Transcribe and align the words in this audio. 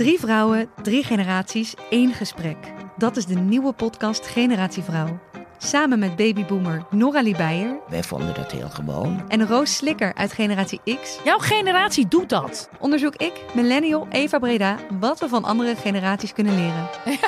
Drie 0.00 0.18
vrouwen, 0.18 0.70
drie 0.82 1.04
generaties, 1.04 1.74
één 1.90 2.12
gesprek. 2.12 2.56
Dat 2.96 3.16
is 3.16 3.26
de 3.26 3.34
nieuwe 3.34 3.72
podcast 3.72 4.26
Generatie 4.26 4.82
Vrouw. 4.82 5.20
Samen 5.58 5.98
met 5.98 6.16
babyboomer 6.16 6.86
Nora 6.90 7.22
Beijer 7.22 7.78
Wij 7.88 8.02
vonden 8.02 8.34
dat 8.34 8.52
heel 8.52 8.68
gewoon. 8.68 9.24
en 9.28 9.46
Roos 9.46 9.76
Slikker 9.76 10.14
uit 10.14 10.32
Generatie 10.32 10.80
X 11.02 11.18
Jouw 11.24 11.38
generatie 11.38 12.08
doet 12.08 12.28
dat. 12.28 12.68
onderzoek 12.78 13.16
ik, 13.16 13.32
millennial 13.54 14.06
Eva 14.10 14.38
Breda, 14.38 14.76
wat 15.00 15.20
we 15.20 15.28
van 15.28 15.44
andere 15.44 15.76
generaties 15.76 16.32
kunnen 16.32 16.54
leren. 16.54 16.88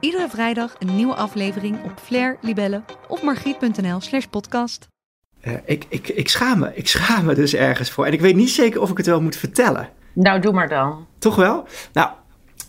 Iedere 0.00 0.28
vrijdag 0.28 0.74
een 0.78 0.96
nieuwe 0.96 1.14
aflevering 1.14 1.84
op 1.84 1.92
Flair, 2.02 2.38
Libelle 2.40 2.82
of 3.08 3.22
margriet.nl 3.22 4.00
slash 4.00 4.24
podcast. 4.24 4.88
Eh, 5.40 5.52
ik, 5.64 5.84
ik, 5.88 6.08
ik, 6.08 6.28
schaam 6.28 6.58
me. 6.58 6.70
ik 6.74 6.88
schaam 6.88 7.24
me 7.24 7.34
dus 7.34 7.54
ergens 7.54 7.90
voor. 7.90 8.06
En 8.06 8.12
ik 8.12 8.20
weet 8.20 8.36
niet 8.36 8.50
zeker 8.50 8.80
of 8.80 8.90
ik 8.90 8.96
het 8.96 9.06
wel 9.06 9.22
moet 9.22 9.36
vertellen. 9.36 10.00
Nou, 10.12 10.40
doe 10.40 10.52
maar 10.52 10.68
dan. 10.68 11.06
Toch 11.18 11.36
wel? 11.36 11.64
Nou, 11.92 12.10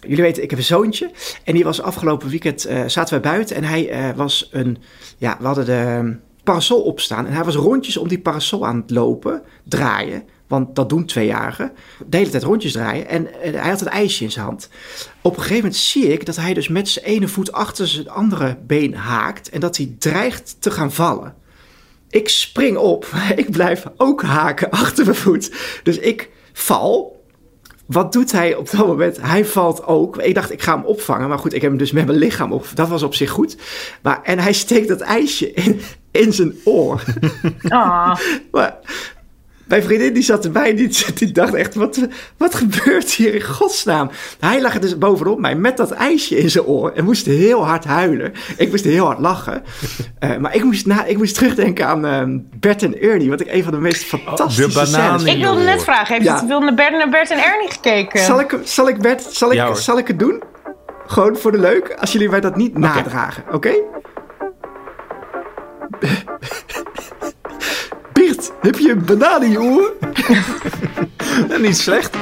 jullie 0.01 0.23
weten, 0.23 0.43
ik 0.43 0.49
heb 0.49 0.59
een 0.59 0.65
zoontje. 0.65 1.11
En 1.43 1.53
die 1.53 1.63
was 1.63 1.81
afgelopen 1.81 2.29
weekend, 2.29 2.65
eh, 2.65 2.83
zaten 2.87 3.21
wij 3.21 3.31
buiten. 3.31 3.55
En 3.55 3.63
hij 3.63 3.89
eh, 3.89 4.15
was 4.15 4.49
een, 4.51 4.77
ja, 5.17 5.37
we 5.39 5.45
hadden 5.45 5.65
de 5.65 5.71
ehm, 5.71 6.13
parasol 6.43 6.81
opstaan. 6.81 7.27
En 7.27 7.33
hij 7.33 7.43
was 7.43 7.55
rondjes 7.55 7.97
om 7.97 8.07
die 8.07 8.19
parasol 8.19 8.65
aan 8.65 8.77
het 8.77 8.89
lopen, 8.89 9.41
draaien. 9.63 10.23
Want 10.47 10.75
dat 10.75 10.89
doen 10.89 11.05
tweejarigen. 11.05 11.71
De 12.07 12.17
hele 12.17 12.29
tijd 12.29 12.43
rondjes 12.43 12.71
draaien. 12.71 13.07
En 13.07 13.27
hij 13.41 13.69
had 13.69 13.81
een 13.81 13.87
ijsje 13.87 14.23
in 14.23 14.31
zijn 14.31 14.45
hand. 14.45 14.69
Op 15.21 15.31
een 15.31 15.41
gegeven 15.41 15.63
moment 15.63 15.75
zie 15.75 16.07
ik 16.07 16.25
dat 16.25 16.35
hij 16.35 16.53
dus 16.53 16.67
met 16.67 16.89
zijn 16.89 17.05
ene 17.05 17.27
voet 17.27 17.51
achter 17.51 17.87
zijn 17.87 18.09
andere 18.09 18.57
been 18.67 18.93
haakt. 18.93 19.49
En 19.49 19.59
dat 19.59 19.77
hij 19.77 19.95
dreigt 19.99 20.55
te 20.59 20.71
gaan 20.71 20.91
vallen. 20.91 21.35
Ik 22.09 22.29
spring 22.29 22.77
op. 22.77 23.05
Ik 23.35 23.51
blijf 23.51 23.83
ook 23.97 24.23
haken 24.23 24.69
achter 24.69 25.05
mijn 25.05 25.17
voet. 25.17 25.51
Dus 25.83 25.97
ik 25.97 26.29
val. 26.53 27.22
Wat 27.85 28.13
doet 28.13 28.31
hij 28.31 28.55
op 28.55 28.71
dat 28.71 28.87
moment? 28.87 29.21
Hij 29.21 29.45
valt 29.45 29.85
ook. 29.85 30.17
Ik 30.17 30.35
dacht, 30.35 30.51
ik 30.51 30.61
ga 30.61 30.75
hem 30.75 30.85
opvangen. 30.85 31.29
Maar 31.29 31.39
goed, 31.39 31.53
ik 31.53 31.61
heb 31.61 31.69
hem 31.69 31.79
dus 31.79 31.91
met 31.91 32.05
mijn 32.05 32.17
lichaam 32.17 32.51
op. 32.51 32.67
Dat 32.73 32.87
was 32.89 33.03
op 33.03 33.15
zich 33.15 33.29
goed. 33.29 33.57
Maar, 34.01 34.21
en 34.23 34.39
hij 34.39 34.53
steekt 34.53 34.87
dat 34.87 35.01
ijsje 35.01 35.53
in, 35.53 35.81
in 36.11 36.33
zijn 36.33 36.55
oor. 36.63 37.03
Ah, 37.67 38.15
Maar 38.51 38.77
mijn 39.67 39.83
vriendin 39.83 40.13
die 40.13 40.23
zat 40.23 40.45
erbij, 40.45 40.75
die, 40.75 40.97
die 41.15 41.31
dacht 41.31 41.53
echt, 41.53 41.75
wat, 41.75 42.07
wat 42.37 42.55
gebeurt 42.55 43.11
hier 43.11 43.33
in 43.33 43.41
godsnaam? 43.41 44.09
Hij 44.39 44.61
lag 44.61 44.73
er 44.73 44.81
dus 44.81 44.97
bovenop 44.97 45.39
mij 45.39 45.55
met 45.55 45.77
dat 45.77 45.91
ijsje 45.91 46.37
in 46.37 46.49
zijn 46.49 46.63
oor 46.63 46.91
en 46.91 47.03
moest 47.03 47.25
heel 47.25 47.65
hard 47.65 47.83
huilen. 47.85 48.33
Ik 48.57 48.69
moest 48.69 48.83
heel 48.83 49.05
hard 49.05 49.19
lachen. 49.19 49.63
Eh, 50.19 50.37
maar 50.37 50.55
ik 50.55 50.63
moest, 50.63 50.85
na, 50.85 51.05
ik 51.05 51.17
moest 51.17 51.35
terugdenken 51.35 51.87
aan 51.87 52.05
ehm, 52.05 52.37
Bert 52.59 52.83
en 52.83 53.01
Ernie, 53.01 53.29
wat 53.29 53.41
ik 53.41 53.51
een 53.51 53.63
van 53.63 53.71
de 53.71 53.79
meest 53.79 54.03
fantastische 54.03 54.67
de 54.67 54.73
bananen. 54.91 55.19
scènes 55.19 55.35
ik 55.35 55.41
wilde 55.41 55.63
net 55.63 55.83
vragen, 55.83 56.13
heeft 56.13 56.25
Ja. 56.27 56.35
het 56.35 56.47
wilde 56.47 56.73
Bert 56.73 56.91
naar 56.91 57.09
Bert 57.09 57.31
en 57.31 57.43
Ernie 57.43 57.69
gekeken? 57.71 58.19
Zal 58.19 58.39
ik, 58.39 58.57
zal 58.63 58.87
ik, 58.89 59.01
Bert, 59.01 59.21
zal 59.21 59.49
ik, 59.49 59.55
Ja, 59.55 59.73
zal 59.73 59.97
ik 59.97 60.07
het 60.07 60.19
doen? 60.19 60.43
Gewoon 61.07 61.35
voor 61.37 61.51
de 61.51 61.59
leuk, 61.59 61.95
als 61.99 62.11
jullie 62.11 62.29
mij 62.29 62.39
dat 62.39 62.55
niet 62.55 62.77
nadragen, 62.77 63.43
oké? 63.51 63.71
Heb 68.61 68.77
je 68.77 68.91
een 68.91 69.05
banaan 69.05 69.43
in 69.43 69.51
je 69.51 69.61
oor? 69.61 69.93
Niet 71.61 71.77
slecht. 71.77 72.15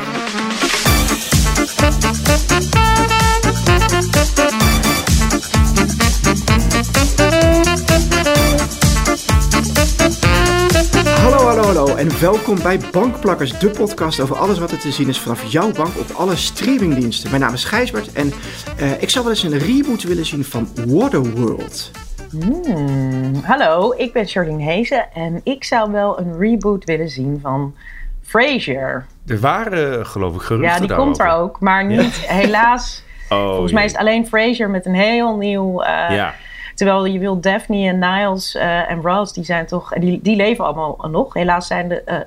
Hallo, 11.06 11.38
hallo, 11.38 11.62
hallo 11.64 11.96
en 11.96 12.20
welkom 12.20 12.62
bij 12.62 12.80
Bankplakkers, 12.92 13.60
de 13.60 13.70
podcast 13.70 14.20
over 14.20 14.36
alles 14.36 14.60
wat 14.60 14.72
er 14.72 14.80
te 14.80 14.92
zien 14.92 15.10
is 15.10 15.20
vanaf 15.20 15.52
jouw 15.52 15.72
bank 15.72 15.98
op 16.00 16.10
alle 16.16 16.36
streamingdiensten. 16.36 17.30
Mijn 17.30 17.42
naam 17.42 17.54
is 17.54 17.64
Gijsbert 17.64 18.12
en 18.12 18.34
eh, 18.78 19.02
ik 19.02 19.10
zou 19.10 19.26
wel 19.26 19.34
eens 19.34 19.44
een 19.44 19.58
reboot 19.58 20.04
willen 20.04 20.26
zien 20.26 20.46
van 20.46 20.70
Waterworld. 20.88 21.92
Hmm, 22.32 23.34
hallo, 23.44 23.94
ik 23.98 24.14
ben 24.14 24.26
Charlene 24.26 24.64
Hezen 24.64 25.06
en 25.14 25.42
ik 25.44 25.64
zou 25.64 25.92
wel 25.92 26.20
een 26.20 26.38
reboot 26.40 26.84
willen 26.84 27.10
zien 27.10 27.40
van 27.42 27.76
Frasier. 28.22 29.06
Er 29.28 29.40
waren, 29.40 30.06
geloof 30.06 30.36
ik, 30.36 30.42
geruchten 30.42 30.82
Ja, 30.82 30.88
die 30.88 30.96
komt 30.96 31.20
er 31.20 31.28
ook, 31.30 31.60
maar 31.60 31.86
niet 31.86 32.16
helaas. 32.28 33.04
Oh, 33.30 33.50
Volgens 33.50 33.72
mij 33.72 33.86
is 33.86 33.92
het 33.92 34.00
alleen 34.02 34.28
Frasier 34.28 34.70
met 34.70 34.86
een 34.86 34.94
heel 34.96 35.38
nieuw... 35.38 35.82
eh, 35.82 36.16
Ja, 36.16 36.34
Terwijl 36.76 37.06
je 37.06 37.20
wil 37.20 37.40
Daphne 37.40 37.88
en 37.88 38.00
Niles 38.00 38.56
eh, 38.56 38.92
en 38.92 39.02
Ross, 39.02 39.34
die 39.34 39.44
zijn 39.44 39.66
toch, 39.66 39.90
die, 39.94 40.20
die 40.22 40.36
leven 40.36 40.66
allemaal 40.66 40.98
nog. 41.12 41.34
Helaas 41.34 41.68
zijn 41.68 41.88
de, 41.88 42.02
eh, 42.04 42.18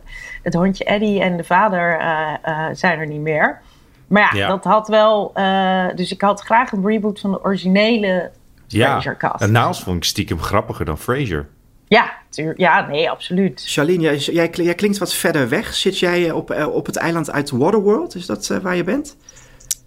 het 0.43 0.55
hondje 0.55 0.85
Eddie 0.85 1.21
en 1.23 1.37
de 1.37 1.45
vader 1.45 2.01
zijn 2.73 2.99
er 2.99 3.07
niet 3.07 3.21
meer. 3.21 3.61
Maar 4.07 4.23
ja, 4.23 4.41
Ja. 4.41 4.49
dat 4.49 4.65
had 4.65 4.89
wel. 4.89 5.33
dus 5.95 6.13
ik 6.13 6.21
had 6.21 6.41
graag 6.41 6.73
een 6.73 6.87
reboot 6.87 7.21
van 7.21 7.31
de 7.31 7.45
originele 7.45 8.31
ja. 8.75 8.91
Frasier-cast. 8.91 9.43
En 9.43 9.53
Niles 9.53 9.81
vond 9.81 9.97
ik 9.97 10.05
stiekem 10.05 10.41
grappiger 10.41 10.85
dan 10.85 10.99
Frasier. 10.99 11.49
Ja, 11.89 12.13
tuur, 12.29 12.55
ja, 12.57 12.87
nee, 12.87 13.11
absoluut. 13.11 13.63
Charlene, 13.67 14.03
jij, 14.03 14.17
jij, 14.17 14.51
jij 14.53 14.75
klinkt 14.75 14.99
wat 14.99 15.15
verder 15.15 15.49
weg. 15.49 15.75
Zit 15.75 15.99
jij 15.99 16.31
op, 16.31 16.51
eh, 16.51 16.75
op 16.75 16.87
het 16.87 16.97
eiland 16.97 17.31
uit 17.31 17.51
Waterworld? 17.51 18.15
Is 18.15 18.27
dat 18.27 18.51
eh, 18.51 18.59
waar 18.59 18.77
je 18.77 18.85
bent? 18.85 19.17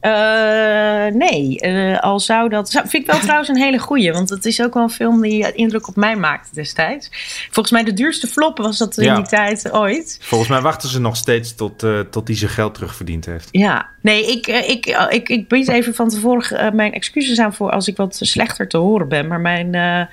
Eh, 0.08 1.14
nee, 1.14 1.60
eh, 1.60 2.00
al 2.00 2.20
zou 2.20 2.50
dat. 2.50 2.72
Vind 2.72 2.94
ik 2.94 3.06
wel 3.06 3.20
trouwens 3.20 3.50
een 3.50 3.58
hele 3.58 3.78
goeie. 3.80 4.12
Want 4.12 4.30
het 4.30 4.46
is 4.46 4.62
ook 4.62 4.74
wel 4.74 4.84
een 4.84 4.90
film 4.90 5.22
die 5.22 5.52
indruk 5.52 5.88
op 5.88 5.96
mij 5.96 6.16
maakte 6.16 6.50
destijds. 6.54 7.10
Volgens 7.52 7.72
mij 7.72 7.84
de 7.84 7.94
duurste 7.94 8.28
flop 8.28 8.58
was 8.58 8.78
dat 8.78 8.98
in 8.98 9.04
Ja. 9.04 9.16
die 9.16 9.26
tijd 9.26 9.72
ooit. 9.72 10.18
Volgens 10.22 10.50
mij 10.50 10.62
wachten 10.62 10.90
ze 10.90 11.00
nog 11.00 11.16
steeds 11.16 11.56
tot, 11.56 11.84
eh, 11.84 12.00
tot 12.00 12.28
hij 12.28 12.38
zijn 12.38 12.52
geld 12.52 12.74
terugverdiend 12.74 13.26
heeft. 13.26 13.48
Ja, 13.52 13.88
nee, 14.02 14.32
ik, 14.32 14.48
ik, 14.48 14.86
ik, 15.10 15.30
ik 15.30 15.48
bied 15.48 15.68
even 15.68 15.96
van 15.96 16.10
tevoren 16.10 16.76
mijn 16.76 16.94
excuses 16.94 17.40
aan 17.40 17.54
voor 17.54 17.72
als 17.72 17.88
ik 17.88 17.98
wat 17.98 18.18
slechter 18.22 18.68
te 18.68 18.78
horen 18.78 19.08
ben. 19.08 19.28
Maar 19.28 19.40
mijn 19.42 20.08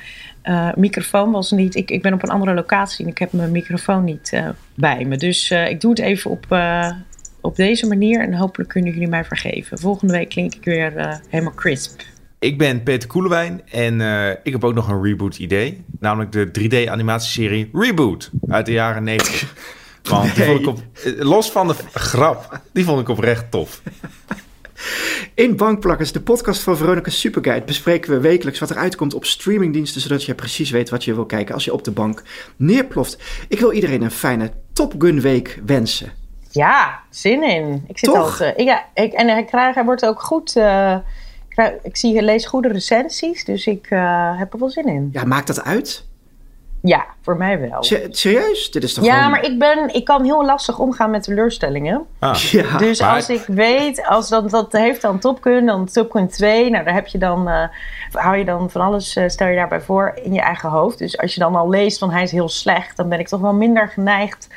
microfoon 0.75 1.31
was 1.31 1.50
niet. 1.50 1.75
Ik, 1.75 1.91
ik 1.91 2.03
ben 2.03 2.12
op 2.12 2.22
een 2.22 2.31
andere 2.31 2.55
locatie 2.55 3.05
en 3.05 3.11
ik 3.11 3.19
heb 3.19 3.32
mijn 3.32 3.53
microfoon 3.53 4.05
niet 4.05 4.43
bij 4.75 5.05
me. 5.05 5.16
Dus 5.16 5.50
ik 5.50 5.81
doe 5.81 5.91
het 5.91 6.00
even 6.00 6.31
op, 6.31 6.47
op 7.44 7.56
deze 7.56 7.87
manier 7.87 8.21
en 8.21 8.34
hopelijk 8.34 8.71
kunnen 8.71 8.93
jullie 8.93 9.09
mij 9.09 9.25
vergeven. 9.25 9.78
Volgende 9.78 10.12
week 10.12 10.28
klink 10.28 10.55
ik 10.55 10.65
weer 10.65 10.97
eh, 10.97 11.15
helemaal 11.28 11.55
crisp. 11.55 12.00
Ik 12.38 12.59
ben 12.59 12.82
Peter 12.82 13.09
Koelewijn 13.09 13.62
en 13.71 14.00
eh, 14.00 14.31
ik 14.43 14.53
heb 14.53 14.65
ook 14.65 14.75
nog 14.75 14.88
een 14.88 15.03
reboot 15.03 15.38
idee. 15.38 15.84
Namelijk 16.00 16.32
de 16.32 16.49
3D-animatieserie 16.60 17.71
Reboot 17.72 18.31
uit 18.49 18.66
de 18.66 18.72
jaren 18.72 19.05
90. 19.05 19.55
Want 20.10 20.34
die 20.34 20.44
Nee. 20.44 20.47
vond 20.47 20.60
ik 20.60 20.66
op, 20.66 20.82
eh, 21.05 21.25
los 21.25 21.50
van 21.50 21.69
de 21.69 21.75
grap, 21.93 22.60
die 22.72 22.84
vond 22.84 23.00
ik 23.00 23.09
oprecht 23.09 23.50
tof. 23.50 23.82
In 25.34 25.56
Bankplakkers, 25.56 26.12
de 26.12 26.21
podcast 26.21 26.61
van 26.62 26.76
Veronica 26.76 27.11
Superguide, 27.11 27.66
bespreken 27.66 28.11
we 28.11 28.21
wekelijks 28.21 28.59
wat 28.59 28.71
er 28.71 28.76
uitkomt 28.76 29.15
op 29.15 29.25
streamingdiensten, 29.25 30.00
zodat 30.00 30.25
je 30.25 30.34
precies 30.34 30.71
weet 30.71 30.91
wat 30.91 31.05
je 31.05 31.15
wil 31.15 31.26
kijken 31.26 31.55
als 31.55 31.65
je 31.65 31.72
op 31.72 31.84
de 31.84 31.91
bank 31.91 32.22
neerploft. 32.56 33.19
Ik 33.49 33.59
wil 33.61 33.72
iedereen 33.72 34.03
een 34.03 34.11
fijne 34.11 34.53
Top 34.72 34.94
Gun 34.99 35.21
week 35.21 35.61
wensen. 35.66 36.24
Ja, 36.55 36.99
zin 37.11 37.43
in. 37.43 37.85
Ik 37.89 37.99
zit 37.99 38.11
Toch? 38.15 38.41
al 38.43 38.53
te- 38.55 38.63
ja, 38.63 38.85
ik, 38.95 39.13
en 39.13 39.29
hij, 39.29 39.45
krijgt, 39.45 39.75
hij 39.75 39.85
wordt 39.85 40.07
ook 40.07 40.21
goed. 40.23 40.57
eh, 40.57 40.93
ik 41.49 41.49
krijg- 41.49 41.73
ik 41.83 41.97
zie, 41.97 42.23
lees 42.23 42.47
goede 42.47 42.69
recensies, 42.69 43.45
dus 43.45 43.67
ik 43.67 43.87
eh, 43.91 44.39
heb 44.39 44.53
er 44.53 44.59
wel 44.59 44.71
zin 44.71 44.87
in. 44.87 45.09
Ja, 45.13 45.25
maakt 45.25 45.47
dat 45.47 45.65
uit? 45.65 46.05
Ja, 46.83 47.05
voor 47.23 47.37
mij 47.37 47.61
wel. 47.71 47.83
Se- 47.85 48.07
serieus? 48.11 48.71
Dit 48.71 48.83
is 48.83 48.95
toch 48.95 49.05
Ja, 49.05 49.15
gewoon... 49.17 49.31
maar 49.31 49.45
ik, 49.45 49.59
ben, 49.59 49.95
ik 49.95 50.05
kan 50.05 50.25
heel 50.25 50.45
lastig 50.45 50.79
omgaan 50.79 51.11
met 51.11 51.23
teleurstellingen. 51.23 52.07
Ah, 52.19 52.35
Ja, 52.35 52.77
Dus 52.79 53.01
maar- 53.01 53.15
als 53.15 53.29
ik 53.29 53.45
weet, 53.47 54.07
als 54.07 54.29
dat, 54.29 54.51
dat 54.51 54.73
heeft 54.73 55.01
dan 55.03 55.19
Top 55.19 55.43
Gun, 55.43 55.67
dan 55.67 55.87
Top 55.87 56.11
Gun 56.11 56.29
2, 56.29 56.71
nou 56.71 56.85
daar 56.85 56.95
heb 56.95 57.07
je 57.07 57.19
dan, 57.19 57.49
eh, 57.49 57.63
hou 58.13 58.37
je 58.37 58.45
dan 58.45 58.71
van 58.71 58.81
alles, 58.81 59.17
eh, 59.17 59.29
stel 59.29 59.47
je 59.49 59.57
daarbij 59.57 59.81
voor 59.81 60.19
in 60.23 60.33
je 60.33 60.41
eigen 60.41 60.69
hoofd. 60.69 60.99
Dus 60.99 61.19
als 61.19 61.35
je 61.35 61.41
dan 61.41 61.55
al 61.57 61.69
leest 61.69 61.99
van 61.99 62.11
hij 62.11 62.23
is 62.23 62.31
heel 62.33 62.49
slecht, 62.49 62.97
dan 62.97 63.09
ben 63.09 63.19
ik 63.19 63.29
toch 63.29 63.41
wel 63.41 63.55
minder 63.55 63.89
geneigd 63.89 64.49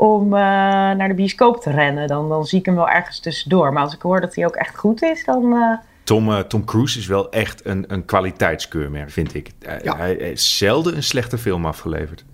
om 0.00 0.24
eh, 0.24 0.40
naar 0.40 1.08
de 1.08 1.14
bioscoop 1.14 1.60
te 1.60 1.70
rennen. 1.70 2.06
Dan, 2.08 2.28
dan 2.28 2.44
zie 2.46 2.58
ik 2.58 2.66
hem 2.66 2.74
wel 2.74 2.88
ergens 2.88 3.20
tussendoor. 3.20 3.72
Maar 3.72 3.82
als 3.82 3.94
ik 3.94 4.02
hoor 4.02 4.20
dat 4.20 4.34
hij 4.34 4.46
ook 4.46 4.54
echt 4.54 4.76
goed 4.76 5.02
is, 5.02 5.24
dan... 5.24 5.52
eh, 5.52 5.76
Tom, 6.04 6.32
eh, 6.32 6.38
Tom 6.38 6.64
Cruise 6.64 6.98
is 6.98 7.06
wel 7.06 7.30
echt 7.30 7.66
een, 7.66 7.84
een 7.88 8.04
kwaliteitskeurmerk, 8.04 9.10
vind 9.10 9.34
ik. 9.34 9.50
Eh, 9.58 9.80
Ja. 9.82 9.96
Hij 9.96 10.16
heeft 10.18 10.42
zelden 10.42 10.96
een 10.96 11.02
slechte 11.02 11.38
film 11.38 11.66
afgeleverd. 11.66 12.24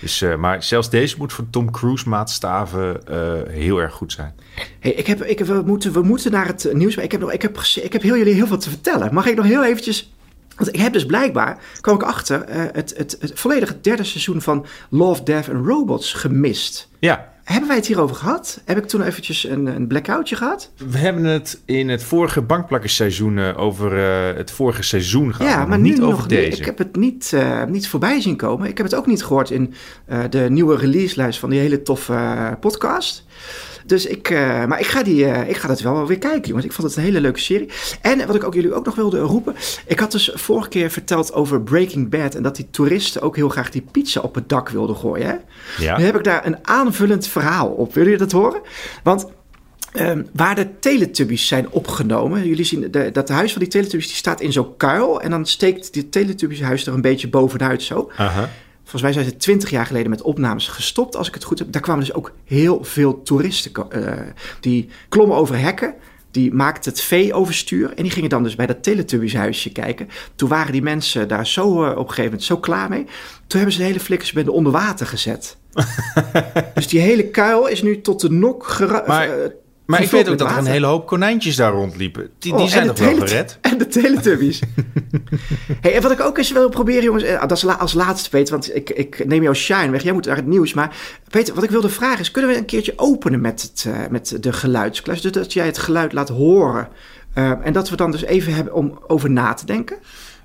Dus, 0.00 0.22
eh, 0.22 0.36
maar 0.36 0.62
zelfs 0.62 0.90
deze 0.90 1.16
moet 1.18 1.32
voor 1.32 1.44
Tom 1.50 1.70
Cruise 1.70 2.08
maatstaven 2.08 3.06
eh, 3.06 3.32
heel 3.52 3.78
erg 3.78 3.92
goed 3.94 4.12
zijn. 4.12 4.34
Hey, 4.80 4.92
ik 4.92 5.06
heb, 5.06 5.22
ik, 5.22 5.40
we, 5.40 5.62
moeten, 5.66 5.92
we 5.92 6.02
moeten 6.02 6.32
naar 6.32 6.46
het 6.46 6.68
nieuws, 6.72 6.94
maar 6.96 7.04
ik 7.04 7.12
heb, 7.12 7.20
nog, 7.20 7.32
ik, 7.32 7.42
heb, 7.42 7.58
ik 7.82 7.92
heb 7.92 8.02
heel 8.02 8.16
jullie 8.16 8.34
heel 8.34 8.46
veel 8.46 8.58
te 8.58 8.68
vertellen. 8.70 9.14
Mag 9.14 9.26
ik 9.26 9.36
nog 9.36 9.44
heel 9.46 9.64
eventjes... 9.64 10.14
Want 10.56 10.68
ik 10.68 10.80
heb 10.80 10.92
dus 10.92 11.06
blijkbaar, 11.06 11.58
kwam 11.80 11.94
ik 11.94 12.02
achter, 12.02 12.42
eh, 12.42 12.62
het, 12.72 12.94
het, 12.96 13.16
het 13.20 13.32
volledige 13.34 13.80
derde 13.80 14.04
seizoen 14.04 14.42
van 14.42 14.66
Love, 14.88 15.22
Death 15.22 15.48
and 15.50 15.66
Robots 15.66 16.12
gemist. 16.12 16.88
Ja, 16.98 17.34
Hebben 17.44 17.68
wij 17.68 17.76
het 17.76 17.86
hierover 17.86 18.16
gehad? 18.16 18.60
Heb 18.64 18.78
ik 18.78 18.86
toen 18.86 19.02
eventjes 19.02 19.44
een, 19.44 19.66
een 19.66 19.86
blackoutje 19.86 20.36
gehad? 20.36 20.70
we 20.90 20.98
hebben 20.98 21.24
het 21.24 21.60
in 21.64 21.88
het 21.88 22.02
vorige 22.02 22.42
bankplakkersseizoen 22.42 23.38
eh, 23.38 23.58
over 23.58 23.98
eh, 23.98 24.36
het 24.36 24.50
vorige 24.50 24.82
seizoen 24.82 25.34
gehad. 25.34 25.52
ja, 25.52 25.66
maar 25.66 25.78
niet 25.78 25.98
nu 25.98 26.04
over 26.04 26.28
deze. 26.28 26.48
niet. 26.48 26.58
Ik 26.58 26.64
heb 26.64 26.78
het 26.78 26.96
niet, 26.96 27.36
niet 27.68 27.88
voorbij 27.88 28.20
zien 28.20 28.36
komen. 28.36 28.68
Ik 28.68 28.76
heb 28.76 28.86
het 28.86 28.94
ook 28.94 29.06
niet 29.06 29.24
gehoord 29.24 29.50
in 29.50 29.74
de 30.30 30.46
nieuwe 30.50 30.76
releaselijst 30.76 31.38
van 31.38 31.50
die 31.50 31.60
hele 31.60 31.82
toffe 31.82 32.56
podcast. 32.60 33.24
Dus 33.86 34.06
ik, 34.06 34.30
eh, 34.30 34.64
maar 34.64 34.80
ik 34.80 34.86
ga, 34.86 35.02
die, 35.02 35.26
eh, 35.26 35.48
ik 35.48 35.56
ga 35.56 35.68
dat 35.68 35.80
wel 35.80 36.06
weer 36.06 36.18
kijken, 36.18 36.48
jongens. 36.48 36.66
Ik 36.66 36.72
vond 36.72 36.88
het 36.88 36.96
een 36.96 37.02
hele 37.02 37.20
leuke 37.20 37.40
serie. 37.40 37.68
En 38.00 38.26
wat 38.26 38.34
ik 38.34 38.44
ook 38.44 38.54
jullie 38.54 38.74
ook 38.74 38.84
nog 38.84 38.94
wilde 38.94 39.20
roepen. 39.20 39.54
Ik 39.86 39.98
had 39.98 40.12
dus 40.12 40.30
vorige 40.34 40.68
keer 40.68 40.90
verteld 40.90 41.32
over 41.32 41.62
Breaking 41.62 42.10
Bad. 42.10 42.34
En 42.34 42.42
dat 42.42 42.56
die 42.56 42.70
toeristen 42.70 43.22
ook 43.22 43.36
heel 43.36 43.48
graag 43.48 43.70
die 43.70 43.84
pizza 43.90 44.20
op 44.20 44.34
het 44.34 44.48
dak 44.48 44.68
wilden 44.68 44.96
gooien. 44.96 45.26
Hè? 45.26 45.34
Ja. 45.84 45.98
Nu 45.98 46.04
heb 46.04 46.16
ik 46.16 46.24
daar 46.24 46.46
een 46.46 46.58
aanvullend 46.62 47.26
verhaal 47.26 47.68
op. 47.68 47.94
Willen 47.94 48.10
jullie 48.10 48.26
dat 48.26 48.40
horen? 48.40 48.60
Want 49.02 49.26
ehm, 49.92 50.22
waar 50.32 50.54
de 50.54 50.78
Teletubbies 50.78 51.46
zijn 51.46 51.70
opgenomen. 51.70 52.46
Jullie 52.48 52.64
zien 52.64 52.90
de, 52.90 53.10
dat 53.12 53.28
huis 53.28 53.52
van 53.52 53.60
die 53.60 53.70
Teletubbies 53.70 54.08
die 54.08 54.16
staat 54.16 54.40
in 54.40 54.52
zo'n 54.52 54.76
kuil. 54.76 55.20
En 55.20 55.30
dan 55.30 55.46
steekt 55.46 55.92
die 55.92 56.08
Teletubbies 56.08 56.60
huis 56.60 56.86
er 56.86 56.94
een 56.94 57.00
beetje 57.00 57.28
bovenuit 57.28 57.82
zo. 57.82 58.10
Aha. 58.16 58.50
Volgens 58.88 59.02
mij 59.02 59.12
zijn 59.12 59.24
ze 59.24 59.36
twintig 59.36 59.70
jaar 59.70 59.86
geleden 59.86 60.10
met 60.10 60.22
opnames 60.22 60.68
gestopt, 60.68 61.16
als 61.16 61.28
ik 61.28 61.34
het 61.34 61.44
goed 61.44 61.58
heb. 61.58 61.72
Daar 61.72 61.82
kwamen 61.82 62.04
dus 62.04 62.14
ook 62.14 62.32
heel 62.44 62.84
veel 62.84 63.22
toeristen. 63.22 63.72
eh, 63.90 64.12
die 64.60 64.88
klommen 65.08 65.36
over 65.36 65.58
hekken, 65.58 65.94
die 66.30 66.52
maakten 66.54 66.90
het 66.92 67.00
vee 67.00 67.34
overstuur. 67.34 67.92
En 67.94 68.02
die 68.02 68.12
gingen 68.12 68.30
dan 68.30 68.42
dus 68.42 68.54
bij 68.54 68.66
dat 68.66 68.82
Teletubbies 68.82 69.34
huisje 69.34 69.72
kijken. 69.72 70.08
Toen 70.34 70.48
waren 70.48 70.72
die 70.72 70.82
mensen 70.82 71.28
daar 71.28 71.46
zo 71.46 71.84
eh, 71.84 71.90
op 71.90 71.96
een 71.96 72.00
gegeven 72.08 72.24
moment 72.24 72.42
zo 72.44 72.56
klaar 72.56 72.88
mee. 72.88 73.04
Toen 73.46 73.58
hebben 73.60 73.72
ze 73.72 73.78
de 73.78 73.84
hele 73.86 74.00
flikkersbende 74.00 74.52
onder 74.52 74.72
water 74.72 75.06
gezet. 75.06 75.56
dus 76.74 76.88
die 76.88 77.00
hele 77.00 77.24
kuil 77.28 77.66
is 77.66 77.82
nu 77.82 78.00
tot 78.00 78.20
de 78.20 78.30
nok 78.30 78.66
gera- 78.66 79.04
Maar- 79.06 79.38
eh, 79.42 79.50
Maar 79.86 80.02
ik 80.02 80.10
weet 80.10 80.28
ook 80.28 80.38
dat 80.38 80.50
er 80.50 80.56
een 80.56 80.66
hele 80.66 80.86
hoop 80.86 81.06
konijntjes 81.06 81.56
daar 81.56 81.72
rondliepen. 81.72 82.30
Die, 82.38 82.52
Oh, 82.52 82.58
die 82.58 82.68
zijn 82.68 82.86
nog 82.86 82.98
wel 82.98 83.16
gered. 83.16 83.58
En 83.70 83.78
de 83.78 83.86
Teletubbies. 83.86 84.60
hey, 85.80 85.94
en 85.94 86.02
wat 86.02 86.10
ik 86.10 86.20
ook 86.20 86.38
eens 86.38 86.52
wil 86.52 86.68
proberen, 86.68 87.02
jongens, 87.02 87.24
eh, 87.24 87.40
dat 87.40 87.52
is 87.52 87.62
la- 87.62 87.74
als 87.74 87.92
laatste, 87.94 88.28
Peter, 88.30 88.52
want 88.52 88.74
ik, 88.76 88.90
ik 88.90 89.26
neem 89.26 89.42
jouw 89.42 89.52
shine 89.52 89.90
weg. 89.90 90.02
Jij 90.02 90.12
moet 90.12 90.26
naar 90.26 90.36
het 90.36 90.46
nieuws. 90.46 90.74
Maar 90.74 90.96
Peter, 91.30 91.54
wat 91.54 91.64
ik 91.64 91.70
wilde 91.70 91.88
vragen 91.88 92.20
is, 92.20 92.30
kunnen 92.30 92.50
we 92.50 92.56
een 92.56 92.64
keertje 92.64 92.92
openen 92.96 93.40
met, 93.40 93.62
het, 93.62 93.84
eh, 93.94 94.00
met 94.10 94.36
de 94.40 94.52
geluidsklas? 94.52 95.20
Dus 95.20 95.32
dat 95.32 95.52
jij 95.52 95.66
het 95.66 95.78
geluid 95.78 96.12
laat 96.12 96.28
horen. 96.28 96.88
Eh, 97.32 97.52
en 97.62 97.72
dat 97.72 97.88
we 97.90 97.96
dan 97.96 98.10
dus 98.10 98.22
even 98.24 98.54
hebben 98.54 98.74
om 98.74 98.98
over 99.06 99.30
na 99.30 99.54
te 99.54 99.66
denken. 99.66 99.96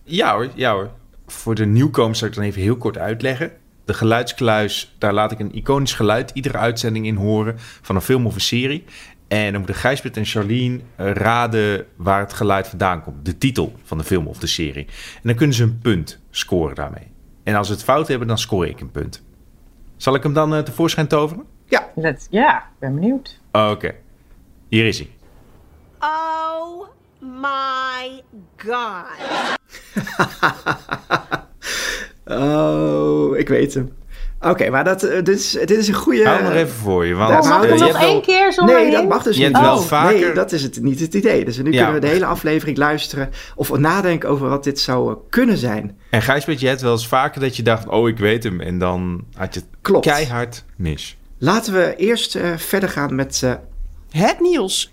Ja 0.03 0.33
hoor, 0.33 0.47
ja 0.55 0.73
hoor. 0.73 0.89
Voor 1.27 1.55
de 1.55 1.65
nieuwkomers 1.65 2.19
zal 2.19 2.27
ik 2.27 2.33
dan 2.35 2.43
even 2.43 2.61
heel 2.61 2.77
kort 2.77 2.97
uitleggen. 2.97 3.51
De 3.85 3.93
geluidskluis, 3.93 4.95
daar 4.97 5.13
laat 5.13 5.31
ik 5.31 5.39
een 5.39 5.55
iconisch 5.55 5.93
geluid 5.93 6.31
iedere 6.33 6.57
uitzending 6.57 7.05
in 7.05 7.15
horen 7.15 7.55
van 7.81 7.95
een 7.95 8.01
film 8.01 8.25
of 8.25 8.35
een 8.35 8.41
serie. 8.41 8.83
En 9.31 9.51
dan 9.51 9.57
moeten 9.57 9.75
Gijsbert 9.75 10.17
en 10.17 10.25
Charlene 10.25 10.79
eh, 10.95 11.11
raden 11.11 11.85
waar 11.95 12.19
het 12.19 12.33
geluid 12.33 12.67
vandaan 12.67 13.03
komt. 13.03 13.25
De 13.25 13.37
titel 13.37 13.73
van 13.83 13.97
de 13.97 14.03
film 14.03 14.27
of 14.27 14.37
de 14.37 14.47
serie. 14.47 14.85
En 14.85 15.21
dan 15.23 15.35
kunnen 15.35 15.55
ze 15.55 15.63
een 15.63 15.79
punt 15.79 16.19
scoren 16.29 16.75
daarmee. 16.75 17.11
En 17.43 17.55
als 17.55 17.67
ze 17.67 17.73
het 17.73 17.83
fout 17.83 18.07
hebben, 18.07 18.27
dan 18.27 18.37
score 18.37 18.69
ik 18.69 18.79
een 18.79 18.91
punt. 18.91 19.23
Zal 19.97 20.15
ik 20.15 20.23
hem 20.23 20.33
dan 20.33 20.55
eh, 20.55 20.61
tevoorschijn 20.61 21.07
toveren? 21.07 21.45
Ja, 21.65 21.89
Dat, 21.95 22.27
ja, 22.29 22.57
ik 22.57 22.79
ben 22.79 22.93
benieuwd. 22.93 23.39
Oké. 23.51 23.95
Hier 24.67 24.85
is 24.85 24.99
hij. 24.99 25.09
Oh 25.99 26.87
my 27.19 28.21
god. 28.57 29.57
oh, 32.41 33.37
ik 33.37 33.47
weet 33.47 33.73
hem. 33.73 33.93
Oké, 34.41 34.69
maar 34.69 34.83
dat, 34.83 35.03
eh, 35.03 35.15
dit, 35.23 35.39
is, 35.39 35.51
dit 35.51 35.71
is 35.71 35.87
een 35.87 35.93
goede... 35.93 36.23
Hou 36.23 36.35
hem 36.35 36.45
nog 36.45 36.53
even 36.53 36.73
voor 36.75 37.05
je. 37.05 37.13
Want, 37.13 37.29
Oh, 37.43 37.49
mag 37.49 37.63
ik 37.63 37.69
je 37.73 37.75
nog 37.75 37.79
hebt 37.87 37.97
wel- 37.99 38.07
één 38.09 38.21
keer 38.21 38.53
zonder 38.53 38.75
Nee, 38.75 38.91
dat 38.91 39.07
mag 39.07 39.23
dus 39.23 39.37
Je 39.37 39.43
niet. 39.43 39.51
hebt 39.51 39.65
wel 39.67 39.75
Oh, 39.77 39.81
vaker- 39.83 40.19
Nee, 40.19 40.33
dat 40.33 40.51
is 40.51 40.63
het, 40.63 40.81
niet 40.81 40.99
het 40.99 41.13
idee. 41.13 41.45
Dus 41.45 41.57
nu 41.57 41.71
Ja. 41.71 41.77
kunnen 41.83 42.01
we 42.01 42.07
de 42.07 42.13
hele 42.13 42.25
aflevering 42.25 42.77
luisteren 42.77 43.29
of 43.55 43.77
nadenken 43.77 44.29
over 44.29 44.49
wat 44.49 44.63
dit 44.63 44.79
zou 44.79 45.11
eh, 45.11 45.17
kunnen 45.29 45.57
zijn. 45.57 45.97
En 46.09 46.21
Gijsbert, 46.21 46.59
je 46.59 46.67
hebt 46.67 46.81
wel 46.81 46.91
eens 46.91 47.07
vaker 47.07 47.41
dat 47.41 47.55
je 47.55 47.63
dacht, 47.63 47.87
oh 47.87 48.07
ik 48.09 48.17
weet 48.17 48.43
hem. 48.43 48.61
En 48.61 48.77
dan 48.77 49.23
had 49.35 49.53
je 49.53 49.59
het 49.59 49.69
Klopt. 49.81 50.05
keihard 50.05 50.63
mis. 50.75 51.17
Laten 51.37 51.73
we 51.73 51.93
eerst 51.97 52.35
eh, 52.35 52.49
verder 52.57 52.89
gaan 52.89 53.15
met... 53.15 53.41
eh, 53.43 53.53
Het 54.11 54.39
nieuws. 54.39 54.91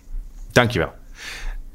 Dankjewel. 0.53 0.93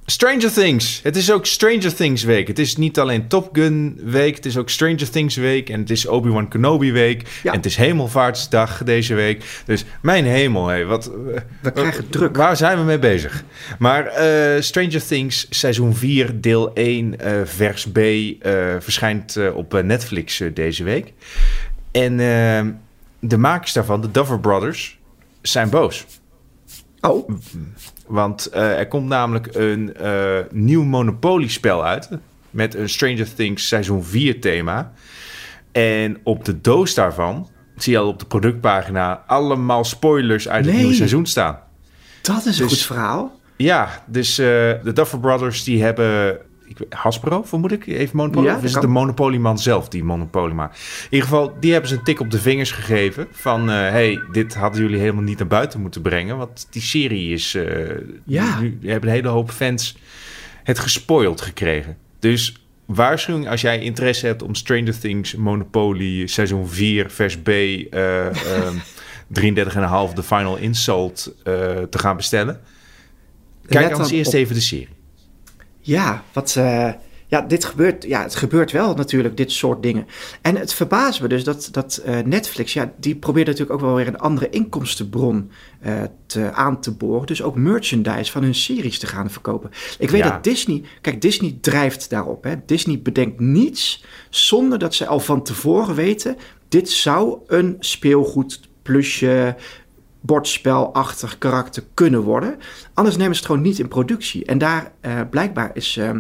Stranger 0.06 0.52
Things. 0.54 1.00
Het 1.04 1.16
is 1.16 1.32
ook 1.32 1.46
Stranger 1.46 1.96
Things 1.96 2.24
week. 2.24 2.48
Het 2.48 2.60
is 2.60 2.76
niet 2.76 3.00
alleen 3.00 3.28
Top 3.28 3.50
Gun 3.56 4.00
week. 4.04 4.36
Het 4.36 4.46
is 4.46 4.58
ook 4.58 4.70
Stranger 4.70 5.10
Things 5.10 5.36
week. 5.36 5.70
En 5.70 5.80
het 5.80 5.90
is 5.90 6.06
Obi-Wan 6.08 6.48
Kenobi 6.48 6.92
week. 6.92 7.40
Ja. 7.44 7.52
En 7.52 7.58
het 7.58 7.66
is 7.66 7.76
Hemelvaartsdag 7.76 8.84
deze 8.84 9.14
week. 9.14 9.62
Dus 9.66 9.86
mijn 10.02 10.26
hemel, 10.26 10.68
hé, 10.68 10.86
wat... 10.86 11.06
eh, 11.34 11.42
We 11.62 11.72
krijgen 11.72 12.10
druk. 12.10 12.36
Waar 12.36 12.58
zijn 12.58 12.78
we 12.78 12.84
mee 12.84 13.00
bezig? 13.00 13.44
Maar 13.80 14.06
eh, 14.06 14.62
Stranger 14.62 15.06
Things 15.06 15.48
seizoen 15.50 15.96
4 15.96 16.42
deel 16.42 16.74
1 16.74 17.20
eh, 17.20 17.42
vers 17.44 17.88
B 17.92 17.98
eh, 17.98 18.32
verschijnt 18.80 19.36
eh, 19.36 19.56
op 19.56 19.74
eh, 19.74 19.84
Netflix 19.84 20.40
eh, 20.40 20.50
deze 20.54 20.84
week. 20.84 21.14
En 21.92 22.12
eh, 22.20 22.66
de 23.20 23.38
makers 23.38 23.74
daarvan, 23.74 24.02
de 24.02 24.12
Duffer 24.12 24.40
Brothers, 24.40 25.00
zijn 25.42 25.70
boos. 25.70 26.06
Oh, 27.02 27.30
Want 28.14 28.46
eh, 28.46 28.80
er 28.80 28.88
komt 28.88 29.08
namelijk 29.08 29.56
een 29.56 29.96
eh, 29.96 30.38
nieuw 30.52 30.84
Monopoly-spel 30.84 31.86
uit. 31.86 32.10
Met 32.50 32.76
een 32.76 32.90
Stranger 32.90 33.34
Things 33.34 33.68
seizoen 33.68 34.04
4 34.04 34.42
thema. 34.42 34.92
En 35.72 36.18
op 36.24 36.46
de 36.46 36.62
doos 36.62 36.94
daarvan 36.94 37.50
zie 37.76 37.94
je 37.94 38.00
al 38.00 38.08
op 38.08 38.20
de 38.20 38.26
productpagina 38.26 39.24
allemaal 39.28 39.84
spoilers 39.84 40.50
uit 40.50 40.66
het 40.66 40.76
nieuwe 40.76 40.94
seizoen 40.94 41.26
staan. 41.26 41.60
dat 42.22 42.46
is 42.46 42.60
een 42.60 42.68
Dus- 42.68 42.78
goed 42.78 42.86
verhaal. 42.86 43.40
Ja, 43.56 44.04
dus 44.08 44.38
eh, 44.38 44.46
de 44.84 44.92
Duffer 44.94 45.20
Brothers 45.20 45.64
die 45.64 45.84
hebben... 45.84 46.38
Ik, 46.66 46.78
Hasbro, 46.90 47.44
vermoed 47.44 47.72
ik, 47.72 47.84
heeft 47.84 48.14
Monopoly? 48.14 48.46
Ja, 48.46 48.56
of 48.56 48.64
is 48.64 48.72
het 48.72 48.82
de 48.82 48.88
kan. 48.88 48.96
Monopoly-man 48.96 49.60
zelf 49.60 49.88
die 49.90 50.04
Monopoly 50.04 50.54
maakt? 50.54 50.78
In 51.04 51.08
ieder 51.10 51.28
geval, 51.28 51.58
die 51.60 51.72
hebben 51.72 51.90
ze 51.90 51.96
een 51.96 52.04
tik 52.04 52.20
op 52.20 52.32
de 52.32 52.40
vingers 52.40 52.72
gegeven. 52.72 53.28
Van, 53.32 53.70
eh, 53.70 53.76
hey, 53.76 54.20
dit 54.32 54.56
hadden 54.56 54.82
jullie 54.82 55.00
helemaal 55.00 55.24
niet 55.24 55.38
naar 55.40 55.48
buiten 55.48 55.82
moeten 55.82 56.02
brengen. 56.02 56.38
Want 56.38 56.68
die 56.70 56.82
serie 56.82 57.34
is... 57.34 57.56
eh, 57.56 57.90
Ja. 58.26 58.60
Nu 58.60 58.78
hebben 58.82 59.10
een 59.10 59.16
hele 59.16 59.28
hoop 59.28 59.52
fans 59.52 59.98
het 60.64 60.80
gespoild 60.80 61.42
gekregen. 61.42 61.98
Dus 62.20 62.66
waarschuwing 62.86 63.50
als 63.50 63.62
jij 63.62 63.80
interesse 63.80 64.26
hebt 64.26 64.42
om 64.44 64.56
Stranger 64.56 65.00
Things 65.00 65.36
Monopoly 65.36 66.28
seizoen 66.28 66.70
4 66.70 67.10
vers 67.12 67.38
B... 67.38 67.48
eh 67.48 68.26
ehm 68.58 68.76
33,5 69.40 70.14
de 70.14 70.24
final 70.24 70.58
insult 70.58 71.34
eh, 71.44 71.54
te 71.90 71.98
gaan 72.00 72.16
bestellen. 72.16 72.60
Kijk 73.68 73.90
dan 73.90 74.10
eerst 74.10 74.28
op- 74.28 74.34
even 74.40 74.56
de 74.56 74.62
serie. 74.62 74.88
Ja, 75.86 76.24
wat, 76.34 76.56
eh, 76.56 76.90
ja, 77.28 77.42
dit 77.42 77.66
gebeurt, 77.66 78.04
ja, 78.04 78.22
het 78.22 78.36
gebeurt 78.36 78.72
wel 78.72 78.94
natuurlijk, 78.96 79.38
dit 79.38 79.52
soort 79.52 79.84
dingen. 79.84 80.08
En 80.42 80.56
het 80.56 80.74
verbaast 80.74 81.22
me 81.22 81.28
dus 81.28 81.44
dat, 81.44 81.70
dat 81.72 81.98
eh, 81.98 82.20
Netflix, 82.20 82.74
ja, 82.74 82.94
die 82.98 83.16
probeert 83.16 83.48
natuurlijk 83.48 83.74
ook 83.74 83.86
wel 83.86 83.96
weer 83.96 84.08
een 84.08 84.18
andere 84.18 84.50
inkomstenbron 84.50 85.52
eh, 85.80 86.02
te, 86.26 86.52
aan 86.52 86.82
te 86.82 86.92
boren. 86.92 87.28
Dus 87.28 87.42
ook 87.42 87.56
merchandise 87.56 88.32
van 88.32 88.44
hun 88.44 88.56
series 88.56 89.00
te 89.00 89.08
gaan 89.08 89.32
verkopen. 89.32 89.70
Ik 90.00 90.10
weet 90.10 90.24
Ja. 90.24 90.30
dat 90.30 90.44
Disney, 90.44 90.84
kijk, 91.02 91.22
Disney 91.22 91.58
drijft 91.62 92.10
daarop. 92.10 92.44
Hè. 92.44 92.56
Disney 92.66 93.00
bedenkt 93.02 93.40
niets 93.40 94.04
zonder 94.30 94.80
dat 94.80 94.96
ze 94.96 95.08
al 95.08 95.20
van 95.20 95.44
tevoren 95.44 95.96
weten, 95.96 96.38
dit 96.70 96.90
zou 96.90 97.38
een 97.48 97.76
speelgoed 97.80 98.60
plusje, 98.82 99.56
bordspelachtig 100.26 101.38
karakter 101.38 101.84
kunnen 101.94 102.22
worden. 102.22 102.56
Anders 102.94 103.18
nemen 103.18 103.34
ze 103.34 103.40
het 103.40 103.50
gewoon 103.50 103.62
niet 103.62 103.80
in 103.80 103.88
productie. 103.88 104.46
En 104.46 104.58
daar 104.58 104.92
eh, 105.00 105.20
blijkbaar 105.30 105.72
is, 105.74 105.98
eh, 105.98 106.10
eh, 106.10 106.16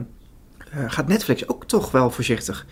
gaat 0.88 1.07
Netflix 1.07 1.48
ook 1.50 1.65
toch 1.65 1.91
wel 1.91 2.12
voorzichtig. 2.12 2.65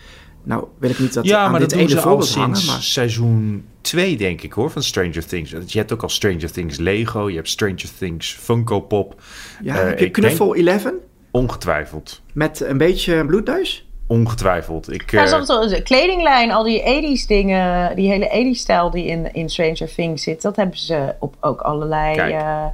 Nou, 0.44 0.66
wil 0.78 0.90
ik 0.90 0.98
niet 0.98 1.12
dat 1.12 1.24
ja, 1.24 1.44
aan 1.44 1.50
maar 1.50 1.60
dit 1.60 1.70
dat 1.70 1.78
doen 1.78 1.88
ene 1.88 2.00
ze 2.00 2.06
al 2.06 2.22
sinds 2.22 2.66
maar 2.66 2.82
seizoen 2.82 3.64
2, 3.80 4.16
denk 4.16 4.42
ik 4.42 4.52
hoor, 4.52 4.70
van 4.70 4.82
Stranger 4.82 5.26
Things. 5.26 5.50
Je 5.50 5.78
hebt 5.78 5.92
ook 5.92 6.02
al 6.02 6.08
Stranger 6.08 6.52
Things 6.52 6.78
Lego, 6.78 7.28
je 7.28 7.36
hebt 7.36 7.48
Stranger 7.48 7.88
Things 7.98 8.34
Funko 8.40 8.80
Pop. 8.80 9.22
ja, 9.62 9.74
heb 9.74 9.98
je 9.98 10.04
ik 10.04 10.12
Knuffel 10.12 10.54
11 10.54 10.92
Ongetwijfeld. 11.30 12.22
met 12.32 12.60
een 12.60 12.78
beetje 12.78 13.26
bloedneus? 13.26 13.86
Ongetwijfeld. 14.12 14.92
Ik, 14.92 15.10
Ja, 15.10 15.24
eh, 15.24 15.68
de 15.68 15.82
kledinglijn, 15.82 16.52
al 16.52 16.62
die 16.62 16.82
80s 16.82 17.26
dingen, 17.26 17.96
die 17.96 18.08
hele 18.08 18.54
80s 18.54 18.58
stijl 18.58 18.90
die 18.90 19.06
in, 19.06 19.32
in 19.32 19.50
Stranger 19.50 19.94
Things 19.94 20.22
zit, 20.22 20.42
dat 20.42 20.56
hebben 20.56 20.78
ze 20.78 21.14
op 21.18 21.36
ook 21.40 21.60
allerlei 21.60 22.32
eh, 22.32 22.66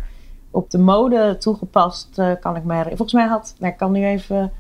op 0.51 0.71
de 0.71 0.79
mode 0.79 1.37
toegepast, 1.39 2.09
eh, 2.19 2.31
kan 2.41 2.57
ik 2.57 2.63
me 2.63 2.69
herinneren. 2.69 2.97
Volgens 2.97 3.13
mij 3.13 3.27
had, 3.27 3.55
nou, 3.59 3.73
ik 3.73 3.79
kan 3.79 3.93
nu 3.93 4.07
even, 4.07 4.53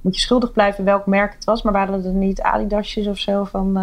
moet 0.00 0.14
je 0.14 0.20
schuldig 0.20 0.52
blijven 0.52 0.84
welk 0.84 1.06
merk 1.06 1.34
het 1.34 1.44
was, 1.44 1.62
maar 1.62 1.72
waren 1.72 1.94
het 1.94 2.14
niet 2.14 2.40
Adidasjes 2.40 3.06
of 3.06 3.18
zo 3.18 3.44
van 3.44 3.78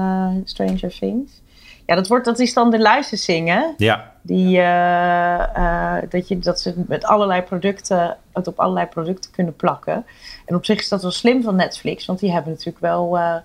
Stranger 0.45 0.97
Things? 0.99 1.41
Ja, 1.85 1.95
dat, 1.95 2.07
wordt, 2.07 2.25
dat 2.25 2.39
is 2.39 2.53
dan 2.53 2.71
de 2.71 2.79
licensing, 2.79 3.47
hè? 3.47 3.63
ja, 3.77 4.10
Die, 4.21 4.57
eh, 4.57 5.55
eh, 5.55 6.03
dat, 6.09 6.27
je, 6.27 6.39
dat 6.39 6.59
ze 6.59 6.83
met 6.87 7.03
allerlei 7.03 7.41
producten, 7.41 8.17
het 8.33 8.47
op 8.47 8.59
allerlei 8.59 8.87
producten 8.87 9.31
kunnen 9.31 9.55
plakken. 9.55 10.05
En 10.45 10.55
op 10.55 10.65
zich 10.65 10.79
is 10.79 10.89
dat 10.89 11.01
wel 11.01 11.11
slim 11.11 11.43
van 11.43 11.55
Netflix, 11.55 12.05
want 12.05 12.19
die 12.19 12.31
hebben 12.31 12.51
natuurlijk 12.51 12.79
wel, 12.79 13.17
eh, 13.17 13.35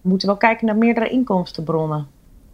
moeten 0.00 0.28
wel 0.28 0.36
kijken 0.36 0.66
naar 0.66 0.76
meerdere 0.76 1.08
inkomstenbronnen. 1.08 2.06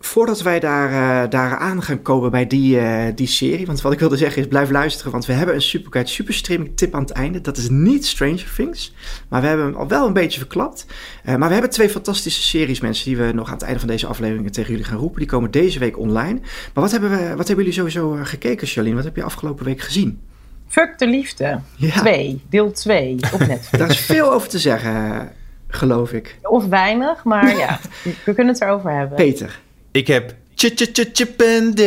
Voordat 0.04 0.42
wij 0.42 0.60
daar, 0.60 0.90
uh, 0.90 1.30
daar 1.30 1.56
aan 1.56 1.82
gaan 1.82 2.02
komen 2.02 2.30
bij 2.30 2.46
die, 2.46 2.76
uh, 2.80 3.04
die 3.14 3.26
serie. 3.26 3.66
Want 3.66 3.80
wat 3.80 3.92
ik 3.92 3.98
wilde 3.98 4.16
zeggen 4.16 4.42
is, 4.42 4.48
blijf 4.48 4.70
luisteren. 4.70 5.12
Want 5.12 5.26
we 5.26 5.32
hebben 5.32 5.54
een 5.54 5.62
Superguide 5.62 6.10
Superstreaming 6.10 6.76
tip 6.76 6.94
aan 6.94 7.00
het 7.00 7.10
einde. 7.10 7.40
Dat 7.40 7.56
is 7.56 7.68
niet 7.68 8.06
Stranger 8.06 8.52
Things. 8.56 8.94
Maar 9.28 9.40
we 9.40 9.46
hebben 9.46 9.66
hem 9.66 9.74
al 9.74 9.88
wel 9.88 10.06
een 10.06 10.12
beetje 10.12 10.38
verklapt. 10.38 10.86
Uh, 11.24 11.36
maar 11.36 11.46
we 11.46 11.52
hebben 11.52 11.70
twee 11.72 11.88
fantastische 11.88 12.42
series, 12.42 12.80
mensen. 12.80 13.04
Die 13.04 13.16
we 13.16 13.32
nog 13.32 13.46
aan 13.46 13.54
het 13.54 13.62
einde 13.62 13.78
van 13.78 13.88
deze 13.88 14.06
aflevering 14.06 14.52
tegen 14.52 14.70
jullie 14.70 14.86
gaan 14.86 14.98
roepen. 14.98 15.18
Die 15.18 15.28
komen 15.28 15.50
deze 15.50 15.78
week 15.78 15.98
online. 15.98 16.40
Maar 16.40 16.82
wat 16.82 16.90
hebben, 16.90 17.10
we, 17.10 17.16
wat 17.16 17.46
hebben 17.46 17.64
jullie 17.64 17.72
sowieso 17.72 18.18
gekeken, 18.22 18.66
Charlene? 18.66 18.94
Wat 18.94 19.04
heb 19.04 19.16
je 19.16 19.22
afgelopen 19.22 19.64
week 19.64 19.80
gezien? 19.80 20.20
Fuck 20.66 20.98
de 20.98 21.06
Liefde. 21.06 21.60
2, 22.00 22.30
ja. 22.30 22.36
deel 22.48 22.72
2 22.72 23.16
op 23.32 23.38
Netflix. 23.48 23.70
Daar 23.70 23.90
is 23.90 24.00
veel 24.00 24.32
over 24.32 24.48
te 24.48 24.58
zeggen, 24.58 25.32
geloof 25.68 26.12
ik. 26.12 26.38
Of 26.42 26.66
weinig, 26.66 27.24
maar 27.24 27.56
ja, 27.56 27.80
we 28.24 28.34
kunnen 28.34 28.52
het 28.52 28.62
erover 28.62 28.90
hebben. 28.90 29.16
Peter. 29.16 29.62
Ik 29.94 30.06
heb 30.06 30.34
Chip 30.54 31.42
and 31.42 31.80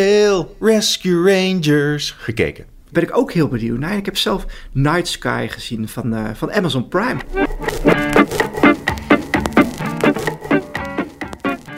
Rescue 0.59 1.31
Rangers 1.31 2.11
gekeken. 2.17 2.65
Ben 2.89 3.03
ik 3.03 3.17
ook 3.17 3.31
heel 3.31 3.47
benieuwd 3.47 3.79
naar. 3.79 3.97
Ik 3.97 4.05
heb 4.05 4.17
zelf 4.17 4.45
Night 4.71 5.07
Sky 5.07 5.47
gezien 5.49 5.87
van, 5.87 6.13
uh, 6.13 6.29
van 6.33 6.51
Amazon 6.51 6.87
Prime. 6.87 7.17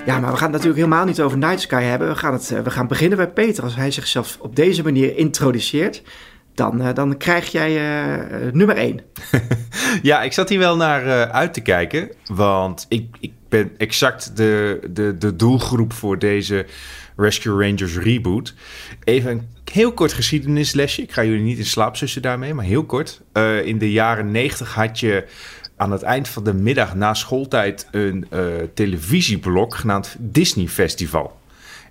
Ja, 0.06 0.20
maar 0.20 0.32
we 0.32 0.38
gaan 0.38 0.52
het 0.52 0.52
natuurlijk 0.52 0.76
helemaal 0.76 1.06
niet 1.06 1.22
over 1.22 1.38
Night 1.38 1.62
Sky 1.62 1.82
hebben. 1.82 2.08
We 2.08 2.16
gaan, 2.16 2.34
het, 2.34 2.52
uh, 2.54 2.60
we 2.60 2.70
gaan 2.70 2.88
beginnen 2.88 3.18
bij 3.18 3.30
Peter. 3.30 3.64
Als 3.64 3.76
hij 3.76 3.92
zichzelf 3.92 4.38
op 4.42 4.56
deze 4.56 4.84
manier 4.84 5.18
introduceert, 5.18 6.02
dan, 6.60 6.82
uh, 6.82 6.94
dan 6.94 7.18
krijg 7.18 7.52
jij 7.52 7.72
nummer 8.52 8.76
1. 8.76 9.00
ja, 10.02 10.22
ik 10.22 10.34
zat 10.34 10.50
hier 10.50 10.60
wel 10.60 10.76
naar 10.76 11.32
uit 11.32 11.54
te 11.54 11.62
kijken. 11.62 12.10
Want 12.26 12.86
ik, 12.90 13.16
ik 13.20 13.32
ben 13.50 13.72
exact 13.78 14.38
de, 14.38 14.80
de, 14.90 15.18
de 15.18 15.36
doelgroep 15.36 15.94
voor 15.94 16.20
deze 16.20 16.66
Rescue 17.16 17.64
Rangers 17.66 17.98
reboot. 17.98 18.54
Even 19.04 19.32
een 19.32 19.48
heel 19.72 19.92
kort 19.92 20.14
geschiedenislesje. 20.14 21.02
Ik 21.02 21.12
ga 21.12 21.24
jullie 21.24 21.44
niet 21.44 21.58
in 21.58 21.66
slaap 21.66 21.96
zussen 21.96 22.22
daarmee, 22.22 22.54
maar 22.54 22.66
heel 22.66 22.86
kort. 22.86 23.22
In 23.64 23.78
de 23.78 23.92
jaren 23.92 24.32
90 24.32 24.74
had 24.74 25.00
je 25.00 25.26
aan 25.78 25.92
het 25.92 26.02
eind 26.02 26.28
van 26.28 26.44
de 26.44 26.54
middag 26.54 26.96
na 26.96 27.14
schooltijd 27.14 27.88
een 27.92 28.28
televisieblok 28.74 29.76
genaamd 29.76 30.16
Disney 30.20 30.68
Festival. 30.68 31.40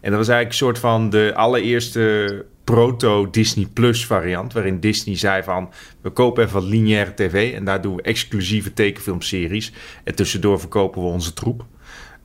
En 0.00 0.10
dat 0.10 0.18
was 0.18 0.28
eigenlijk 0.28 0.48
een 0.48 0.66
soort 0.66 0.78
van 0.78 1.10
de 1.10 1.32
allereerste 1.34 2.44
proto-Disney 2.74 3.66
Plus 3.72 4.06
variant. 4.06 4.52
Waarin 4.52 4.80
Disney 4.80 5.16
zei 5.16 5.42
van, 5.42 5.70
we 6.00 6.10
kopen 6.10 6.42
even 6.42 6.54
wat 6.54 6.68
lineaire 6.68 7.14
tv... 7.14 7.54
en 7.54 7.64
daar 7.64 7.80
doen 7.80 7.96
we 7.96 8.02
exclusieve 8.02 8.72
tekenfilmseries. 8.72 9.72
En 10.04 10.14
tussendoor 10.14 10.60
verkopen 10.60 11.02
we 11.02 11.08
onze 11.08 11.32
troep. 11.32 11.64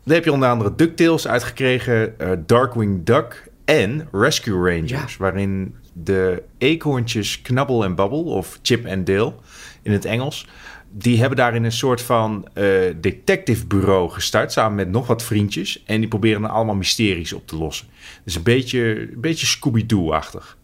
Daar 0.04 0.16
heb 0.16 0.24
je 0.24 0.32
onder 0.32 0.50
andere 0.50 0.76
DuckTales 0.76 1.28
uitgekregen... 1.28 2.16
Uh, 2.22 2.32
Darkwing 2.46 3.06
Duck 3.06 3.52
en 3.66 4.08
Rescue 4.12 4.72
Rangers... 4.72 5.12
Ja. 5.12 5.18
waarin 5.18 5.76
de 5.94 6.44
eekhoorntjes 6.58 7.42
Knabbel 7.42 7.84
en 7.84 7.96
Babbel... 7.96 8.24
of 8.24 8.60
Chip 8.62 8.86
en 8.86 9.04
Dale 9.04 9.34
in 9.82 9.92
het 9.92 10.06
Engels 10.06 10.48
die 10.96 11.20
hebben 11.20 11.38
daarin 11.38 11.64
een 11.64 11.72
soort 11.72 12.02
van 12.02 12.48
uh, 12.54 12.64
detective 12.96 13.66
bureau 13.66 14.10
gestart. 14.10 14.52
Samen 14.52 14.76
met 14.76 14.90
nog 14.90 15.08
wat 15.08 15.24
vriendjes. 15.24 15.84
En 15.86 16.00
die 16.00 16.10
proberen 16.10 16.42
dan 16.42 16.50
allemaal 16.50 16.76
mysteries 16.76 17.34
op 17.34 17.48
te 17.48 17.56
lossen. 17.56 17.88
Dus 18.24 18.36
een 18.36 18.44
beetje, 18.44 19.00
een 19.00 19.22
beetje 19.22 19.46
Scooby-Doo-achtig. 19.46 20.58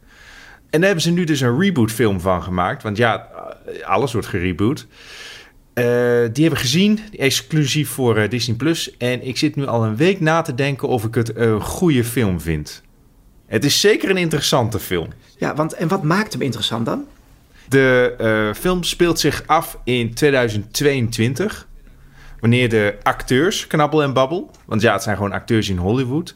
En 0.69 0.79
daar 0.79 0.89
hebben 0.89 1.01
ze 1.01 1.11
nu 1.11 1.23
dus 1.23 1.39
een 1.39 1.59
reboot 1.59 1.91
film 1.91 2.19
van 2.19 2.43
gemaakt. 2.43 2.83
Want 2.83 2.97
ja, 2.97 3.29
alles 3.83 4.13
wordt 4.13 4.27
gereboot. 4.27 4.87
Uh, 5.73 5.85
die 6.33 6.43
hebben 6.43 6.59
gezien, 6.59 6.99
exclusief 7.17 7.89
voor 7.89 8.29
Disney 8.29 8.55
Plus. 8.55 8.97
En 8.97 9.27
ik 9.27 9.37
zit 9.37 9.55
nu 9.55 9.65
al 9.65 9.83
een 9.83 9.95
week 9.95 10.19
na 10.19 10.41
te 10.41 10.55
denken 10.55 10.87
of 10.87 11.03
ik 11.03 11.15
het 11.15 11.35
een 11.35 11.61
goede 11.61 12.03
film 12.03 12.41
vind. 12.41 12.81
Het 13.45 13.65
is 13.65 13.79
zeker 13.79 14.09
een 14.09 14.17
interessante 14.17 14.79
film. 14.79 15.07
Ja, 15.37 15.55
want 15.55 15.73
en 15.73 15.87
wat 15.87 16.03
maakt 16.03 16.33
hem 16.33 16.41
interessant 16.41 16.85
dan? 16.85 17.05
De 17.69 18.15
uh, 18.21 18.53
film 18.61 18.83
speelt 18.83 19.19
zich 19.19 19.43
af 19.45 19.79
in 19.83 20.13
2022. 20.13 21.67
Wanneer 22.39 22.69
de 22.69 22.97
acteurs 23.03 23.67
knabbel 23.67 24.03
en 24.03 24.13
babbel. 24.13 24.51
Want 24.65 24.81
ja, 24.81 24.93
het 24.93 25.03
zijn 25.03 25.15
gewoon 25.15 25.31
acteurs 25.31 25.69
in 25.69 25.77
Hollywood. 25.77 26.35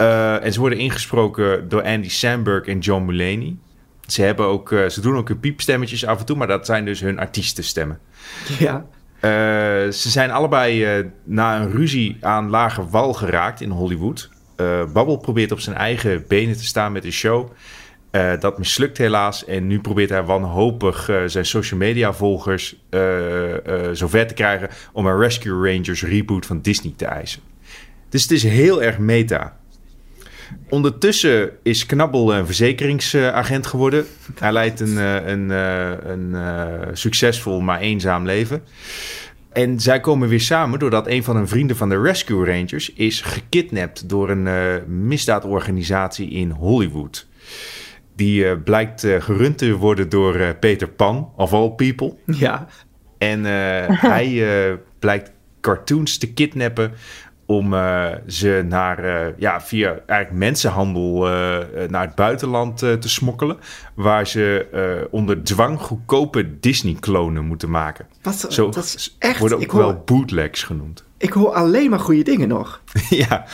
Uh, 0.00 0.44
en 0.44 0.52
ze 0.52 0.60
worden 0.60 0.78
ingesproken 0.78 1.68
door 1.68 1.82
Andy 1.82 2.08
Samberg 2.08 2.66
en 2.66 2.78
John 2.78 3.04
Mulaney. 3.04 3.56
Ze, 4.06 4.22
hebben 4.22 4.46
ook, 4.46 4.70
uh, 4.70 4.88
ze 4.88 5.00
doen 5.00 5.16
ook 5.16 5.28
hun 5.28 5.40
piepstemmetjes 5.40 6.06
af 6.06 6.18
en 6.18 6.26
toe, 6.26 6.36
maar 6.36 6.46
dat 6.46 6.66
zijn 6.66 6.84
dus 6.84 7.00
hun 7.00 7.18
artiestenstemmen. 7.18 7.98
Ja. 8.58 8.84
ze 9.90 10.10
zijn 10.10 10.30
allebei 10.30 11.04
na 11.24 11.60
een 11.60 11.70
ruzie 11.70 12.16
aan 12.20 12.50
lage 12.50 12.88
wal 12.88 13.12
geraakt 13.12 13.60
in 13.60 13.70
Hollywood. 13.70 14.30
Babbel 14.92 15.16
probeert 15.16 15.52
op 15.52 15.60
zijn 15.60 15.76
eigen 15.76 16.24
benen 16.28 16.56
te 16.56 16.64
staan 16.64 16.92
met 16.92 17.04
een 17.04 17.12
show. 17.12 17.50
Uh, 18.14 18.32
dat 18.40 18.58
mislukt 18.58 18.98
helaas. 18.98 19.44
En 19.44 19.66
nu 19.66 19.80
probeert 19.80 20.10
hij 20.10 20.22
wanhopig 20.22 21.08
uh, 21.08 21.22
zijn 21.26 21.46
social 21.46 21.80
media 21.80 22.12
volgers 22.12 22.76
uh, 22.90 23.00
zover 23.92 24.26
te 24.26 24.34
krijgen 24.34 24.68
om 24.92 25.06
een 25.06 25.18
Rescue 25.18 25.72
Rangers 25.72 26.02
reboot 26.02 26.46
van 26.46 26.60
Disney 26.60 26.92
te 26.96 27.06
eisen. 27.06 27.40
Dus 28.08 28.22
het 28.22 28.30
is 28.30 28.42
heel 28.42 28.82
erg 28.82 28.98
meta. 28.98 29.56
Ondertussen 30.68 31.50
is 31.62 31.86
Knabbel 31.86 32.34
een 32.34 32.46
verzekeringsagent 32.46 33.66
geworden. 33.66 34.06
Hij 34.38 34.52
leidt 34.52 34.80
een, 34.80 34.96
een, 34.96 35.50
een, 35.50 36.32
een 36.32 36.96
succesvol 36.96 37.60
maar 37.60 37.80
eenzaam 37.80 38.24
leven. 38.24 38.62
En 39.52 39.80
zij 39.80 40.00
komen 40.00 40.28
weer 40.28 40.40
samen 40.40 40.78
doordat 40.78 41.06
een 41.06 41.24
van 41.24 41.36
hun 41.36 41.48
vrienden 41.48 41.76
van 41.76 41.88
de 41.88 42.00
Rescue 42.00 42.44
Rangers 42.44 42.92
is 42.92 43.20
gekidnapt 43.20 44.08
door 44.08 44.30
een 44.30 44.82
misdaadorganisatie 45.06 46.30
in 46.30 46.50
Hollywood. 46.50 47.26
Die 48.16 48.44
uh, 48.44 48.52
blijkt 48.64 49.04
uh, 49.04 49.20
gerund 49.20 49.58
te 49.58 49.76
worden 49.76 50.08
door 50.08 50.36
uh, 50.36 50.48
Peter 50.60 50.88
Pan, 50.88 51.32
of 51.36 51.52
all 51.52 51.70
people. 51.70 52.14
Ja. 52.26 52.66
En 53.18 53.44
hij 53.88 54.42
blijkt 54.98 55.32
cartoons 55.60 56.18
te 56.18 56.32
kidnappen 56.32 56.92
om 57.46 57.74
ze 58.26 58.64
naar, 58.68 59.32
ja, 59.36 59.60
via 59.60 59.88
eigenlijk 60.06 60.38
mensenhandel 60.38 61.18
naar 61.88 62.06
het 62.06 62.14
buitenland 62.14 62.78
te 62.78 63.08
smokkelen. 63.08 63.56
Waar 63.94 64.26
ze 64.26 65.06
onder 65.10 65.42
dwang 65.42 65.80
goedkope 65.80 66.58
Disney-klonen 66.60 67.44
moeten 67.44 67.70
maken. 67.70 68.06
Wat, 68.22 68.46
Zo 68.48 68.70
dat 68.70 68.84
is 68.84 69.16
echt... 69.18 69.38
worden 69.38 69.58
ook 69.58 69.72
wel 69.72 70.02
bootlegs 70.04 70.62
genoemd. 70.62 71.04
Ik 71.18 71.32
hoor 71.32 71.52
alleen 71.52 71.90
maar 71.90 72.00
goede 72.00 72.22
dingen 72.22 72.48
nog. 72.48 72.82
ja, 73.08 73.46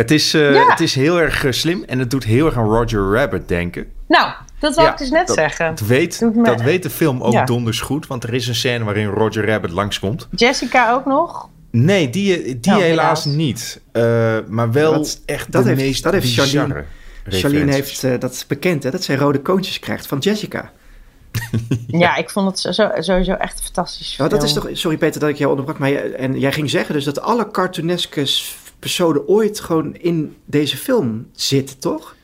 het 0.00 0.10
is, 0.10 0.34
uh, 0.34 0.54
ja. 0.54 0.70
het 0.70 0.80
is 0.80 0.94
heel 0.94 1.20
erg 1.20 1.44
uh, 1.44 1.52
slim 1.52 1.84
en 1.86 1.98
het 1.98 2.10
doet 2.10 2.24
heel 2.24 2.46
erg 2.46 2.56
aan 2.56 2.68
Roger 2.68 3.12
Rabbit 3.12 3.48
denken. 3.48 3.86
Nou, 4.08 4.32
dat 4.58 4.74
wil 4.74 4.84
ja, 4.84 4.92
ik 4.92 4.98
dus 4.98 5.10
net 5.10 5.26
dat, 5.26 5.36
zeggen. 5.36 5.68
Dat 5.68 5.80
weet, 5.80 6.20
me... 6.34 6.42
dat 6.42 6.60
weet 6.60 6.82
de 6.82 6.90
film 6.90 7.22
ook 7.22 7.32
ja. 7.32 7.44
donders 7.44 7.80
goed, 7.80 8.06
want 8.06 8.24
er 8.24 8.34
is 8.34 8.48
een 8.48 8.54
scène 8.54 8.84
waarin 8.84 9.06
Roger 9.06 9.46
Rabbit 9.46 9.70
langskomt. 9.70 10.28
Jessica 10.30 10.92
ook 10.92 11.04
nog? 11.04 11.48
Nee, 11.70 12.10
die, 12.10 12.60
die 12.60 12.72
oh, 12.72 12.78
helaas, 12.78 13.24
helaas 13.24 13.24
niet. 13.24 13.80
Uh, 13.92 14.38
maar 14.48 14.72
wel 14.72 14.92
dat, 14.92 15.20
echt 15.26 15.52
dat 15.52 15.62
de 15.62 15.68
heeft, 15.68 15.80
meest 15.80 16.02
dat 16.02 16.12
heeft 16.12 16.34
Charlene, 16.34 16.84
Charlene 17.24 17.72
heeft 17.72 18.02
uh, 18.02 18.18
dat 18.18 18.32
is 18.32 18.46
bekend, 18.46 18.82
hè, 18.82 18.90
dat 18.90 19.02
zij 19.02 19.16
rode 19.16 19.40
koontjes 19.40 19.78
krijgt 19.78 20.06
van 20.06 20.18
Jessica. 20.18 20.70
ja, 21.86 22.16
ik 22.16 22.30
vond 22.30 22.46
het 22.46 22.74
zo, 22.74 22.88
sowieso 22.98 23.32
echt 23.32 23.62
fantastisch. 23.62 24.16
Nou, 24.16 24.30
dat 24.30 24.42
is 24.42 24.52
toch, 24.52 24.68
sorry 24.72 24.96
Peter 24.96 25.20
dat 25.20 25.28
ik 25.28 25.36
jou 25.36 25.50
onderbrak, 25.50 25.78
maar 25.78 25.88
je, 25.88 25.98
en 25.98 26.38
jij 26.38 26.52
ging 26.52 26.70
zeggen 26.70 26.94
dus 26.94 27.04
dat 27.04 27.20
alle 27.20 27.50
cartooneske 27.50 28.24
personen 28.80 29.28
ooit 29.28 29.60
gewoon 29.60 29.94
in 29.94 30.36
deze 30.44 30.76
film 30.76 31.28
zitten, 31.32 31.78
toch? 31.78 32.16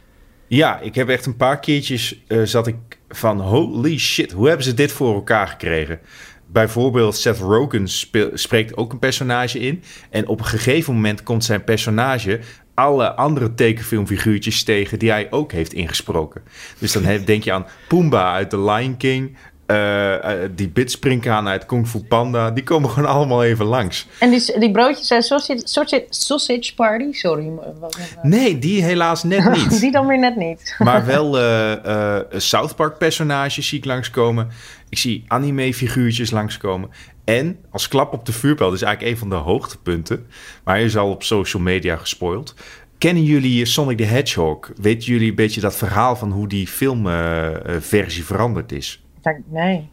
Ja, 0.47 0.81
ik 0.81 0.95
heb 0.95 1.09
echt 1.09 1.27
een 1.27 1.37
paar 1.37 1.61
keertjes 1.61 2.23
uh, 2.29 2.43
zat 2.43 2.67
ik 2.67 2.77
van 3.09 3.41
holy 3.41 3.99
shit, 3.99 4.33
hoe 4.33 4.47
hebben 4.47 4.65
ze 4.65 4.75
dit 4.75 4.93
voor 4.93 5.15
elkaar 5.15 5.49
gekregen? 5.49 6.01
Bijvoorbeeld 6.47 7.17
Seth 7.17 7.39
Rogen 7.39 7.89
spreekt 8.35 8.77
ook 8.77 8.93
een 8.93 8.99
personage 8.99 9.59
in. 9.59 9.83
En 10.11 10.27
op 10.27 10.39
een 10.39 10.45
gegeven 10.45 10.95
moment 10.95 11.23
komt 11.23 11.45
zijn 11.45 11.65
personage 11.65 12.41
alle 12.75 13.15
andere 13.15 13.55
tekenfilmfiguurtjes 13.55 14.63
tegen 14.63 14.99
die 14.99 15.11
hij 15.11 15.27
ook 15.31 15.53
heeft 15.53 15.73
ingesproken. 15.73 16.43
Dus 16.79 16.93
dan 16.93 17.25
denk 17.25 17.43
je 17.43 17.53
aan 17.53 17.67
Pumbaa 17.89 18.33
uit 18.33 18.51
The 18.51 18.61
Lion 18.61 18.97
King. 18.97 19.37
Uh, 19.67 19.77
uh, 19.77 20.31
die 20.55 20.69
bitsprinkhaan 20.69 21.49
uit 21.49 21.67
Kung 21.67 21.89
Fu 21.89 22.05
Panda, 22.05 22.51
die 22.51 22.63
komen 22.63 22.91
gewoon 22.91 23.09
allemaal 23.09 23.45
even 23.45 23.67
langs. 23.67 24.07
En 24.19 24.31
die, 24.31 24.59
die 24.59 24.71
broodjes 24.71 25.07
zijn 25.07 25.23
sausage, 25.23 25.61
sausage, 25.65 26.07
sausage 26.09 26.75
party, 26.75 27.13
sorry. 27.13 27.51
Wat, 27.81 27.99
nee, 28.23 28.59
die 28.59 28.83
helaas 28.83 29.23
net 29.23 29.51
niet. 29.57 29.81
die 29.81 29.91
dan 29.91 30.07
weer 30.07 30.19
net 30.19 30.37
niet. 30.37 30.75
maar 30.79 31.07
wel 31.07 31.39
uh, 31.41 32.19
South 32.37 32.77
Park 32.77 32.99
personages 32.99 33.69
zie 33.69 33.79
ik 33.79 33.85
langskomen. 33.85 34.49
Ik 34.89 34.99
zie 34.99 35.25
anime 35.27 35.75
figuurtjes 35.75 36.31
langskomen. 36.31 36.91
En 37.25 37.59
als 37.71 37.89
klap 37.89 38.13
op 38.13 38.27
de 38.27 38.33
vuurpijl, 38.33 38.71
dat 38.71 38.79
is 38.79 38.85
eigenlijk 38.85 39.15
een 39.15 39.21
van 39.21 39.29
de 39.29 39.45
hoogtepunten. 39.45 40.27
Maar 40.65 40.75
hij 40.75 40.85
is 40.85 40.97
al 40.97 41.11
op 41.11 41.23
social 41.23 41.63
media 41.63 41.97
gespoild. 41.97 42.55
Kennen 42.99 43.25
jullie 43.25 43.65
Sonic 43.65 43.97
the 43.97 44.05
Hedgehog? 44.05 44.71
Weten 44.77 45.09
jullie 45.09 45.29
een 45.29 45.35
beetje 45.35 45.61
dat 45.61 45.77
verhaal 45.77 46.17
van 46.17 46.31
hoe 46.31 46.49
die 46.49 46.67
filmversie 46.67 48.25
veranderd 48.25 48.73
is? 48.73 49.01
Nee. 49.47 49.90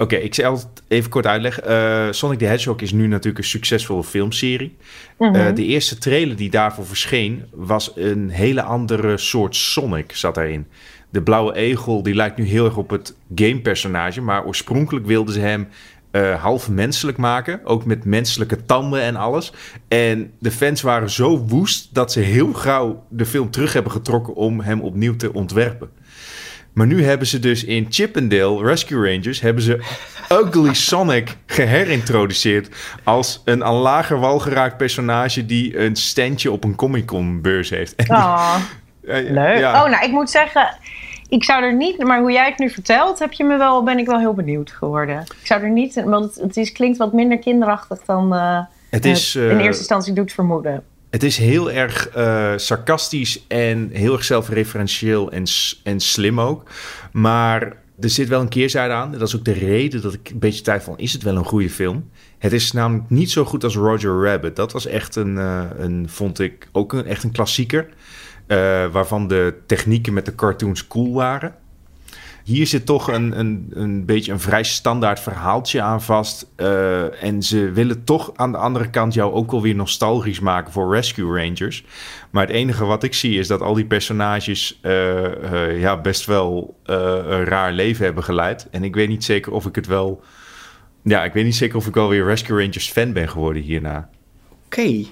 Oké, 0.00 0.16
ik 0.16 0.34
zal 0.34 0.52
het 0.52 0.66
even 0.88 1.10
kort 1.10 1.26
uitleggen. 1.26 1.66
Eh, 1.66 2.12
Sonic 2.12 2.38
the 2.38 2.44
Hedgehog 2.44 2.80
is 2.80 2.92
nu 2.92 3.06
natuurlijk 3.06 3.38
een 3.38 3.50
succesvolle 3.50 4.04
filmserie. 4.04 4.76
Mhm. 5.18 5.34
Eh, 5.34 5.54
de 5.54 5.64
eerste 5.64 5.98
trailer 5.98 6.36
die 6.36 6.50
daarvoor 6.50 6.86
verscheen 6.86 7.44
was 7.52 7.92
een 7.96 8.30
hele 8.30 8.62
andere 8.62 9.18
soort 9.18 9.56
Sonic 9.56 10.12
zat 10.12 10.34
daarin. 10.34 10.66
De 11.10 11.22
blauwe 11.22 11.54
egel 11.54 12.02
die 12.02 12.14
lijkt 12.14 12.36
nu 12.36 12.44
heel 12.44 12.64
erg 12.64 12.76
op 12.76 12.90
het 12.90 13.16
gamepersonage, 13.34 14.20
maar 14.20 14.44
oorspronkelijk 14.44 15.06
wilden 15.06 15.34
ze 15.34 15.40
hem 15.40 15.68
eh, 16.10 16.42
half 16.42 16.70
menselijk 16.70 17.18
maken, 17.18 17.60
ook 17.64 17.84
met 17.84 18.04
menselijke 18.04 18.64
tanden 18.64 19.02
en 19.02 19.16
alles. 19.16 19.52
En 19.88 20.32
de 20.38 20.50
fans 20.50 20.82
waren 20.82 21.10
zo 21.10 21.38
woest 21.38 21.94
dat 21.94 22.12
ze 22.12 22.20
heel 22.20 22.52
gauw 22.52 23.04
de 23.08 23.26
film 23.26 23.50
terug 23.50 23.72
hebben 23.72 23.92
getrokken 23.92 24.34
om 24.34 24.60
hem 24.60 24.80
opnieuw 24.80 25.16
te 25.16 25.32
ontwerpen. 25.32 25.90
Maar 26.72 26.86
nu 26.86 27.04
hebben 27.04 27.26
ze 27.26 27.38
dus 27.38 27.64
in 27.64 27.86
Chippendale 27.90 28.64
Rescue 28.64 29.12
Rangers 29.12 29.40
hebben 29.40 29.62
ze 29.62 29.80
Ugly 30.32 30.74
Sonic 30.74 31.36
geherintroduceerd 31.46 32.68
als 33.04 33.42
een 33.44 33.64
aan 33.64 33.74
lager 33.74 34.18
wal 34.18 34.38
geraakt 34.38 34.76
personage 34.76 35.46
die 35.46 35.78
een 35.78 35.96
standje 35.96 36.50
op 36.52 36.64
een 36.64 36.74
Comic 36.74 37.06
Con 37.06 37.40
beurs 37.40 37.70
heeft. 37.70 37.94
Oh, 38.08 38.56
leuk. 39.02 39.58
ja. 39.58 39.84
Oh, 39.84 39.90
nou, 39.90 40.04
ik 40.04 40.10
moet 40.10 40.30
zeggen, 40.30 40.76
ik 41.28 41.44
zou 41.44 41.62
er 41.62 41.74
niet, 41.74 41.98
maar 42.04 42.20
hoe 42.20 42.32
jij 42.32 42.48
het 42.48 42.58
nu 42.58 42.70
vertelt, 42.70 43.18
heb 43.18 43.32
je 43.32 43.44
me 43.44 43.56
wel, 43.56 43.82
ben 43.82 43.98
ik 43.98 44.06
wel 44.06 44.18
heel 44.18 44.34
benieuwd 44.34 44.70
geworden. 44.70 45.20
Ik 45.20 45.46
zou 45.46 45.62
er 45.62 45.70
niet, 45.70 46.02
want 46.04 46.34
het, 46.34 46.56
is, 46.56 46.72
klinkt 46.72 46.98
wat 46.98 47.12
minder 47.12 47.38
kinderachtig 47.38 47.98
dan 48.06 48.34
eh, 48.34 48.60
Het 48.90 49.04
is, 49.04 49.34
in 49.34 49.42
eh, 49.42 49.50
eerste 49.50 49.78
instantie 49.78 50.12
doet 50.12 50.32
vermoeden. 50.32 50.84
Het 51.10 51.22
is 51.22 51.36
heel 51.36 51.70
erg 51.70 52.08
eh, 52.08 52.52
sarcastisch 52.56 53.44
en 53.48 53.90
heel 53.92 54.12
erg 54.12 54.24
zelfreferentieel 54.24 55.30
en, 55.30 55.44
en 55.82 56.00
slim 56.00 56.40
ook. 56.40 56.70
Maar 57.12 57.76
er 58.00 58.10
zit 58.10 58.28
wel 58.28 58.40
een 58.40 58.48
keerzijde 58.48 58.94
aan. 58.94 59.12
Dat 59.12 59.28
is 59.28 59.36
ook 59.36 59.44
de 59.44 59.52
reden 59.52 60.02
dat 60.02 60.12
ik 60.12 60.30
een 60.30 60.38
beetje 60.38 60.80
van... 60.80 60.98
is 60.98 61.12
het 61.12 61.22
wel 61.22 61.36
een 61.36 61.44
goede 61.44 61.70
film? 61.70 62.10
Het 62.38 62.52
is 62.52 62.72
namelijk 62.72 63.10
niet 63.10 63.30
zo 63.30 63.44
goed 63.44 63.64
als 63.64 63.76
Roger 63.76 64.24
Rabbit. 64.24 64.56
Dat 64.56 64.72
was 64.72 64.86
echt 64.86 65.16
een, 65.16 65.38
eh, 65.38 65.64
een 65.78 66.08
vond 66.08 66.38
ik, 66.38 66.68
ook 66.72 66.92
een, 66.92 67.06
echt 67.06 67.24
een 67.24 67.32
klassieker. 67.32 67.88
eh, 68.46 68.56
waarvan 68.92 69.28
de 69.28 69.54
technieken 69.66 70.12
met 70.12 70.24
de 70.24 70.34
cartoons 70.34 70.86
cool 70.86 71.12
waren. 71.12 71.54
Hier 72.50 72.66
zit 72.66 72.86
toch 72.86 73.08
een, 73.08 73.38
een, 73.38 73.70
een 73.70 74.04
beetje 74.04 74.32
een 74.32 74.40
vrij 74.40 74.62
standaard 74.62 75.20
verhaaltje 75.20 75.82
aan 75.82 76.02
vast. 76.02 76.50
Eh, 76.56 77.24
en 77.24 77.42
ze 77.42 77.70
willen 77.70 78.04
toch 78.04 78.32
aan 78.34 78.52
de 78.52 78.58
andere 78.58 78.90
kant 78.90 79.14
jou 79.14 79.32
ook 79.32 79.50
wel 79.50 79.62
weer 79.62 79.74
nostalgisch 79.74 80.40
maken 80.40 80.72
voor 80.72 80.94
Rescue 80.94 81.42
Rangers. 81.42 81.84
Maar 82.30 82.46
het 82.46 82.54
enige 82.54 82.84
wat 82.84 83.02
ik 83.02 83.14
zie 83.14 83.38
is 83.38 83.46
dat 83.46 83.60
al 83.60 83.74
die 83.74 83.84
personages 83.84 84.78
eh, 84.82 85.24
eh, 85.24 85.80
ja, 85.80 86.00
best 86.00 86.26
wel 86.26 86.78
een 86.84 87.44
raar 87.44 87.72
leven 87.72 88.04
hebben 88.04 88.24
geleid. 88.24 88.68
En 88.70 88.84
ik 88.84 88.94
weet 88.94 89.08
niet 89.08 89.24
zeker 89.24 89.52
of 89.52 89.66
ik 89.66 89.74
het 89.74 89.86
wel. 89.86 90.22
Ja, 91.02 91.24
ik 91.24 91.32
weet 91.32 91.44
niet 91.44 91.56
zeker 91.56 91.76
of 91.76 91.86
ik 91.86 91.94
wel 91.94 92.08
weer 92.08 92.24
Rescue 92.24 92.62
Rangers 92.62 92.90
fan 92.90 93.12
ben 93.12 93.28
geworden 93.28 93.62
hierna. 93.62 94.08
Oké. 94.64 95.04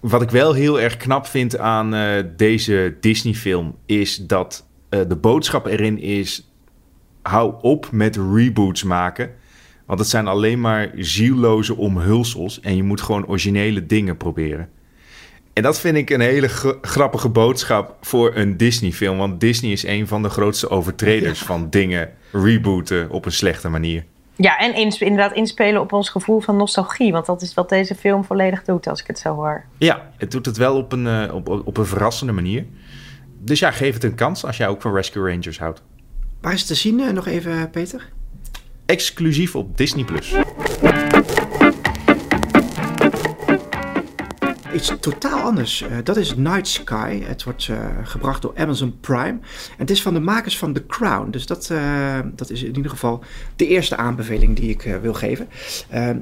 Wat 0.00 0.22
ik 0.22 0.30
wel 0.30 0.52
heel 0.52 0.80
erg 0.80 0.96
knap 0.96 1.26
vind 1.26 1.58
aan 1.58 1.94
deze 2.36 2.96
Disney-film 3.00 3.76
is 3.86 4.16
dat 4.16 4.66
de 4.88 5.16
boodschap 5.16 5.66
erin 5.66 5.98
is: 5.98 6.47
hou 7.22 7.54
op 7.60 7.88
met 7.92 8.16
reboots 8.32 8.82
maken. 8.82 9.30
Want 9.86 9.98
het 10.00 10.08
zijn 10.08 10.26
alleen 10.26 10.60
maar 10.60 10.90
zielloze 10.96 11.76
omhulsels 11.76 12.60
en 12.60 12.76
je 12.76 12.82
moet 12.82 13.00
gewoon 13.00 13.26
originele 13.26 13.86
dingen 13.86 14.16
proberen. 14.16 14.68
En 15.52 15.62
dat 15.62 15.80
vind 15.80 15.96
ik 15.96 16.10
een 16.10 16.20
hele 16.20 16.48
gr- 16.48 16.74
grappige 16.80 17.28
boodschap 17.28 17.96
voor 18.00 18.36
een 18.36 18.56
Disney-film. 18.56 19.18
Want 19.18 19.40
Disney 19.40 19.72
is 19.72 19.82
een 19.86 20.06
van 20.06 20.22
de 20.22 20.28
grootste 20.28 20.68
overtreders 20.70 21.38
van 21.42 21.70
dingen 21.70 22.10
rebooten 22.32 23.10
op 23.10 23.24
een 23.24 23.32
slechte 23.32 23.68
manier. 23.68 24.04
Ja, 24.36 24.58
en 24.58 24.74
ins- 24.74 25.00
inderdaad 25.00 25.32
inspelen 25.32 25.80
op 25.80 25.92
ons 25.92 26.08
gevoel 26.10 26.40
van 26.40 26.56
nostalgie. 26.56 27.12
Want 27.12 27.26
dat 27.26 27.42
is 27.42 27.54
wat 27.54 27.68
deze 27.68 27.94
film 27.94 28.24
volledig 28.24 28.64
doet, 28.64 28.86
als 28.86 29.00
ik 29.00 29.06
het 29.06 29.18
zo 29.18 29.34
hoor. 29.34 29.64
Ja, 29.78 30.10
het 30.16 30.30
doet 30.30 30.46
het 30.46 30.56
wel 30.56 30.76
op 30.76 30.92
een, 30.92 31.06
eh, 31.06 31.34
op, 31.34 31.48
op 31.48 31.76
een 31.76 31.86
verrassende 31.86 32.32
manier. 32.32 32.64
Dus 33.40 33.58
ja, 33.58 33.70
geef 33.70 33.94
het 33.94 34.04
een 34.04 34.14
kans 34.14 34.44
als 34.44 34.56
jij 34.56 34.68
ook 34.68 34.82
van 34.82 34.94
Rescue 34.94 35.30
Rangers 35.30 35.58
houdt. 35.58 35.82
Waar 36.40 36.52
is 36.52 36.58
het 36.58 36.68
te 36.68 36.74
zien 36.74 37.00
eh, 37.00 37.10
nog 37.10 37.26
even, 37.26 37.70
Peter? 37.70 38.08
Exclusief 38.86 39.56
op 39.56 39.76
Disney+. 39.76 40.04
Plus. 40.04 40.34
Iets 44.74 44.92
totaal 45.00 45.40
anders. 45.40 45.82
Eh, 45.82 45.96
dat 46.04 46.16
is 46.16 46.36
Night 46.36 46.68
Sky. 46.68 47.20
Het 47.22 47.44
wordt 47.44 47.68
eh, 47.68 47.76
gebracht 48.02 48.42
door 48.42 48.52
Amazon 48.56 48.96
Prime. 49.00 49.38
En 49.38 49.40
het 49.76 49.90
is 49.90 50.02
van 50.02 50.14
de 50.14 50.20
makers 50.20 50.58
van 50.58 50.72
The 50.72 50.86
Crown. 50.86 51.30
Dus 51.30 51.46
dat, 51.46 51.70
eh, 51.70 52.18
dat 52.34 52.50
is 52.50 52.62
in 52.62 52.76
ieder 52.76 52.90
geval 52.90 53.24
de 53.56 53.66
eerste 53.66 53.96
aanbeveling 53.96 54.56
die 54.56 54.70
ik 54.70 54.98
wil 55.02 55.14
geven. 55.14 55.48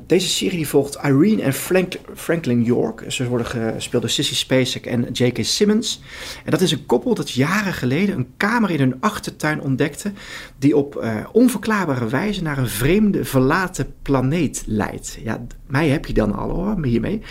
Deze 0.07 0.29
serie 0.29 0.57
die 0.57 0.69
volgt 0.69 0.99
Irene 1.05 1.43
en 1.43 1.53
Frank- 1.53 1.99
Franklin 2.15 2.63
York. 2.63 3.05
Ze 3.09 3.29
worden 3.29 3.47
gespeeld 3.47 4.03
door 4.03 4.11
Sissy 4.11 4.35
Spacek 4.35 4.87
en 4.87 5.09
J.K. 5.13 5.45
Simmons. 5.45 6.01
En 6.45 6.51
dat 6.51 6.61
is 6.61 6.73
een 6.73 6.87
koppel 6.87 7.15
dat 7.15 7.31
jaren 7.31 7.73
geleden 7.73 8.17
een 8.17 8.29
kamer 8.37 8.71
in 8.71 8.79
hun 8.79 8.97
achtertuin 9.01 9.61
ontdekte... 9.61 10.13
die 10.59 10.77
op 10.77 11.05
onverklaarbare 11.33 12.09
wijze 12.09 12.43
naar 12.43 12.59
een 12.59 12.69
vreemde 12.69 13.25
verlaten 13.25 13.95
planeet 14.03 14.63
leidt. 14.67 15.19
Ja, 15.23 15.47
mij 15.67 15.89
heb 15.89 16.07
je 16.07 16.13
dan 16.13 16.35
al 16.35 16.51
hoor, 16.51 16.85
hiermee. 16.85 17.23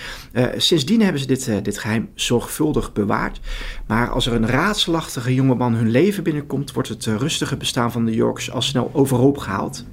Sindsdien 0.57 1.01
hebben 1.01 1.14
ze 1.19 1.27
dit, 1.27 1.47
eh, 1.47 1.55
dit 1.61 1.77
geheim 1.77 2.09
zorgvuldig 2.13 2.93
bewaard. 2.93 3.39
Maar 3.87 4.09
als 4.09 4.25
er 4.25 4.33
een 4.33 4.47
raadselachtige 4.47 5.33
jongeman 5.33 5.73
hun 5.73 5.89
leven 5.89 6.23
binnenkomt... 6.23 6.71
wordt 6.71 6.89
het 6.89 7.07
eh, 7.07 7.15
rustige 7.15 7.57
bestaan 7.57 7.91
van 7.91 8.05
de 8.05 8.15
Yorks 8.15 8.51
al 8.51 8.61
snel 8.61 8.89
overhoop 8.93 9.37
gehaald. 9.37 9.85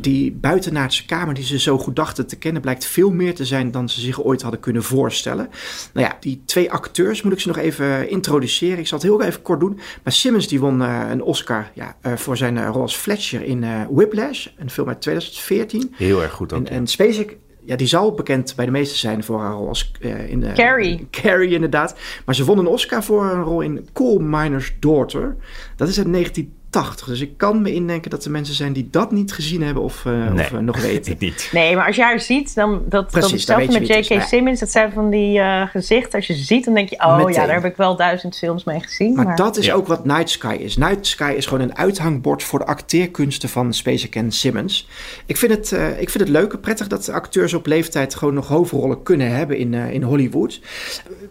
Die 0.00 0.32
buitenaardse 0.32 1.06
kamer 1.06 1.34
die 1.34 1.44
ze 1.44 1.58
zo 1.58 1.78
goed 1.78 1.96
dachten 1.96 2.26
te 2.26 2.36
kennen... 2.36 2.62
blijkt 2.62 2.86
veel 2.86 3.10
meer 3.10 3.34
te 3.34 3.44
zijn 3.44 3.70
dan 3.70 3.88
ze 3.88 4.00
zich 4.00 4.22
ooit 4.22 4.42
hadden 4.42 4.60
kunnen 4.60 4.82
voorstellen. 4.82 5.48
Nou 5.92 6.06
ja, 6.06 6.16
die 6.20 6.42
twee 6.44 6.72
acteurs 6.72 7.22
moet 7.22 7.32
ik 7.32 7.40
ze 7.40 7.48
nog 7.48 7.56
even 7.56 8.10
introduceren. 8.10 8.78
Ik 8.78 8.86
zal 8.86 8.98
het 8.98 9.06
heel 9.06 9.22
even 9.22 9.42
kort 9.42 9.60
doen. 9.60 9.80
Maar 10.02 10.12
Simmons 10.12 10.48
die 10.48 10.60
won 10.60 10.82
eh, 10.82 11.06
een 11.10 11.22
Oscar 11.22 11.70
ja, 11.74 11.96
eh, 12.00 12.16
voor 12.16 12.36
zijn 12.36 12.58
eh, 12.58 12.68
rol 12.72 12.82
als 12.82 12.96
Fletcher 12.96 13.42
in 13.42 13.64
eh, 13.64 13.82
Whiplash. 13.90 14.46
Een 14.56 14.70
film 14.70 14.88
uit 14.88 15.00
2014. 15.00 15.94
Heel 15.96 16.22
erg 16.22 16.32
goed 16.32 16.52
ook. 16.52 16.66
En, 16.66 16.72
en 16.72 16.86
Spacek, 16.86 17.36
ja, 17.68 17.76
die 17.76 17.86
zal 17.86 18.12
bekend 18.12 18.54
bij 18.56 18.64
de 18.64 18.70
meesten 18.70 18.98
zijn 18.98 19.24
voor 19.24 19.40
haar 19.40 19.52
rol 19.52 19.68
als 19.68 19.92
eh, 20.00 20.30
in 20.30 20.40
de, 20.40 20.52
Carrie. 20.52 21.06
Carrie, 21.20 21.54
inderdaad. 21.54 21.96
Maar 22.24 22.34
ze 22.34 22.44
won 22.44 22.58
een 22.58 22.66
Oscar 22.66 23.04
voor 23.04 23.24
een 23.24 23.42
rol 23.42 23.60
in 23.60 23.88
Coal 23.92 24.18
Miner's 24.18 24.74
Daughter. 24.80 25.36
Dat 25.76 25.88
is 25.88 25.98
uit 25.98 26.06
1980. 26.70 27.06
Dus 27.06 27.20
ik 27.20 27.36
kan 27.36 27.62
me 27.62 27.72
indenken 27.74 28.10
dat 28.10 28.24
er 28.24 28.30
mensen 28.30 28.54
zijn 28.54 28.72
die 28.72 28.88
dat 28.90 29.12
niet 29.12 29.32
gezien 29.32 29.62
hebben 29.62 29.82
of, 29.82 30.04
eh, 30.06 30.12
Nee, 30.12 30.44
of 30.44 30.52
eh, 30.52 30.58
nog 30.58 30.80
weten. 30.90 31.12
ik 31.12 31.18
niet. 31.18 31.48
Nee, 31.52 31.76
maar 31.76 31.86
als 31.86 31.96
je 31.96 32.02
haar 32.02 32.20
ziet, 32.20 32.54
dan 32.54 32.82
dat, 32.88 33.10
Precies, 33.10 33.46
dat 33.46 33.56
hetzelfde 33.60 33.94
met 33.94 34.06
J.K. 34.08 34.22
Simmons. 34.22 34.60
Dat 34.60 34.70
zijn 34.70 34.92
van 34.92 35.10
die 35.10 35.38
eh, 35.38 35.66
gezichten. 35.68 36.12
Als 36.12 36.26
je 36.26 36.34
ze 36.34 36.44
ziet, 36.44 36.64
dan 36.64 36.74
denk 36.74 36.88
je, 36.88 36.96
oh 36.96 37.16
Meteen. 37.16 37.32
ja, 37.32 37.46
daar 37.46 37.54
heb 37.62 37.64
ik 37.70 37.76
wel 37.76 37.96
duizend 37.96 38.36
films 38.38 38.64
mee 38.64 38.80
gezien. 38.80 39.14
Maar 39.14 39.24
Maar, 39.24 39.36
dat 39.36 39.56
is 39.56 39.66
Ja. 39.66 39.74
ook 39.74 39.86
wat 39.86 40.04
Night 40.04 40.30
Sky 40.30 40.56
is. 40.60 40.76
Night 40.76 41.06
Sky 41.06 41.32
is 41.36 41.46
gewoon 41.46 41.62
een 41.62 41.76
uithangbord 41.76 42.42
voor 42.42 42.58
de 42.58 42.66
acteerkunsten 42.66 43.48
van 43.48 43.72
Spacek 43.74 44.14
en 44.14 44.32
Simmons. 44.32 44.88
Ik 45.26 45.36
vind, 45.36 45.52
het, 45.52 45.72
eh, 45.72 46.00
ik 46.00 46.10
vind 46.10 46.24
het 46.24 46.32
leuk 46.32 46.52
en 46.52 46.60
prettig 46.60 46.86
dat 46.86 47.04
de 47.04 47.12
acteurs 47.12 47.54
op 47.54 47.66
leeftijd 47.66 48.14
gewoon 48.14 48.34
nog 48.34 48.48
hoofdrollen 48.48 49.02
kunnen 49.02 49.30
hebben 49.36 49.56
in, 49.58 49.74
eh, 49.74 49.92
in 49.92 50.02
Hollywood. 50.02 50.60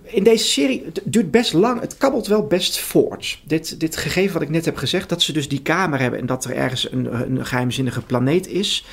In 0.03 0.23
deze 0.23 0.43
serie, 0.45 0.83
het 0.85 1.01
duurt 1.03 1.31
best 1.31 1.53
lang, 1.53 1.79
het 1.81 1.97
kabbelt 1.97 2.27
wel 2.27 2.47
best 2.47 2.79
voort. 2.79 3.39
Dit, 3.43 3.79
dit 3.79 3.97
gegeven 3.97 4.33
wat 4.33 4.41
ik 4.41 4.49
net 4.49 4.65
heb 4.65 4.77
gezegd, 4.77 5.09
dat 5.09 5.21
ze 5.27 5.33
dus 5.33 5.47
die 5.49 5.61
kamer 5.61 5.99
hebben 5.99 6.19
en 6.19 6.25
dat 6.25 6.45
er 6.45 6.55
ergens 6.55 6.91
een, 6.91 7.21
een 7.21 7.45
geheimzinnige 7.45 8.01
planeet 8.01 8.47
is. 8.47 8.85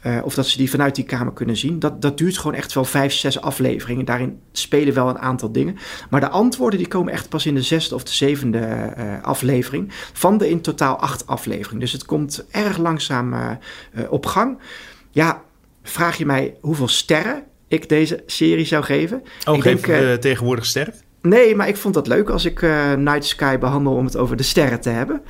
eh, 0.00 0.18
of 0.24 0.34
dat 0.34 0.46
ze 0.46 0.56
die 0.56 0.70
vanuit 0.70 0.94
die 0.94 1.04
kamer 1.04 1.32
kunnen 1.32 1.56
zien. 1.56 1.78
Dat, 1.78 2.02
dat 2.02 2.18
duurt 2.18 2.38
gewoon 2.38 2.56
echt 2.56 2.72
wel 2.72 2.84
vijf, 2.84 3.12
zes 3.12 3.40
afleveringen. 3.40 4.04
Daarin 4.04 4.40
spelen 4.52 4.94
wel 4.94 5.08
een 5.08 5.18
aantal 5.18 5.52
dingen. 5.52 5.76
Maar 6.10 6.20
de 6.20 6.28
antwoorden 6.28 6.78
die 6.78 6.88
komen 6.88 7.12
echt 7.12 7.28
pas 7.28 7.46
in 7.46 7.54
de 7.54 7.62
zesde 7.62 7.94
of 7.94 8.04
de 8.04 8.12
zevende 8.14 8.58
eh, 8.58 9.22
aflevering. 9.22 9.92
Van 10.12 10.38
de 10.38 10.48
in 10.50 10.60
totaal 10.60 10.96
acht 10.96 11.26
afleveringen. 11.26 11.80
Dus 11.80 11.92
het 11.92 12.04
komt 12.04 12.46
erg 12.50 12.78
langzaam 12.78 13.32
eh, 13.32 13.50
op 14.10 14.26
gang. 14.26 14.58
Ja, 15.10 15.42
vraag 15.82 16.16
je 16.16 16.26
mij 16.26 16.54
hoeveel 16.60 16.88
sterren 16.88 17.42
ik 17.68 17.88
deze 17.88 18.22
serie 18.26 18.66
zou 18.66 18.84
geven? 18.84 19.22
Oh, 19.44 19.56
ik 19.56 19.62
geef 19.62 19.80
denk, 19.80 20.20
tegenwoordig 20.20 20.64
sterk. 20.66 20.94
Nee, 21.22 21.56
maar 21.56 21.68
ik 21.68 21.76
vond 21.76 21.94
dat 21.94 22.06
leuk 22.06 22.30
als 22.30 22.44
ik 22.44 22.60
Night 22.96 23.24
Sky 23.24 23.58
behandel 23.58 23.92
om 23.92 24.04
het 24.04 24.16
over 24.16 24.36
de 24.36 24.42
sterren 24.42 24.80
te 24.80 24.90
hebben. 24.90 25.22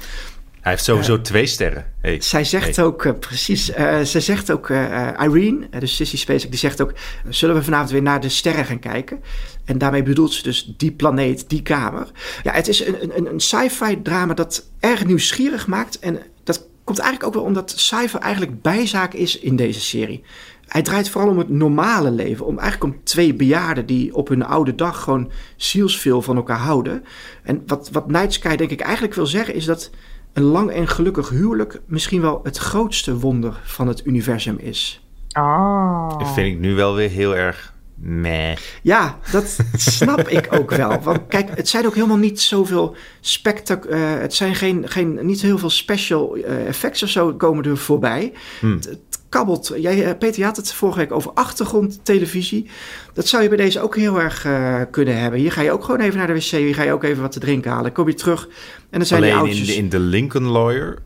Hij 0.64 0.72
heeft 0.72 0.84
sowieso 0.84 1.20
twee 1.20 1.46
sterren. 1.46 1.84
Hey. 2.00 2.20
Zij 2.20 2.44
zegt 2.44 2.76
Hey. 2.76 2.84
ook, 2.84 3.04
eh, 3.04 3.12
precies, 3.18 3.70
eh, 3.70 4.00
zij 4.00 4.20
zegt 4.20 4.50
ook, 4.52 4.70
eh, 4.70 5.08
eh, 5.08 5.24
Irene, 5.24 5.66
eh, 5.70 5.80
dus 5.80 5.96
Sissy 5.96 6.16
Spacek, 6.16 6.50
die 6.50 6.58
zegt 6.58 6.82
ook, 6.82 6.92
zullen 7.28 7.54
we 7.54 7.62
vanavond 7.62 7.90
weer 7.90 8.02
naar 8.02 8.20
de 8.20 8.28
sterren 8.28 8.64
gaan 8.64 8.78
kijken? 8.78 9.22
En 9.64 9.78
daarmee 9.78 10.02
bedoelt 10.02 10.32
ze 10.32 10.42
dus 10.42 10.74
die 10.76 10.92
planeet, 10.92 11.48
die 11.48 11.62
kamer. 11.62 12.10
Ja, 12.42 12.52
het 12.52 12.68
is 12.68 12.86
een, 12.86 13.16
een, 13.16 13.26
een 13.26 13.40
sci-fi 13.40 14.02
drama 14.02 14.34
dat 14.34 14.70
erg 14.80 15.04
nieuwsgierig 15.04 15.66
maakt. 15.66 15.98
En 15.98 16.18
dat 16.44 16.66
komt 16.84 16.98
eigenlijk 16.98 17.28
ook 17.28 17.42
wel 17.42 17.48
omdat 17.50 17.72
sci-fi 17.76 18.18
eigenlijk 18.18 18.62
bijzaak 18.62 19.14
is 19.14 19.38
in 19.38 19.56
deze 19.56 19.80
serie. 19.80 20.22
Hij 20.66 20.82
draait 20.82 21.08
vooral 21.08 21.30
om 21.30 21.38
het 21.38 21.48
normale 21.48 22.10
leven. 22.10 22.46
Om, 22.46 22.58
eigenlijk 22.58 22.94
om 22.94 23.00
twee 23.04 23.34
bejaarden 23.34 23.86
die 23.86 24.14
op 24.14 24.28
hun 24.28 24.44
oude 24.44 24.74
dag 24.74 25.02
gewoon 25.02 25.30
zielsveel 25.56 26.22
van 26.22 26.36
elkaar 26.36 26.58
houden. 26.58 27.04
En 27.42 27.62
wat, 27.66 27.88
wat 27.92 28.10
Night 28.10 28.32
Sky 28.32 28.56
denk 28.56 28.70
ik 28.70 28.80
eigenlijk 28.80 29.14
wil 29.14 29.26
zeggen 29.26 29.54
is 29.54 29.64
dat 29.64 29.90
een 30.34 30.42
lang 30.42 30.70
en 30.70 30.88
gelukkig 30.88 31.28
huwelijk 31.28 31.80
misschien 31.86 32.20
wel 32.20 32.40
het 32.42 32.56
grootste 32.56 33.18
wonder 33.18 33.60
van 33.64 33.88
het 33.88 34.06
universum 34.06 34.56
is. 34.58 35.08
Oh. 35.38 36.18
Dat 36.18 36.32
vind 36.32 36.54
ik 36.54 36.58
nu 36.58 36.74
wel 36.74 36.94
weer 36.94 37.10
heel 37.10 37.36
erg 37.36 37.73
meh. 38.04 38.56
Ja, 38.82 39.18
dat 39.30 39.58
snap 39.76 40.28
ik 40.28 40.48
ook 40.50 40.70
wel. 40.70 41.00
Want 41.02 41.20
kijk, 41.28 41.56
het 41.56 41.68
zijn 41.68 41.86
ook 41.86 41.94
helemaal 41.94 42.16
niet 42.16 42.40
zoveel 42.40 42.96
spectac... 43.20 43.84
eh, 43.84 43.98
het 44.18 44.34
zijn 44.34 44.54
geen, 44.54 44.88
geen, 44.88 45.18
niet 45.22 45.42
heel 45.42 45.58
veel 45.58 45.70
special 45.70 46.34
eh, 46.36 46.66
effects 46.66 47.02
of 47.02 47.08
zo 47.08 47.34
komen 47.34 47.64
er 47.64 47.76
voorbij. 47.76 48.32
Hm. 48.60 48.72
Het, 48.72 48.84
het 48.84 48.98
kabbelt. 49.28 49.72
Jij, 49.76 50.04
eh, 50.04 50.18
Peter, 50.18 50.38
je 50.38 50.44
had 50.44 50.56
het 50.56 50.72
vorige 50.72 50.98
week 50.98 51.12
over 51.12 51.30
achtergrondtelevisie. 51.32 52.70
Dat 53.12 53.26
zou 53.26 53.42
je 53.42 53.48
bij 53.48 53.56
deze 53.56 53.80
ook 53.80 53.96
heel 53.96 54.20
erg 54.20 54.46
kunnen 54.90 55.18
hebben. 55.18 55.40
Hier 55.40 55.52
ga 55.52 55.60
je 55.60 55.72
ook 55.72 55.84
gewoon 55.84 56.00
even 56.00 56.18
naar 56.18 56.26
de 56.26 56.32
wc. 56.32 56.40
Hier 56.40 56.74
ga 56.74 56.82
je 56.82 56.92
ook 56.92 57.04
even 57.04 57.22
wat 57.22 57.32
te 57.32 57.40
drinken 57.40 57.70
halen. 57.70 57.92
Kom 57.92 58.08
je 58.08 58.14
terug 58.14 58.48
en 58.90 58.98
dan 58.98 59.06
zijn 59.06 59.22
die 59.22 59.32
Alleen 59.34 59.46
oudjes... 59.46 59.68
in, 59.68 59.76
in 59.76 59.88
de 59.88 59.98
Lincoln 59.98 60.46
Lawyer, 60.46 60.98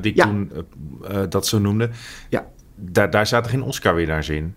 die 0.00 0.12
ik 0.12 0.16
Ja. 0.16 0.24
toen 0.24 0.50
dat 1.28 1.46
zo 1.46 1.58
noemde, 1.58 1.90
Ja. 2.28 2.46
daar, 2.76 3.10
daar 3.10 3.26
zaten 3.26 3.50
geen 3.50 3.62
Oscar-winnaars 3.62 4.28
in. 4.28 4.54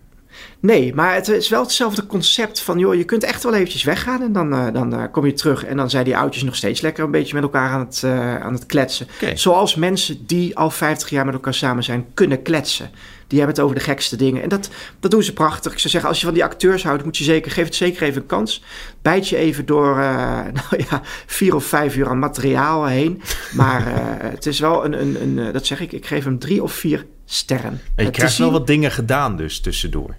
Nee, 0.60 0.94
maar 0.94 1.14
het 1.14 1.28
is 1.28 1.48
wel 1.48 1.62
hetzelfde 1.62 2.06
concept 2.06 2.60
van... 2.60 2.78
joh, 2.78 2.94
je 2.94 3.04
kunt 3.04 3.24
echt 3.24 3.42
wel 3.42 3.54
eventjes 3.54 3.82
weggaan 3.82 4.22
en 4.22 4.32
dan, 4.32 4.54
eh, 4.54 4.72
dan 4.72 4.94
eh, 4.94 5.02
kom 5.12 5.26
je 5.26 5.32
terug... 5.32 5.64
en 5.64 5.76
dan 5.76 5.90
zijn 5.90 6.04
die 6.04 6.16
oudjes 6.16 6.42
nog 6.42 6.56
steeds 6.56 6.80
lekker 6.80 7.04
een 7.04 7.10
beetje 7.10 7.34
met 7.34 7.42
elkaar 7.42 7.70
aan 7.70 7.80
het, 7.80 8.02
eh, 8.04 8.40
aan 8.40 8.52
het 8.52 8.66
kletsen. 8.66 9.06
Zoals 9.34 9.74
mensen 9.74 10.26
die 10.26 10.56
al 10.56 10.70
50 10.70 11.10
jaar 11.10 11.24
met 11.24 11.34
elkaar 11.34 11.54
samen 11.54 11.84
zijn 11.84 12.06
kunnen 12.14 12.42
kletsen. 12.42 12.90
Die 13.26 13.38
hebben 13.38 13.56
het 13.56 13.64
over 13.64 13.76
de 13.76 13.84
gekste 13.84 14.16
dingen. 14.16 14.42
En 14.42 14.48
dat, 14.48 14.68
dat 15.00 15.10
doen 15.10 15.22
ze 15.22 15.32
prachtig. 15.32 15.72
Ik 15.72 15.78
zou 15.78 15.90
zeggen, 15.90 16.10
als 16.10 16.18
je 16.20 16.24
van 16.24 16.34
die 16.34 16.44
acteurs 16.44 16.82
houdt... 16.82 17.04
moet 17.04 17.16
je 17.16 17.24
zeker, 17.24 17.50
geef 17.50 17.64
het 17.64 17.74
zeker 17.74 18.02
even 18.02 18.20
een 18.20 18.26
kans. 18.26 18.62
Bijt 19.02 19.28
je 19.28 19.36
even 19.36 19.66
door 19.66 19.96
nou 20.58 20.84
ja, 20.90 21.02
vier 21.26 21.54
of 21.54 21.64
vijf 21.64 21.96
uur 21.96 22.08
aan 22.08 22.18
materiaal 22.18 22.86
heen. 22.86 23.22
Maar 23.52 23.82
het 24.34 24.46
is 24.46 24.58
wel 24.58 24.84
een, 24.84 25.00
een, 25.00 25.22
een... 25.22 25.52
dat 25.52 25.66
zeg 25.66 25.80
ik, 25.80 25.92
ik 25.92 26.06
geef 26.06 26.24
hem 26.24 26.38
drie 26.38 26.62
of 26.62 26.72
vier 26.72 27.06
sterren. 27.24 27.80
En 27.94 28.04
je 28.04 28.10
krijgt 28.10 28.38
wel 28.38 28.50
wat 28.52 28.66
dingen 28.66 28.90
gedaan 28.90 29.36
dus 29.36 29.60
tussendoor. 29.60 30.14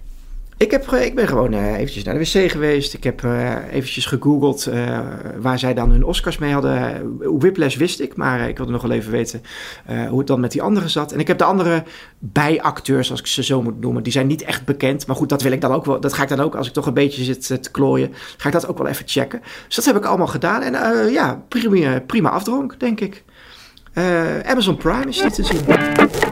Ik, 0.60 0.70
heb, 0.70 0.90
ik 0.90 1.14
ben 1.14 1.28
gewoon 1.28 1.52
eh, 1.52 1.78
eventjes 1.78 2.04
naar 2.04 2.14
de 2.14 2.20
wc 2.20 2.50
geweest. 2.50 2.94
Ik 2.94 3.04
heb 3.04 3.24
eh, 3.24 3.72
eventjes 3.72 4.06
gegoogeld 4.06 4.66
eh, 4.66 4.98
waar 5.38 5.58
zij 5.58 5.74
dan 5.74 5.90
hun 5.90 6.04
Oscars 6.04 6.38
mee 6.38 6.52
hadden. 6.52 7.38
Whiplash 7.38 7.76
wist 7.76 8.00
ik, 8.00 8.16
maar 8.16 8.48
ik 8.48 8.56
wilde 8.56 8.72
nog 8.72 8.82
wel 8.82 8.90
even 8.90 9.10
weten 9.10 9.42
hoe 10.08 10.18
het 10.18 10.26
dan 10.26 10.40
met 10.40 10.52
die 10.52 10.62
anderen 10.62 10.90
zat. 10.90 11.12
En 11.12 11.20
ik 11.20 11.26
heb 11.26 11.38
de 11.38 11.44
andere 11.44 11.82
bijacteurs, 12.18 13.10
als 13.10 13.20
ik 13.20 13.26
ze 13.26 13.42
zo 13.42 13.62
moet 13.62 13.80
noemen, 13.80 14.02
die 14.02 14.12
zijn 14.12 14.26
niet 14.26 14.42
echt 14.42 14.64
bekend. 14.64 15.06
Maar 15.06 15.16
goed, 15.16 15.28
dat 15.28 15.42
wil 15.42 15.52
ik 15.52 15.60
dan 15.60 15.72
ook 15.72 15.84
wel. 15.84 16.00
Dat 16.00 16.12
ga 16.12 16.22
ik 16.22 16.28
dan 16.28 16.40
ook, 16.40 16.54
als 16.54 16.66
ik 16.66 16.72
toch 16.72 16.86
een 16.86 16.94
beetje 16.94 17.24
zit 17.24 17.62
te 17.62 17.70
klooien, 17.70 18.12
ga 18.36 18.46
ik 18.46 18.54
dat 18.54 18.68
ook 18.68 18.78
wel 18.78 18.86
even 18.86 19.08
checken. 19.08 19.40
Dus 19.66 19.76
dat 19.76 19.84
heb 19.84 19.96
ik 19.96 20.04
allemaal 20.04 20.26
gedaan. 20.26 20.62
En 20.62 20.72
ja, 21.12 21.42
prima, 21.48 22.00
prima 22.00 22.30
afdronk, 22.30 22.80
denk 22.80 23.00
ik. 23.00 23.24
Amazon 24.44 24.76
Prime 24.76 25.08
is 25.08 25.18
die 25.18 25.30
te 25.30 25.44
zien. 25.44 26.29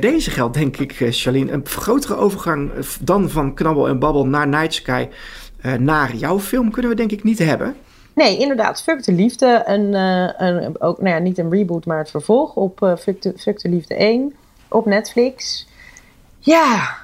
Bij 0.00 0.10
deze 0.10 0.30
geldt, 0.30 0.54
denk 0.54 0.76
ik, 0.76 1.00
eh, 1.00 1.08
Charlene, 1.10 1.52
een 1.52 1.66
grotere 1.66 2.16
overgang 2.16 2.72
eh, 2.72 2.82
dan 3.00 3.30
van 3.30 3.54
Knabbel 3.54 3.88
en 3.88 3.98
Babbel 3.98 4.26
naar 4.26 4.48
Night 4.48 4.74
Sky 4.74 5.08
eh, 5.60 5.72
naar 5.72 6.14
jouw 6.14 6.40
film 6.40 6.70
kunnen 6.70 6.90
we 6.90 6.96
denk 6.96 7.10
ik 7.12 7.22
niet 7.22 7.38
hebben. 7.38 7.76
Nee, 8.14 8.38
inderdaad. 8.38 8.82
Fuck 8.82 9.04
de 9.04 9.12
Liefde. 9.12 9.62
Een, 9.66 9.94
een, 9.94 10.80
ook, 10.80 11.00
nou 11.00 11.14
ja, 11.14 11.18
niet 11.18 11.38
een 11.38 11.50
reboot, 11.50 11.86
maar 11.86 11.98
het 11.98 12.10
vervolg 12.10 12.54
op 12.54 12.96
Fuck, 13.00 13.22
de, 13.22 13.32
Fuck 13.36 13.60
de 13.60 13.68
Liefde 13.68 13.94
1 13.94 14.34
op 14.68 14.86
Netflix. 14.86 15.66
Ja, 16.38 16.96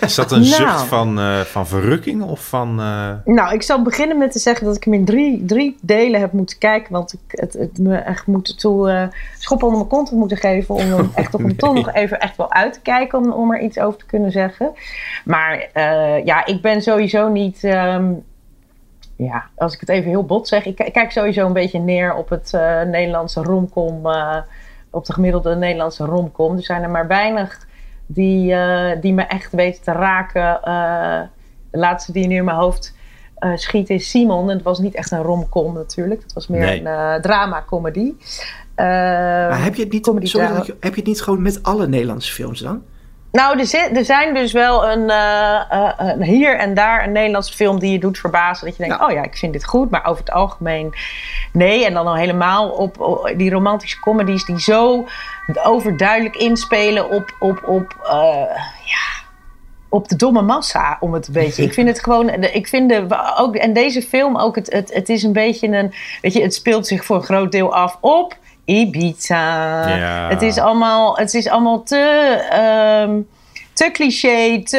Is 0.00 0.14
dat 0.14 0.32
een 0.32 0.40
Nou. 0.50 0.52
zucht 0.54 0.82
van, 0.82 1.18
eh, 1.18 1.40
van 1.40 1.66
verrukking 1.66 2.22
of 2.22 2.48
van... 2.48 2.80
eh, 2.80 3.12
nou, 3.24 3.54
ik 3.54 3.62
zal 3.62 3.82
beginnen 3.82 4.18
met 4.18 4.32
te 4.32 4.38
zeggen 4.38 4.66
dat 4.66 4.76
ik 4.76 4.84
hem 4.84 4.94
in 4.94 5.04
drie, 5.04 5.44
drie 5.44 5.76
delen 5.80 6.20
heb 6.20 6.32
moeten 6.32 6.58
kijken. 6.58 6.92
Want 6.92 7.12
ik 7.12 7.20
het, 7.40 7.52
het 7.52 7.78
me 7.78 7.96
echt 7.96 8.26
moet 8.26 8.58
toe 8.58 8.90
eh 8.90 9.06
schop 9.38 9.62
onder 9.62 9.78
mijn 9.78 9.90
kont 9.90 10.10
moeten 10.10 10.36
geven. 10.36 10.74
Om 10.74 10.80
hem 10.80 11.10
echt 11.14 11.34
op 11.34 11.40
een 11.40 11.56
ton 11.66 11.74
nog 11.74 11.92
even 11.92 12.20
echt 12.20 12.36
wel 12.36 12.52
uit 12.52 12.72
te 12.72 12.80
kijken. 12.80 13.18
Om, 13.18 13.32
om 13.32 13.52
er 13.54 13.60
iets 13.60 13.78
over 13.78 13.98
te 13.98 14.06
kunnen 14.06 14.30
zeggen. 14.32 14.72
Maar 15.24 15.68
ja, 16.24 16.46
ik 16.46 16.62
ben 16.62 16.82
sowieso 16.82 17.28
niet. 17.28 17.64
ehm, 17.64 18.12
ja, 19.16 19.44
als 19.56 19.74
ik 19.74 19.80
het 19.80 19.88
even 19.88 20.08
heel 20.10 20.24
bot 20.24 20.48
zeg. 20.48 20.64
Ik, 20.66 20.80
ik 20.80 20.92
kijk 20.92 21.10
sowieso 21.12 21.46
een 21.46 21.52
beetje 21.52 21.78
neer 21.78 22.14
op 22.14 22.28
het 22.28 22.52
Nederlandse 22.86 23.42
romcom. 23.42 24.06
op 24.90 25.04
de 25.06 25.12
gemiddelde 25.12 25.54
Nederlandse 25.54 26.04
romcom. 26.04 26.56
Er 26.56 26.62
zijn 26.62 26.82
er 26.82 26.90
maar 26.90 27.06
weinig 27.06 27.66
die, 28.06 28.52
eh, 28.52 29.00
die 29.00 29.12
me 29.12 29.22
echt 29.22 29.52
weten 29.52 29.82
te 29.82 29.92
raken. 29.92 30.62
Eh, 30.62 31.20
de 31.70 31.78
laatste 31.78 32.12
die 32.12 32.26
nu 32.26 32.36
in 32.36 32.44
mijn 32.44 32.56
hoofd 32.56 32.94
eh, 33.36 33.50
schiet 33.56 33.90
is 33.90 34.10
Simon. 34.10 34.50
En 34.50 34.56
het 34.56 34.64
was 34.64 34.78
niet 34.78 34.94
echt 34.94 35.10
een 35.10 35.22
romcom 35.22 35.74
natuurlijk. 35.74 36.22
Het 36.22 36.32
was 36.32 36.46
meer 36.46 36.60
Nee. 36.60 36.84
een 36.84 37.22
drama-comedy. 37.22 38.12
Maar 38.76 39.62
heb 39.64 39.74
je, 39.74 39.82
het 39.82 39.92
niet, 39.92 40.28
sorry 40.28 40.46
heb 40.80 40.94
je 40.94 41.00
het 41.00 41.06
niet 41.06 41.22
gewoon 41.22 41.42
met 41.42 41.62
alle 41.62 41.86
Nederlandse 41.86 42.32
films 42.32 42.60
dan? 42.60 42.82
Nou, 43.36 43.58
er, 43.58 43.66
zit, 43.66 43.96
er 43.96 44.04
zijn 44.04 44.34
dus 44.34 44.52
wel 44.52 44.88
een, 44.88 45.10
eh, 45.10 45.70
eh, 45.70 45.92
een 45.98 46.22
hier 46.22 46.58
en 46.58 46.74
daar 46.74 47.04
een 47.04 47.12
Nederlandse 47.12 47.52
film 47.52 47.78
die 47.78 47.92
je 47.92 47.98
doet 47.98 48.18
verbazen. 48.18 48.66
Dat 48.66 48.76
je 48.76 48.82
denkt, 48.82 49.02
oh 49.02 49.10
ja, 49.10 49.22
ik 49.22 49.36
vind 49.36 49.52
dit 49.52 49.64
goed. 49.64 49.90
Maar 49.90 50.06
over 50.06 50.24
het 50.24 50.32
algemeen 50.32 50.94
nee. 51.52 51.84
En 51.84 51.94
dan 51.94 52.06
al 52.06 52.16
helemaal 52.16 52.68
op, 52.68 53.00
op 53.00 53.32
die 53.36 53.50
romantische 53.50 54.00
comedies 54.00 54.44
die 54.44 54.60
zo 54.60 55.06
overduidelijk 55.62 56.36
inspelen 56.36 57.10
op, 57.10 57.36
op, 57.38 57.62
op, 57.66 57.96
eh, 58.02 58.56
ja, 58.84 59.24
op 59.88 60.08
de 60.08 60.16
domme 60.16 60.42
massa, 60.42 60.96
om 61.00 61.14
het 61.14 61.26
een 61.26 61.32
beetje. 61.32 61.62
Ik 61.62 61.72
vind 61.72 61.88
het 61.88 62.02
gewoon, 62.02 62.28
ik 62.30 62.66
vind 62.66 62.88
de, 62.88 63.34
ook, 63.36 63.56
en 63.56 63.72
deze 63.72 64.02
film 64.02 64.36
ook, 64.36 64.54
het, 64.54 64.72
het, 64.72 64.94
het 64.94 65.08
is 65.08 65.22
een 65.22 65.32
beetje 65.32 65.68
een, 65.68 65.92
weet 66.22 66.32
je, 66.32 66.42
het 66.42 66.54
speelt 66.54 66.86
zich 66.86 67.04
voor 67.04 67.16
een 67.16 67.22
groot 67.22 67.52
deel 67.52 67.74
af 67.74 67.98
op 68.00 68.36
Ibiza. 68.66 69.88
Ja. 69.96 70.28
Het 70.28 70.42
is 70.42 70.58
allemaal, 70.58 71.16
het 71.18 71.34
is 71.34 71.48
allemaal 71.48 71.82
te, 71.82 71.96
ehm, 72.50 73.20
te 73.72 73.90
cliché, 73.92 74.62
te 74.62 74.78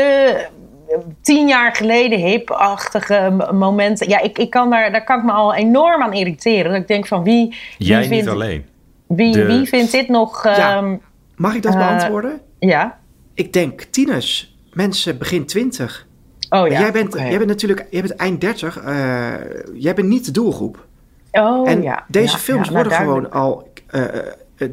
eh, 0.88 0.97
tien 1.21 1.47
jaar 1.47 1.76
geleden 1.76 2.19
hip-achtige 2.19 3.50
momenten. 3.54 4.10
Ja, 4.10 4.21
ik, 4.21 4.38
ik 4.38 4.50
kan 4.50 4.69
daar, 4.69 4.91
daar 4.91 5.04
kan 5.04 5.17
ik 5.19 5.23
me 5.26 5.32
al 5.32 5.54
enorm 5.56 6.02
aan 6.02 6.13
irriteren. 6.13 6.71
Dat 6.71 6.82
ik 6.82 6.88
denk 6.88 7.08
van 7.08 7.23
wie, 7.23 7.47
wie, 7.78 7.88
jij 7.88 8.08
niet 8.08 8.28
alleen. 8.30 8.65
wie, 9.08 9.32
De- 9.34 9.45
wie 9.45 9.65
vindt 9.67 9.91
dit 9.91 10.08
nog... 10.10 10.43
Ja. 10.43 10.76
ehm, 10.78 10.95
Mag 11.36 11.56
ik 11.56 11.62
dat 11.62 11.73
Eh, 11.73 11.80
beantwoorden? 11.80 12.41
ja. 12.60 12.97
Ik 13.34 13.54
denk 13.54 13.82
tieners, 13.82 14.56
mensen 14.73 15.17
begin 15.17 15.45
twintig. 15.45 16.06
Oh 16.50 16.67
ja. 16.67 16.80
jij, 16.80 16.91
bent, 16.91 17.13
oké. 17.15 17.23
jij 17.23 17.38
bent 17.38 17.50
natuurlijk 17.50 17.86
jij 17.89 18.02
bent 18.02 18.15
eind 18.15 18.41
dertig. 18.41 18.78
eh, 18.78 19.34
jij 19.73 19.93
bent 19.93 20.08
niet 20.08 20.26
de 20.26 20.32
doelgroep. 20.32 20.86
Oh 21.32 21.69
en 21.69 21.82
ja. 21.82 22.04
deze 22.08 22.32
Ja, 22.32 22.38
films 22.38 22.67
ja, 22.67 22.71
nou, 22.73 22.84
worden 22.84 22.97
gewoon 23.06 23.32
al, 23.32 23.66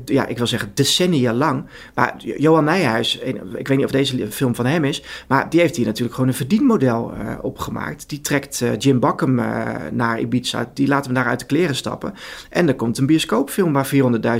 ja, 0.05 0.27
ik 0.27 0.37
wil 0.37 0.47
zeggen 0.47 0.71
decennia 0.75 1.33
lang. 1.33 1.65
Maar 1.95 2.15
Johan 2.19 2.65
Nijhuis, 2.65 3.19
ik 3.55 3.69
weet 3.69 3.77
niet 3.77 3.85
of 3.85 3.91
deze 3.91 4.33
film 4.33 4.55
van 4.55 4.67
hem 4.67 4.85
is, 4.85 5.25
maar 5.29 5.51
die 5.51 5.61
heeft 5.61 5.77
hier 5.77 5.87
natuurlijk 5.87 6.15
gewoon 6.15 6.31
een 6.31 6.37
verdienmodel 6.37 7.13
eh, 7.13 7.35
opgemaakt. 7.43 8.09
Die 8.09 8.21
trekt 8.21 8.61
eh, 8.61 8.79
Jim 8.79 9.01
Bakken 9.01 9.39
eh, 9.39 9.75
naar 9.91 10.21
Ibiza, 10.21 10.71
die 10.75 10.89
laten 10.89 11.11
we 11.11 11.17
daar 11.17 11.27
uit 11.27 11.41
de 11.41 11.47
kleren 11.47 11.77
stappen. 11.77 12.15
En 12.51 12.69
er 12.69 12.75
komt 12.75 12.99
een 12.99 13.07
bioscoopfilm 13.07 13.73
waar 13.73 13.91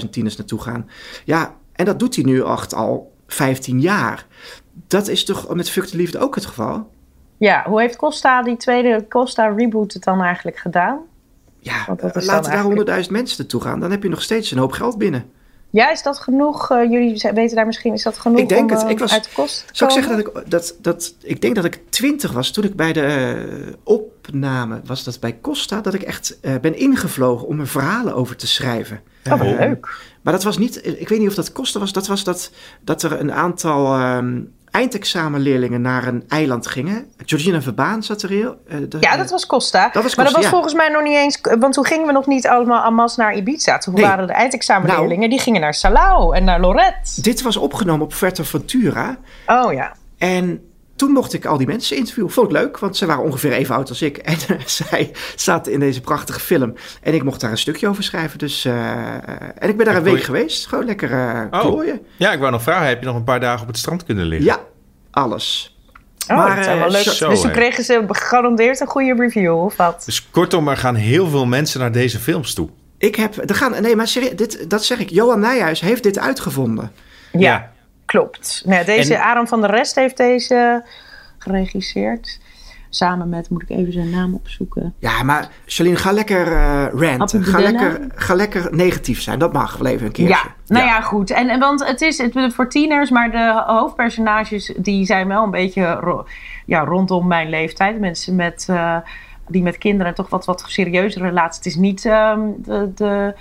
400.000 0.03 0.11
tieners 0.11 0.37
naartoe 0.37 0.61
gaan. 0.61 0.89
Ja, 1.25 1.55
en 1.73 1.85
dat 1.85 1.99
doet 1.99 2.15
hij 2.15 2.25
nu 2.25 2.43
echt 2.45 2.75
al 2.75 3.13
15 3.27 3.81
jaar. 3.81 4.27
Dat 4.87 5.09
is 5.09 5.25
toch 5.25 5.55
met 5.55 5.71
Fuck 5.71 5.91
de 5.91 5.97
Liefde 5.97 6.19
ook 6.19 6.35
het 6.35 6.47
geval? 6.47 6.93
Ja, 7.37 7.65
hoe 7.69 7.81
heeft 7.81 7.97
Costa, 7.97 8.43
die 8.43 8.57
tweede 8.57 9.07
Costa 9.09 9.47
reboot, 9.47 9.93
het 9.93 10.05
dan 10.05 10.23
eigenlijk 10.23 10.57
gedaan? 10.57 10.99
Ja, 11.65 11.85
Want 11.87 12.01
dat 12.01 12.17
is 12.17 12.25
laten 12.27 12.27
dan 12.27 12.43
daar 12.43 12.51
eigenlijk- 12.53 12.89
100.000 12.89 13.11
mensen 13.11 13.37
naartoe 13.39 13.61
gaan. 13.61 13.81
Dan 13.81 13.91
heb 13.91 14.03
je 14.03 14.09
nog 14.09 14.23
steeds 14.23 14.51
een 14.51 14.59
hoop 14.59 14.73
geld 14.73 14.99
binnen. 14.99 15.25
Ja, 15.71 15.91
is 15.91 16.03
dat 16.03 16.19
genoeg? 16.19 16.71
Eh, 16.71 16.91
jullie 16.91 17.31
weten 17.35 17.57
daar 17.57 17.67
misschien, 17.67 17.93
is 17.93 18.03
dat 18.03 18.19
genoeg 18.19 18.39
Ik 18.39 18.49
denk 18.49 18.71
om 18.71 18.77
het. 18.77 18.85
eh, 18.85 18.91
Ik 18.91 18.99
was- 18.99 19.13
uit 19.13 19.25
de 19.25 19.31
te 19.35 19.63
Zou 19.73 19.91
ik 19.91 19.97
zeggen 19.97 20.17
dat 20.17 20.27
ik, 20.27 20.51
dat, 20.51 20.75
dat, 20.81 21.15
ik 21.23 21.41
denk 21.41 21.55
dat 21.55 21.65
ik 21.65 21.81
20 21.89 22.33
was 22.33 22.51
toen 22.51 22.65
ik 22.65 22.77
bij 22.77 22.93
de 22.93 23.01
eh, 23.03 23.73
opname, 23.83 24.81
was 24.85 25.05
dat 25.05 25.21
bij 25.21 25.39
Costa, 25.41 25.81
dat 25.81 25.95
ik 25.95 26.03
echt 26.03 26.39
eh, 26.41 26.55
ben 26.61 26.77
ingevlogen 26.79 27.47
om 27.47 27.61
er 27.61 27.67
verhalen 27.69 28.15
over 28.15 28.37
te 28.37 28.47
schrijven. 28.47 29.01
Oh, 29.27 29.39
wat 29.39 29.41
leuk. 29.59 29.89
Maar 30.23 30.33
dat 30.33 30.43
was 30.43 30.59
niet, 30.59 30.87
ik 31.01 31.09
weet 31.09 31.19
niet 31.19 31.29
of 31.29 31.35
dat 31.35 31.53
Costa 31.53 31.79
was, 31.79 31.93
dat 31.93 32.07
was 32.07 32.25
dat, 32.25 32.51
dat 32.81 33.03
er 33.03 33.21
een 33.21 33.33
aantal 33.33 33.95
ehm, 33.95 34.41
eindexamenleerlingen 34.75 35.81
naar 35.81 36.07
een 36.07 36.25
eiland 36.29 36.67
gingen. 36.67 37.07
Georgina 37.27 37.63
Verbaan 37.63 38.03
zat 38.03 38.23
er 38.23 38.29
heel. 38.29 38.57
eh, 38.69 38.77
de- 38.89 38.97
Ja, 39.01 39.17
dat 39.17 39.31
was 39.31 39.47
Costa. 39.47 39.89
Dat 39.93 40.03
was 40.03 40.15
maar 40.15 40.25
dat 40.25 40.35
Costa, 40.35 40.37
was 40.37 40.45
ja. 40.45 40.51
volgens 40.51 40.75
mij 40.75 40.89
nog 40.89 41.03
niet 41.03 41.17
eens... 41.17 41.39
Want 41.61 41.75
toen 41.75 41.85
gingen 41.85 42.07
we 42.07 42.13
nog 42.13 42.27
niet 42.27 42.47
allemaal 42.49 42.85
en 42.85 42.95
masse 42.95 43.21
naar 43.21 43.37
Ibiza. 43.37 43.79
Toen 43.79 43.95
Nee. 43.95 44.05
waren 44.05 44.27
de 44.27 44.33
eindexamenleerlingen, 44.33 45.17
Nou. 45.19 45.31
die 45.31 45.39
gingen 45.41 45.61
naar 45.61 45.75
Salau 45.75 46.37
en 46.37 46.45
naar 46.45 46.61
Lorette. 46.61 47.21
Dit 47.23 47.43
was 47.43 47.57
opgenomen 47.57 48.05
op 48.05 48.13
Fuerteventura. 48.15 49.17
Oh 49.47 49.73
ja. 49.73 49.93
En 50.19 50.61
toen 50.97 51.11
mocht 51.11 51.33
ik 51.33 51.45
al 51.45 51.59
die 51.59 51.67
mensen 51.67 51.97
interviewen. 51.97 52.31
Vond 52.33 52.47
ik 52.47 52.53
leuk, 52.53 52.79
want 52.79 52.97
ze 52.97 53.07
waren 53.07 53.23
ongeveer 53.25 53.53
even 53.53 53.75
oud 53.75 53.89
als 53.89 54.03
ik. 54.03 54.17
En 54.17 54.37
eh, 54.49 54.65
zij 54.85 55.11
zaten 55.37 55.73
in 55.73 55.81
deze 55.81 56.01
prachtige 56.01 56.41
film. 56.41 56.75
En 57.03 57.15
ik 57.15 57.25
mocht 57.25 57.41
daar 57.41 57.51
een 57.51 57.59
stukje 57.59 57.89
over 57.89 58.03
schrijven. 58.03 58.39
Dus, 58.39 58.65
eh, 58.65 58.75
en 59.59 59.69
ik 59.69 59.77
ben 59.77 59.87
daar 59.87 59.95
En 59.95 59.97
een 59.97 60.03
week 60.05 60.17
je- 60.19 60.25
geweest. 60.25 60.67
Gewoon 60.67 60.85
lekker 60.85 61.11
Oh. 61.51 61.61
klooien. 61.61 62.01
Ja, 62.17 62.33
ik 62.33 62.39
wou 62.39 62.51
nog 62.51 62.63
vragen, 62.63 62.87
heb 62.89 63.01
je 63.01 63.07
nog 63.07 63.17
een 63.17 63.25
paar 63.25 63.41
dagen 63.41 63.61
op 63.61 63.67
het 63.67 63.79
strand 63.79 64.05
kunnen 64.05 64.25
liggen? 64.27 64.47
Ja, 64.47 64.61
alles. 65.11 65.69
Oh, 66.29 66.37
Maar, 66.37 66.49
dat 66.57 66.59
is 66.67 66.79
wel 66.79 66.91
leuk. 66.91 67.03
zo, 67.03 67.29
dus 67.29 67.41
toen 67.41 67.51
kregen 67.51 67.85
ze 67.85 68.05
gegarandeerd 68.09 68.81
een 68.81 68.87
goede 68.87 69.15
review, 69.19 69.65
of 69.65 69.77
wat? 69.77 70.03
Dus 70.07 70.31
kortom, 70.31 70.69
er 70.69 70.77
gaan 70.77 70.95
heel 70.95 71.29
veel 71.29 71.47
mensen 71.47 71.81
naar 71.81 71.93
deze 71.93 72.19
films 72.19 72.55
toe. 72.55 72.69
Ik 72.99 73.15
heb, 73.17 73.51
er 73.51 73.55
gaan, 73.55 73.83
nee, 73.83 73.97
maar 73.97 74.09
serieus, 74.09 74.37
dit, 74.37 74.71
dat 74.71 74.85
zeg 74.85 74.99
ik. 74.99 75.11
Johan 75.11 75.41
Nijhuis 75.41 75.81
heeft 75.81 76.03
dit 76.03 76.19
uitgevonden. 76.19 76.93
Ja, 77.33 77.39
Ja. 77.41 77.73
Klopt. 78.19 78.63
Nou, 78.67 78.85
deze 78.85 79.15
En- 79.15 79.21
Aram 79.23 79.47
van 79.47 79.61
der 79.61 79.71
Rest 79.71 79.95
heeft 79.95 80.17
deze 80.17 80.83
geregisseerd. 81.39 82.41
Samen 82.89 83.29
met, 83.29 83.51
moet 83.51 83.63
ik 83.63 83.71
even 83.71 83.93
zijn 83.93 84.11
naam 84.11 84.35
opzoeken. 84.35 84.95
Ja, 84.99 85.23
maar 85.23 85.49
Charlene, 85.67 85.97
ga 85.97 86.13
lekker 86.13 86.53
eh 86.53 86.87
ranten. 86.93 87.45
Ga 87.45 87.59
lekker, 87.59 88.01
ga 88.15 88.35
lekker 88.35 88.69
negatief 88.75 89.21
zijn. 89.21 89.39
Dat 89.39 89.53
mag 89.53 89.77
wel 89.77 89.93
even 89.93 90.07
een 90.07 90.13
keertje. 90.13 90.35
Ja, 90.35 90.75
nou 90.75 90.87
ja, 90.87 91.01
goed. 91.01 91.31
En, 91.31 91.49
en 91.49 91.59
want 91.59 91.87
het 91.87 92.01
is 92.01 92.19
het, 92.19 92.55
voor 92.55 92.69
tieners, 92.69 93.11
maar 93.11 93.31
de 93.31 93.63
hoofdpersonages 93.67 94.73
die 94.77 95.05
zijn 95.05 95.29
wel 95.29 95.45
een 95.45 95.51
beetje 95.51 95.93
ro- 95.93 96.27
ja, 96.67 96.81
rondom 96.85 97.27
mijn 97.27 97.49
leeftijd. 97.49 98.01
Mensen 98.01 98.35
met, 98.35 98.67
eh, 98.71 98.97
die 99.49 99.63
met 99.63 99.79
kinderen 99.79 100.07
en 100.07 100.15
toch 100.15 100.29
wat, 100.29 100.45
wat 100.45 100.65
serieuzere 100.67 101.25
relaties. 101.25 101.57
Het 101.57 101.67
is 101.67 101.77
niet 101.77 102.05
ehm, 102.05 102.41
de, 102.59 102.93
de 102.95 103.35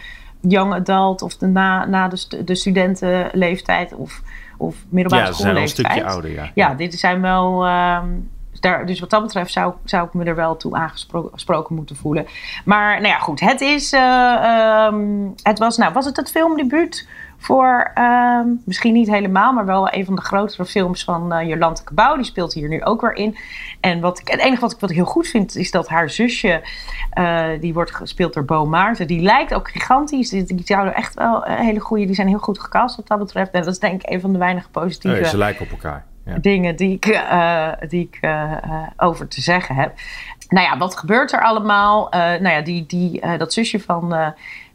young 0.47 0.73
adult 0.73 1.21
of 1.21 1.37
de 1.37 1.47
na, 1.47 1.85
na 1.85 2.07
de, 2.07 2.15
stu- 2.15 2.43
de 2.43 2.55
studentenleeftijd 2.55 3.93
of, 3.93 4.21
of 4.63 4.75
middelbare 4.89 5.25
Ja, 5.25 5.31
ze 5.31 5.41
zijn 5.41 5.53
wel 5.53 5.61
een 5.61 5.67
stukje 5.67 6.03
ouder, 6.03 6.31
ja. 6.31 6.51
Ja, 6.53 6.73
dit 6.73 6.93
zijn 6.99 7.21
wel. 7.21 7.65
ehm, 7.65 8.07
daar, 8.59 8.85
dus 8.85 8.99
wat 8.99 9.09
dat 9.09 9.21
betreft 9.21 9.51
zou, 9.51 9.73
zou 9.83 10.07
ik 10.07 10.13
me 10.13 10.23
er 10.23 10.35
wel 10.35 10.57
toe 10.57 10.75
aangesproken 10.75 11.75
moeten 11.75 11.95
voelen. 11.95 12.25
Maar 12.65 12.95
nou 12.95 13.07
ja, 13.13 13.19
goed. 13.19 13.39
Het 13.39 13.61
is. 13.61 13.93
eh, 13.93 14.01
ehm, 14.43 15.27
het 15.43 15.59
was, 15.59 15.77
nou, 15.77 15.93
was 15.93 16.05
het 16.05 16.17
het 16.17 16.31
filmdebuut 16.31 17.07
voor. 17.43 17.91
ehm, 17.93 18.47
misschien 18.65 18.93
niet 18.93 19.09
helemaal, 19.11 19.53
maar 19.53 19.65
wel 19.65 19.93
een 19.93 20.05
van 20.05 20.15
de 20.15 20.21
grotere 20.21 20.65
films 20.65 21.03
van 21.03 21.33
eh 21.33 21.47
Jolante 21.47 21.83
Cabau. 21.83 22.15
Die 22.15 22.25
speelt 22.25 22.53
hier 22.53 22.67
nu 22.69 22.83
ook 22.83 23.01
weer 23.01 23.15
in. 23.15 23.37
En 23.79 23.99
wat 23.99 24.19
ik, 24.19 24.27
het 24.27 24.39
enige 24.39 24.61
wat 24.61 24.71
ik, 24.71 24.79
wat 24.79 24.89
ik 24.89 24.95
heel 24.95 25.05
goed 25.05 25.27
vind, 25.27 25.55
is 25.55 25.71
dat 25.71 25.87
haar 25.87 26.09
zusje. 26.09 26.61
eh, 27.09 27.45
die 27.59 27.73
wordt 27.73 27.95
gespeeld 27.95 28.33
door 28.33 28.45
Bo 28.45 28.65
Maarten. 28.65 29.07
Die 29.07 29.21
lijkt 29.21 29.53
ook 29.53 29.69
gigantisch. 29.69 30.29
Die, 30.29 30.43
die 30.43 30.61
zouden 30.65 30.95
echt 30.95 31.13
wel 31.13 31.47
een 31.47 31.57
hele 31.57 31.79
goede. 31.79 32.05
Die 32.05 32.15
zijn 32.15 32.27
heel 32.27 32.37
goed 32.39 32.59
gecast 32.59 32.95
wat 32.95 33.07
dat 33.07 33.19
betreft. 33.19 33.51
En 33.51 33.61
dat 33.63 33.73
is 33.73 33.79
denk 33.79 34.03
ik 34.03 34.09
een 34.09 34.21
van 34.21 34.31
de 34.33 34.39
weinige 34.39 34.69
positieve 34.69 35.15
Nee, 35.15 35.29
ze 35.29 35.37
lijken 35.37 35.65
op 35.65 35.71
elkaar. 35.71 36.05
Ja. 36.25 36.37
dingen 36.37 36.75
die 36.75 36.93
ik, 36.93 37.05
eh, 37.05 37.67
die 37.87 38.09
ik 38.11 38.17
eh, 38.21 38.51
eh, 38.51 38.59
over 38.97 39.27
te 39.27 39.41
zeggen 39.41 39.75
heb. 39.75 39.93
Nou 40.49 40.67
ja, 40.67 40.77
wat 40.77 40.97
gebeurt 40.97 41.33
er 41.33 41.41
allemaal? 41.43 42.09
Eh, 42.11 42.19
nou 42.19 42.49
ja, 42.49 42.61
die, 42.61 42.85
die, 42.85 43.21
eh, 43.21 43.37
dat 43.37 43.53
zusje 43.53 43.79
van, 43.79 44.13
eh, 44.13 44.27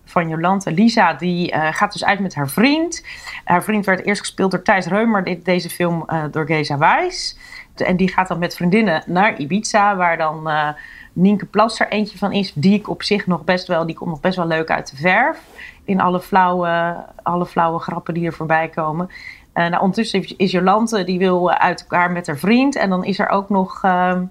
van 0.09 0.29
Jolante, 0.29 0.73
Lisa, 0.73 1.12
die 1.14 1.51
eh, 1.51 1.68
gaat 1.73 1.92
dus 1.92 2.05
uit 2.05 2.21
met 2.21 2.35
haar 2.35 2.49
vriend. 2.49 3.05
Haar 3.44 3.62
vriend 3.62 3.87
werd 3.87 4.05
eerst 4.05 4.21
gespeeld 4.21 4.51
door 4.51 4.62
Thijs 4.62 4.87
Reumer, 4.87 5.25
dit, 5.25 5.44
deze 5.44 5.71
film 5.71 6.03
eh, 6.07 6.23
door 6.31 6.47
Geza 6.47 6.79
Wijs. 6.79 7.38
En 7.77 7.97
die 7.97 8.09
gaat 8.12 8.29
dan 8.29 8.38
met 8.38 8.55
vriendinnen 8.57 9.03
naar 9.07 9.37
Ibiza, 9.38 9.97
waar 9.97 10.16
dan 10.16 10.49
eh 10.51 10.68
Nienke 11.12 11.47
Plas 11.47 11.81
er 11.81 11.88
eentje 11.88 12.18
van 12.18 12.33
is. 12.33 12.53
Die 12.55 12.75
ik 12.79 12.88
op 12.88 13.03
zich 13.03 13.27
nog 13.27 13.44
best 13.44 13.66
wel, 13.66 13.87
die 13.87 13.94
komt 13.97 14.11
nog 14.11 14.21
best 14.21 14.37
wel 14.37 14.47
leuk 14.47 14.71
uit 14.71 14.90
de 14.90 14.97
verf. 14.97 15.38
In 15.85 16.01
alle 16.01 16.21
flauwe, 16.21 16.97
alle 17.23 17.47
flauwe 17.47 17.79
grappen 17.79 18.14
die 18.14 18.27
er 18.27 18.33
voorbij 18.33 18.68
komen. 18.68 19.09
Nou, 19.55 19.73
ondertussen 19.79 20.37
is- 20.37 20.51
Jolante, 20.51 21.05
die 21.05 21.18
wil 21.18 21.51
uit 21.51 21.81
elkaar 21.81 22.11
met 22.11 22.27
haar 22.27 22.37
vriend. 22.37 22.77
En 22.77 22.90
dan 22.90 23.05
is 23.05 23.18
er 23.18 23.29
ook 23.29 23.49
nog 23.49 23.85
ehm, 23.85 24.25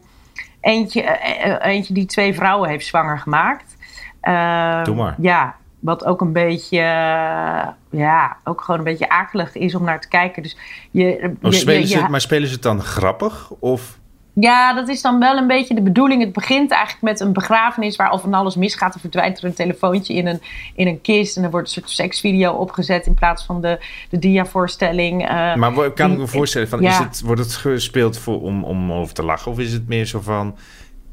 eentje, 0.61 1.17
eentje 1.61 1.93
die 1.93 2.05
twee 2.05 2.33
vrouwen 2.33 2.69
heeft 2.69 2.85
zwanger 2.85 3.19
gemaakt. 3.19 3.77
Ehm, 4.21 4.83
Doe 4.83 4.95
maar. 4.95 5.15
Ja, 5.17 5.55
wat 5.79 6.05
ook 6.05 6.21
een 6.21 6.33
beetje, 6.33 6.77
eh, 6.79 7.67
ja, 7.89 8.37
ook 8.43 8.61
gewoon 8.61 8.79
een 8.79 8.85
beetje 8.85 9.09
akelig 9.09 9.55
is 9.55 9.75
om 9.75 9.83
naar 9.83 10.01
te 10.01 10.07
kijken. 10.07 10.43
Dus 10.43 10.57
je, 10.91 11.33
Oh, 11.41 11.51
je- 11.51 11.57
spelen 11.57 11.81
je- 11.81 11.87
ze, 11.87 11.97
je- 11.99 12.07
maar 12.09 12.21
spelen 12.21 12.47
ze 12.47 12.53
het 12.53 12.63
dan 12.63 12.81
grappig? 12.81 13.51
Of 13.59 13.99
ja, 14.39 14.73
dat 14.73 14.87
is 14.89 15.01
dan 15.01 15.19
wel 15.19 15.37
een 15.37 15.47
beetje 15.47 15.75
de 15.75 15.81
bedoeling. 15.81 16.21
Het 16.23 16.33
begint 16.33 16.71
eigenlijk 16.71 17.03
met 17.03 17.19
een 17.19 17.33
begrafenis 17.33 17.95
waar 17.95 18.09
al 18.09 18.19
van 18.19 18.33
alles 18.33 18.55
misgaat. 18.55 18.93
Er 18.93 18.99
verdwijnt 18.99 19.37
er 19.37 19.43
een 19.43 19.53
telefoontje 19.53 20.13
in 20.13 20.27
een, 20.27 20.41
in 20.75 20.87
een 20.87 21.01
kist. 21.01 21.37
En 21.37 21.43
er 21.43 21.49
wordt 21.51 21.67
een 21.67 21.73
soort 21.73 21.89
seksvideo 21.89 22.51
opgezet 22.53 23.05
in 23.05 23.13
plaats 23.13 23.45
van 23.45 23.61
de, 23.61 23.79
de 24.09 24.19
diavoorstelling. 24.19 25.27
eh, 25.27 25.55
Maar 25.55 25.73
wo- 25.73 25.91
kan 25.91 26.11
ik 26.11 26.17
me 26.17 26.27
voorstellen, 26.27 26.67
van, 26.67 26.81
ja. 26.81 26.89
is 26.89 26.97
het, 26.97 27.21
wordt 27.21 27.41
het 27.41 27.53
gespeeld 27.55 28.17
voor, 28.17 28.41
om, 28.41 28.63
om 28.63 28.91
over 28.91 29.13
te 29.13 29.23
lachen? 29.23 29.51
Of 29.51 29.59
is 29.59 29.73
het 29.73 29.87
meer 29.87 30.05
zo 30.05 30.19
van, 30.21 30.55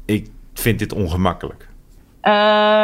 ik 0.05 0.27
vind 0.53 0.79
dit 0.79 0.93
ongemakkelijk? 0.93 1.67
Eh, 2.25 2.31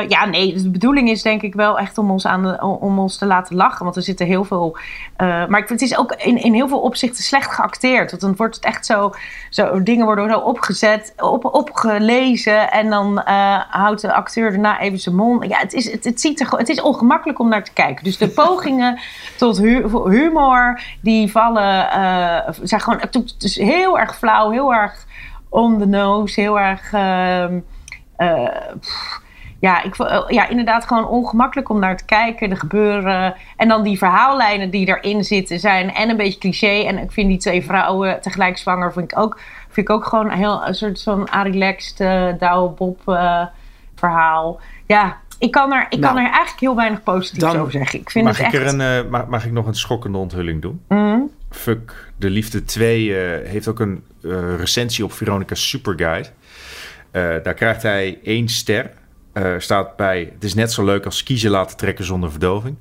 ja, 0.07 0.25
nee, 0.25 0.53
de 0.53 0.69
bedoeling 0.69 1.09
is 1.09 1.21
denk 1.21 1.41
ik 1.41 1.53
wel 1.53 1.79
echt 1.79 1.97
om 1.97 2.11
ons, 2.11 2.25
aan 2.25 2.43
de, 2.43 2.61
om 2.61 2.99
ons 2.99 3.17
te 3.17 3.25
laten 3.25 3.55
lachen. 3.55 3.83
Want 3.83 3.95
er 3.95 4.01
zitten 4.01 4.25
heel 4.25 4.43
veel. 4.43 4.77
eh, 5.17 5.45
maar 5.45 5.59
ik 5.59 5.69
het 5.69 5.81
is 5.81 5.97
ook 5.97 6.13
in, 6.13 6.43
in 6.43 6.53
heel 6.53 6.67
veel 6.67 6.79
opzichten 6.79 7.23
slecht 7.23 7.51
geacteerd. 7.51 8.09
Want 8.09 8.21
dan 8.21 8.35
wordt 8.35 8.55
het 8.55 8.63
echt 8.65 8.85
zo. 8.85 9.11
zo 9.49 9.83
dingen 9.83 10.05
worden 10.05 10.31
zo 10.31 10.39
opgezet, 10.39 11.13
op, 11.17 11.45
opgelezen. 11.45 12.71
En 12.71 12.89
dan 12.89 13.21
eh, 13.23 13.59
houdt 13.69 14.01
de 14.01 14.13
acteur 14.13 14.51
daarna 14.51 14.79
even 14.79 14.99
zijn 14.99 15.15
mond. 15.15 15.45
Ja, 15.47 15.57
het 15.57 15.73
is, 15.73 15.91
het, 15.91 16.03
het, 16.03 16.21
ziet 16.21 16.39
er, 16.39 16.57
het 16.57 16.69
is 16.69 16.81
ongemakkelijk 16.81 17.39
om 17.39 17.49
naar 17.49 17.63
te 17.63 17.73
kijken. 17.73 18.03
Dus 18.03 18.17
de 18.17 18.29
pogingen 18.43 18.99
tot 19.37 19.57
hu- 19.57 20.09
humor, 20.09 20.81
die 21.01 21.31
vallen. 21.31 21.87
zijn 22.63 22.81
gewoon. 22.81 22.99
Het 22.99 23.43
is 23.43 23.57
heel 23.57 23.99
erg 23.99 24.15
flauw, 24.17 24.49
heel 24.51 24.73
erg 24.73 25.05
on 25.49 25.79
the 25.79 25.85
nose, 25.87 26.41
heel 26.41 26.59
erg. 26.59 26.93
ehm, 26.93 27.59
eh, 28.15 28.47
pff, 28.79 29.20
ja, 29.61 29.83
ik, 29.83 29.95
eh, 29.95 30.23
ja, 30.27 30.47
inderdaad 30.47 30.85
gewoon 30.85 31.07
ongemakkelijk 31.07 31.69
om 31.69 31.79
naar 31.79 31.97
te 31.97 32.05
kijken. 32.05 32.49
Er 32.49 32.57
gebeuren... 32.57 33.35
En 33.57 33.67
dan 33.67 33.83
die 33.83 33.97
verhaallijnen 33.97 34.69
die 34.69 34.87
erin 34.87 35.23
zitten 35.23 35.59
zijn 35.59 35.93
en 35.93 36.09
een 36.09 36.17
beetje 36.17 36.39
cliché. 36.39 36.83
En 36.83 36.97
ik 36.97 37.11
vind 37.11 37.27
die 37.27 37.37
twee 37.37 37.63
vrouwen 37.63 38.21
tegelijk 38.21 38.57
zwanger 38.57 38.93
vind 38.93 39.11
ik 39.11 39.17
ook, 39.17 39.39
vind 39.69 39.89
ik 39.89 39.95
ook 39.95 40.05
gewoon 40.05 40.31
een 40.31 40.37
heel 40.37 40.67
een 40.67 40.75
soort 40.75 41.03
van 41.03 41.27
relaxed 41.43 41.99
uh, 41.99 42.39
Douwe 42.39 42.69
Bob 42.69 43.01
eh, 43.05 43.45
verhaal. 43.95 44.59
Ja, 44.85 45.17
ik 45.39 45.51
kan 45.51 45.73
er, 45.73 45.85
ik 45.89 45.99
Nou, 45.99 46.13
kan 46.13 46.23
er 46.23 46.29
eigenlijk 46.29 46.59
heel 46.59 46.75
weinig 46.75 47.03
positiefs 47.03 47.43
dan 47.43 47.57
over 47.57 47.71
zeggen. 47.71 47.99
Ik 47.99 48.09
vind 48.09 48.25
Mag 48.25 48.37
het 48.37 48.53
ik, 48.53 48.53
echt... 48.53 48.73
er 48.73 48.79
een, 48.79 49.09
mag, 49.09 49.27
mag 49.27 49.45
ik 49.45 49.51
nog 49.51 49.65
een 49.65 49.75
schokkende 49.75 50.17
onthulling 50.17 50.61
doen? 50.61 50.81
Mhm. 50.87 51.19
Fuck, 51.49 52.11
De 52.17 52.29
Liefde 52.29 52.63
2 52.63 53.15
eh, 53.15 53.49
heeft 53.49 53.67
ook 53.67 53.79
een 53.79 54.03
recensie 54.57 55.03
op 55.03 55.11
Veronica's 55.11 55.69
Superguide. 55.69 56.29
Daar 57.43 57.53
krijgt 57.53 57.83
hij 57.83 58.19
één 58.23 58.47
ster. 58.47 58.91
Eh, 59.33 59.53
staat 59.57 59.95
bij, 59.95 60.29
het 60.33 60.43
is 60.43 60.53
net 60.53 60.71
zo 60.71 60.83
leuk 60.85 61.05
als 61.05 61.23
kiezen 61.23 61.51
laten 61.51 61.77
trekken 61.77 62.05
zonder 62.05 62.29
verdoving. 62.31 62.75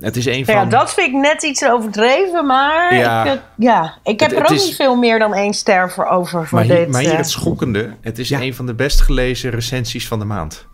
Het 0.00 0.16
is 0.16 0.26
een 0.26 0.44
van... 0.44 0.54
Ja, 0.54 0.64
dat 0.64 0.94
vind 0.94 1.06
ik 1.08 1.14
net 1.14 1.42
iets 1.42 1.64
overdreven, 1.64 2.46
maar 2.46 2.94
Ja. 2.94 3.24
ik, 3.24 3.32
eh, 3.32 3.38
ja, 3.56 3.94
ik 4.02 4.20
heb 4.20 4.30
Het- 4.30 4.38
er 4.38 4.44
ook 4.44 4.50
is- 4.50 4.64
niet 4.66 4.76
veel 4.76 4.96
meer 4.96 5.18
dan 5.18 5.34
één 5.34 5.54
ster 5.54 5.90
voor 5.90 6.06
over 6.06 6.46
voor 6.46 6.58
maar, 6.58 6.66
hier, 6.68 6.76
dit. 6.76 6.88
maar 6.88 7.00
hier 7.00 7.10
eh. 7.10 7.16
het 7.16 7.30
schokkende. 7.30 7.96
Het 8.00 8.18
is 8.18 8.28
Ja. 8.28 8.40
een 8.40 8.54
van 8.54 8.66
de 8.66 8.74
best 8.74 9.00
gelezen 9.00 9.50
recensies 9.50 10.08
van 10.08 10.18
de 10.18 10.24
maand. 10.24 10.66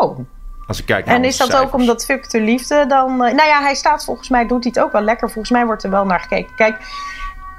Oh, 0.00 0.18
Als 0.66 0.78
ik 0.78 0.84
kijk 0.86 1.06
naar 1.06 1.14
En 1.14 1.24
is 1.24 1.36
dat 1.36 1.56
ook 1.56 1.74
omdat 1.74 2.04
Fuck 2.04 2.30
de 2.30 2.40
Liefde 2.40 2.84
dan... 2.88 3.10
eh, 3.10 3.34
nou 3.34 3.48
ja, 3.48 3.60
hij 3.62 3.74
staat 3.74 4.04
volgens 4.04 4.28
mij, 4.28 4.46
doet 4.46 4.64
hij 4.64 4.72
het 4.74 4.84
ook 4.84 4.92
wel 4.92 5.02
lekker. 5.02 5.30
Volgens 5.30 5.50
mij 5.50 5.66
wordt 5.66 5.84
er 5.84 5.90
wel 5.90 6.04
naar 6.04 6.20
gekeken. 6.20 6.54
Kijk, 6.56 6.76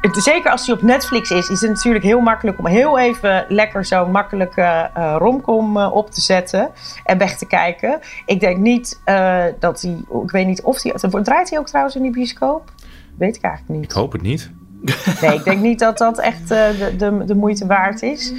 het, 0.02 0.24
zeker 0.24 0.52
als 0.52 0.66
hij 0.66 0.76
op 0.76 0.82
Netflix 0.82 1.32
is, 1.32 1.50
is 1.50 1.62
het 1.62 1.70
natuurlijk 1.70 2.06
heel 2.06 2.20
makkelijk 2.20 2.60
om 2.60 2.66
heel 2.66 3.00
even 3.00 3.46
lekker 3.48 3.86
zo'n 3.86 4.12
makkelijke 4.12 4.90
eh, 4.94 5.16
romcom 5.18 5.78
eh, 5.78 5.94
op 5.94 6.12
te 6.12 6.22
zetten 6.22 6.70
en 7.04 7.18
weg 7.18 7.38
te 7.38 7.46
kijken. 7.46 8.00
Ik 8.26 8.40
denk 8.40 8.58
niet 8.58 9.02
eh, 9.06 9.44
dat 9.60 9.82
hij, 9.82 9.98
ik 10.24 10.32
weet 10.32 10.48
niet 10.48 10.62
of 10.62 10.84
hij, 10.84 10.94
draait 11.24 11.50
hij 11.50 11.60
ook 11.60 11.68
trouwens 11.68 11.96
in 11.96 12.02
die 12.02 12.12
bioscoop? 12.12 12.72
Weet 13.18 13.36
ik 13.36 13.42
eigenlijk 13.42 13.80
niet. 13.80 13.90
Ik 13.92 13.98
hoop 13.98 14.12
het 14.12 14.22
niet. 14.22 14.52
Nee, 15.22 15.34
ik 15.34 15.44
denk 15.44 15.62
niet 15.62 15.80
dat 15.80 15.98
dat 15.98 16.20
echt 16.20 16.48
de, 16.48 16.94
de, 16.98 17.26
de 17.26 17.36
moeite 17.36 17.66
waard 17.66 18.02
is. 18.02 18.34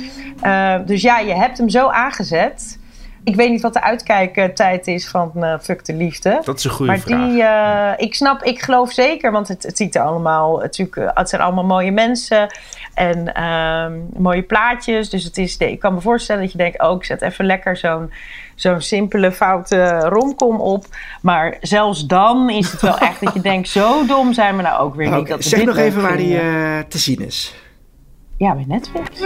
Dus 0.86 1.02
ja, 1.02 1.18
je 1.18 1.34
hebt 1.34 1.58
hem 1.58 1.68
zo 1.68 1.88
aangezet. 1.88 2.78
Ik 3.24 3.36
weet 3.36 3.50
niet 3.50 3.60
wat 3.60 3.72
de 3.72 3.82
uitkijktijd 3.82 4.86
is 4.86 5.08
van 5.08 5.32
eh 5.34 5.54
Fuck 5.60 5.84
de 5.84 5.94
Liefde. 5.94 6.40
Dat 6.44 6.58
is 6.58 6.64
een 6.64 6.70
goede 6.70 6.92
maar 6.92 7.00
vraag. 7.00 7.28
die, 7.28 7.42
eh, 7.42 7.92
ik 7.96 8.14
snap, 8.14 8.42
ik 8.42 8.62
geloof 8.62 8.92
zeker, 8.92 9.32
want 9.32 9.48
het, 9.48 9.62
het 9.62 9.76
ziet 9.76 9.94
er 9.94 10.02
allemaal, 10.02 10.58
natuurlijk, 10.58 10.96
eh, 10.96 11.10
het 11.14 11.28
zijn 11.28 11.42
allemaal 11.42 11.64
mooie 11.64 11.92
mensen 11.92 12.54
en 12.94 13.34
ehm, 13.34 13.98
mooie 14.16 14.42
plaatjes. 14.42 15.10
Dus 15.10 15.24
het 15.24 15.38
is, 15.38 15.56
ik 15.56 15.78
kan 15.78 15.94
me 15.94 16.00
voorstellen 16.00 16.42
dat 16.42 16.52
je 16.52 16.58
denkt, 16.58 16.82
oh, 16.82 16.96
ik 16.96 17.04
zet 17.04 17.22
even 17.22 17.44
lekker 17.44 17.76
zo'n 17.76 18.12
zo'n 18.54 18.80
simpele, 18.80 19.32
foute 19.32 19.98
romcom 19.98 20.60
op. 20.60 20.84
Maar 21.22 21.56
zelfs 21.60 22.06
dan 22.06 22.50
is 22.50 22.72
het 22.72 22.80
wel 22.80 22.98
echt 22.98 23.20
dat 23.24 23.34
je 23.34 23.40
denkt, 23.40 23.68
zo 23.68 24.06
dom 24.06 24.32
zijn 24.32 24.56
we 24.56 24.62
nou 24.62 24.80
ook 24.80 24.94
weer 24.94 25.08
Nou, 25.08 25.20
niet. 25.20 25.28
Dat 25.28 25.44
zeg 25.44 25.58
dit 25.58 25.68
nog 25.68 25.76
even 25.76 26.02
waar 26.02 26.16
die 26.16 26.38
te 26.88 26.98
zien 26.98 27.20
is. 27.20 27.54
Ja, 28.36 28.54
bij 28.54 28.64
Netflix. 28.66 29.20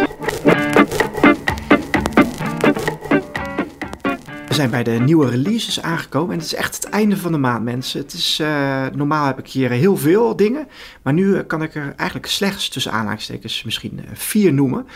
We 4.55 4.61
zijn 4.61 4.73
bij 4.73 4.83
de 4.83 5.05
nieuwe 5.05 5.29
releases 5.29 5.83
aangekomen 5.83 6.33
en 6.33 6.39
het 6.39 6.47
is 6.47 6.55
echt 6.55 6.75
het 6.75 6.89
einde 6.89 7.17
van 7.17 7.33
de 7.33 7.39
maand, 7.39 7.65
mensen. 7.65 8.01
Het 8.01 8.13
is, 8.13 8.39
eh, 8.41 8.87
normaal 8.95 9.27
heb 9.27 9.39
ik 9.39 9.49
hier 9.49 9.71
heel 9.71 9.97
veel 9.97 10.37
dingen, 10.37 10.69
maar 11.03 11.13
nu 11.13 11.37
eh, 11.37 11.47
kan 11.47 11.63
ik 11.63 11.75
er 11.75 11.93
eigenlijk 11.97 12.29
slechts 12.29 12.69
tussen 12.69 12.93
aanhalingstekens 12.93 13.63
misschien 13.63 13.99
eh, 13.99 14.05
vier 14.13 14.53
noemen. 14.53 14.87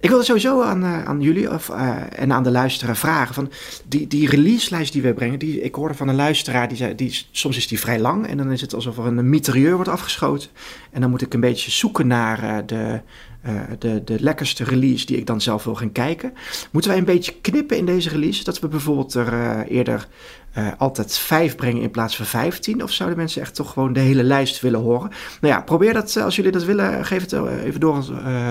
Ik 0.00 0.08
wilde 0.08 0.24
sowieso 0.24 0.62
aan, 0.62 0.84
aan 0.84 1.20
jullie 1.20 1.50
of, 1.50 1.68
en 2.08 2.32
aan 2.32 2.42
de 2.42 2.50
luisteraar 2.50 2.96
vragen 2.96 3.34
van 3.34 3.50
die, 3.88 4.06
die 4.06 4.28
releaselijst 4.28 4.92
die 4.92 5.02
we 5.02 5.14
brengen. 5.14 5.38
Die, 5.38 5.60
ik 5.60 5.74
hoorde 5.74 5.94
van 5.94 6.08
een 6.08 6.14
luisteraar, 6.14 6.68
die 6.68 6.76
zei, 6.76 6.94
die, 6.94 7.26
soms 7.30 7.56
is 7.56 7.68
die 7.68 7.80
vrij 7.80 8.00
lang 8.00 8.26
en 8.26 8.36
dan 8.36 8.52
is 8.52 8.60
het 8.60 8.74
alsof 8.74 8.98
er 8.98 9.06
een 9.06 9.28
mitrailleur 9.28 9.74
wordt 9.74 9.90
afgeschoten. 9.90 10.50
En 10.90 11.00
dan 11.00 11.10
moet 11.10 11.22
ik 11.22 11.34
een 11.34 11.40
beetje 11.40 11.70
zoeken 11.70 12.06
naar 12.06 12.66
de, 12.66 13.00
eh, 13.42 13.60
de, 13.78 14.04
de 14.04 14.20
lekkerste 14.20 14.64
release 14.64 15.06
die 15.06 15.16
ik 15.16 15.26
dan 15.26 15.40
zelf 15.40 15.64
wil 15.64 15.74
gaan 15.74 15.92
kijken. 15.92 16.32
Moeten 16.70 16.90
wij 16.90 16.98
een 16.98 17.06
beetje 17.06 17.34
knippen 17.40 17.76
in 17.76 17.86
deze 17.86 18.08
release? 18.08 18.44
Dat 18.44 18.60
we 18.60 18.68
bijvoorbeeld 18.68 19.14
er 19.14 19.32
eh, 19.32 19.76
eerder 19.76 20.08
eh, 20.52 20.68
altijd 20.78 21.18
vijf 21.18 21.56
brengen 21.56 21.82
in 21.82 21.90
plaats 21.90 22.16
van 22.16 22.26
vijftien? 22.26 22.82
Of 22.82 22.92
zouden 22.92 23.18
mensen 23.18 23.42
echt 23.42 23.54
toch 23.54 23.72
gewoon 23.72 23.92
de 23.92 24.00
hele 24.00 24.22
lijst 24.22 24.60
willen 24.60 24.80
horen? 24.80 25.10
Nou 25.40 25.54
ja, 25.54 25.60
probeer 25.60 25.92
dat 25.92 26.16
als 26.16 26.36
jullie 26.36 26.52
dat 26.52 26.64
willen. 26.64 27.04
Geef 27.04 27.20
het 27.20 27.32
even 27.32 27.80
door 27.80 28.04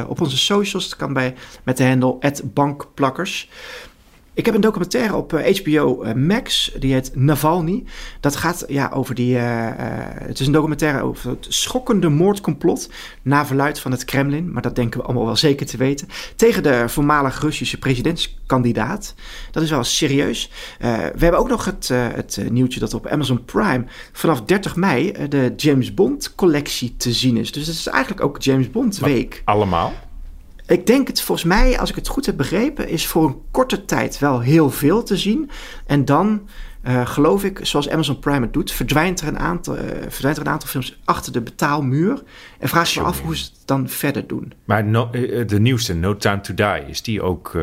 op 0.08 0.22
onze 0.22 0.38
socials. 0.38 0.84
Het 0.84 0.96
kan 0.96 1.14
bij 1.14 1.36
met 1.64 1.78
de 1.78 1.86
handle 1.88 2.34
bankplakkers. 2.44 3.50
Ik 4.40 4.46
heb 4.46 4.56
een 4.56 4.62
documentaire 4.62 5.16
op 5.16 5.32
HBO 5.32 6.02
eh, 6.02 6.10
eh, 6.10 6.16
Max, 6.16 6.72
die 6.80 6.94
heet 6.94 7.16
Navalny. 7.16 7.84
Dat 8.20 8.36
gaat 8.36 8.64
ja, 8.68 8.92
over 8.94 9.16
die. 9.16 9.36
Uh, 9.36 9.68
het 10.14 10.40
is 10.40 10.48
een 10.48 10.54
documentaire 10.54 11.02
over 11.02 11.30
het 11.30 11.46
schokkende 11.50 12.10
moordcomplot. 12.10 12.90
na 13.22 13.46
verluid 13.46 13.80
van 13.80 13.92
het 13.92 14.06
Kremlin, 14.06 14.52
maar 14.52 14.62
dat 14.62 14.76
denken 14.76 15.00
we 15.00 15.06
allemaal 15.06 15.26
wel 15.26 15.36
zeker 15.36 15.66
te 15.66 15.78
weten. 15.78 16.08
tegen 16.36 16.64
de 16.64 16.90
voormalig 16.90 17.42
Russische 17.42 17.78
presidentskandidaat. 17.78 19.16
Dat 19.52 19.64
is 19.64 19.70
wel 19.70 19.84
serieus. 19.84 20.52
Uh, 20.82 20.98
we 20.98 21.24
hebben 21.24 21.40
ook 21.40 21.50
nog 21.50 21.66
het, 21.66 21.88
het 21.94 22.40
nieuwtje 22.50 22.80
dat 22.80 22.94
op 22.94 23.08
Amazon 23.08 23.46
Prime 23.46 23.86
vanaf 24.12 24.42
30 24.42 24.76
mei 24.76 25.28
de 25.30 25.54
James 25.56 25.94
Bond 25.94 26.36
collectie 26.36 26.98
te 26.98 27.14
zien 27.14 27.38
is. 27.38 27.52
Dus 27.52 27.68
het 27.68 27.76
is 27.76 27.88
eigenlijk 27.88 28.24
ook 28.24 28.42
James 28.42 28.72
Bond 28.72 28.98
week. 29.00 29.42
allemaal? 29.46 29.94
Ik 30.70 30.86
denk 30.86 31.08
het 31.08 31.22
volgens 31.22 31.48
mij, 31.48 31.80
als 31.80 31.90
ik 31.90 31.96
het 31.96 32.08
goed 32.08 32.26
heb 32.26 32.38
begrepen, 32.38 32.88
is 32.88 33.08
voor 33.08 33.26
een 33.26 33.42
korte 33.52 33.86
tijd 33.86 34.20
wel 34.20 34.40
heel 34.40 34.70
veel 34.70 35.04
te 35.04 35.18
zien. 35.18 35.50
En 35.86 36.06
dan 36.06 36.48
uh, 36.84 37.08
geloof 37.08 37.44
ik, 37.44 37.60
zoals 37.62 37.90
Amazon 37.90 38.20
Prime 38.20 38.42
het 38.42 38.54
doet, 38.54 38.72
verdwijnt 38.72 39.22
er 39.22 39.28
een 39.28 39.40
aantal, 39.40 39.76
uh, 39.76 39.82
verdwijnt 40.08 40.38
er 40.38 40.46
een 40.46 40.52
aantal 40.52 40.70
films 40.70 41.00
achter 41.06 41.32
de 41.32 41.42
betaalmuur. 41.42 42.24
En 42.60 42.68
vraag 42.68 42.90
je 42.90 43.00
me 43.00 43.06
af 43.06 43.22
hoe 43.22 43.38
ze 43.38 43.44
het 43.44 43.62
dan 43.66 43.90
verder 43.90 44.28
doen. 44.28 44.54
Maar 44.66 44.86
no, 44.86 45.10
uh, 45.12 45.48
de 45.48 45.60
nieuwste, 45.60 45.94
No 45.94 46.18
Time 46.18 46.42
to 46.42 46.54
Die, 46.54 46.86
is 46.88 47.02
die 47.02 47.22
ook 47.22 47.58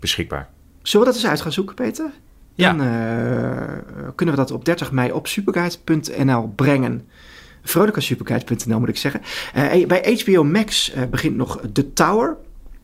beschikbaar? 0.00 0.48
Zullen 0.82 1.06
we 1.06 1.12
dat 1.12 1.22
eens 1.22 1.30
uit 1.30 1.40
gaan 1.40 1.52
zoeken, 1.52 1.74
Peter? 1.74 2.10
Ja. 2.54 2.72
Dan 2.72 4.14
kunnen 4.14 4.34
we 4.34 4.40
dat 4.40 4.50
op 4.50 4.64
30 4.64 4.92
mei 4.92 5.12
op 5.12 5.26
superguide.nl 5.26 6.52
brengen. 6.56 7.08
Vrolijkasuperguide.nl 7.64 8.78
moet 8.78 8.88
ik 8.88 8.96
zeggen. 8.96 9.20
bij 9.86 10.20
HBO 10.24 10.44
Max 10.44 10.92
begint 11.10 11.36
nog 11.36 11.60
The 11.72 11.92
Tower. 11.92 12.36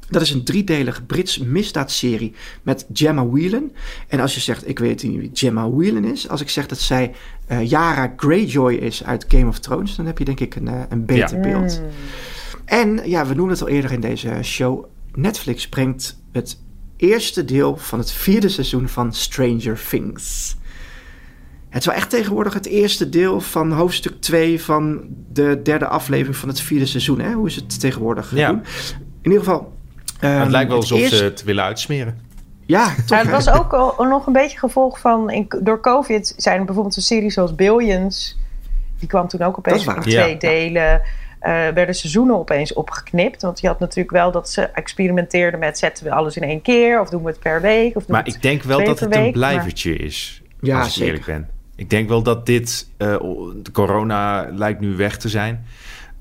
Dat 0.09 0.23
is 0.23 0.31
een 0.31 0.45
driedelige 0.45 1.03
Brits 1.03 1.39
misdaadserie 1.39 2.35
met 2.63 2.87
Gemma 2.93 3.27
Whelan. 3.27 3.73
En 4.09 4.21
als 4.21 4.35
je 4.35 4.41
zegt, 4.41 4.69
ik 4.69 4.79
weet 4.79 5.03
niet 5.03 5.19
wie 5.19 5.31
Gemma 5.33 5.71
Whelan 5.71 6.05
is. 6.05 6.29
Als 6.29 6.41
ik 6.41 6.49
zeg 6.49 6.67
dat 6.67 6.79
zij 6.79 7.15
uh, 7.51 7.69
Yara 7.69 8.13
Greyjoy 8.17 8.75
is 8.75 9.05
uit 9.05 9.25
Game 9.29 9.47
of 9.47 9.59
Thrones. 9.59 9.97
Dan 9.97 10.07
heb 10.07 10.19
je 10.19 10.25
denk 10.25 10.41
ik 10.41 10.55
een, 10.55 10.71
een 10.89 11.05
beter 11.05 11.41
beeld. 11.41 11.81
En 12.65 13.01
ja, 13.05 13.27
we 13.27 13.35
noemen 13.35 13.53
het 13.55 13.63
al 13.63 13.69
eerder 13.69 13.93
in 13.93 14.01
deze 14.01 14.39
show. 14.43 14.85
Netflix 15.15 15.69
brengt 15.69 16.19
het 16.33 16.59
eerste 16.97 17.45
deel 17.45 17.77
van 17.77 17.99
het 17.99 18.13
vierde 18.13 18.49
seizoen 18.49 18.89
van 18.89 19.13
Stranger 19.13 19.81
Things. 19.89 20.57
Het 21.71 21.81
is 21.81 21.87
wel 21.87 21.95
echt 21.95 22.11
tegenwoordig 22.11 22.55
het 22.55 22.67
eerste 22.67 23.09
deel 23.09 23.41
van 23.41 23.73
hoofdstuk 23.73 24.21
2 24.21 24.63
van 24.63 25.01
de 25.33 25.61
derde 25.63 25.87
aflevering 25.87 26.37
van 26.37 26.49
het 26.49 26.61
vierde 26.61 26.87
seizoen. 26.87 27.21
Hè? 27.21 27.33
Hoe 27.33 27.47
is 27.47 27.57
het 27.57 27.81
tegenwoordig 27.81 28.35
ja. 28.35 28.49
doen? 28.49 28.63
In 29.23 29.31
ieder 29.31 29.39
geval, 29.39 29.73
het 30.19 30.51
lijkt 30.51 30.69
wel 30.69 30.79
alsof 30.79 31.01
ze 31.01 31.25
het 31.25 31.45
willen 31.45 31.65
uitsmeren. 31.65 32.19
Ja, 32.67 32.95
toch, 33.07 33.19
het 33.19 33.31
was 33.31 33.51
ook 33.51 33.73
al, 33.73 34.05
nog 34.05 34.27
een 34.27 34.33
beetje 34.33 34.59
gevolg 34.59 35.01
van... 35.01 35.31
In, 35.31 35.47
door 35.61 35.81
COVID 35.81 36.35
zijn 36.37 36.59
er 36.59 36.65
bijvoorbeeld 36.65 36.97
een 36.97 37.03
serie 37.03 37.31
zoals 37.31 37.55
Billions... 37.55 38.39
die 38.99 39.09
kwam 39.09 39.29
toen 39.29 39.43
ook 39.43 39.59
opeens 39.59 39.87
in 39.87 40.01
twee 40.01 40.37
delen... 40.37 41.03
Uh, 41.43 41.69
werden 41.69 41.95
seizoenen 41.95 42.37
opeens 42.37 42.73
opgeknipt. 42.73 43.43
Want 43.43 43.61
je 43.61 43.67
had 43.67 43.79
natuurlijk 43.79 44.11
wel 44.11 44.31
dat 44.31 44.51
ze 44.51 44.63
experimenteerden 44.63 45.61
met... 45.61 45.79
zetten 45.79 46.05
we 46.05 46.11
alles 46.13 46.37
in 46.37 46.43
één 46.43 46.63
keer 46.63 47.01
of 47.01 47.09
doen 47.09 47.23
we 47.23 47.29
het 47.29 47.41
per 47.41 47.61
week? 47.61 47.97
Of 47.97 48.09
maar 48.09 48.27
ik 48.27 48.43
denk 48.43 48.63
wel 48.63 48.85
dat 48.85 49.01
het 49.01 49.17
een 49.17 49.33
blijvertje 49.33 49.97
is. 49.97 50.43
Ja, 50.61 50.81
als 50.81 50.97
ik 50.97 51.07
eerlijk 51.07 51.25
ben. 51.25 51.49
Ik 51.81 51.91
denk 51.91 52.09
wel 52.09 52.23
dat 52.23 52.47
dit... 52.47 52.91
Uh, 52.99 53.17
de 53.63 53.71
corona 53.73 54.47
lijkt 54.53 54.81
nu 54.81 54.97
weg 54.97 55.17
te 55.17 55.29
zijn 55.29 55.65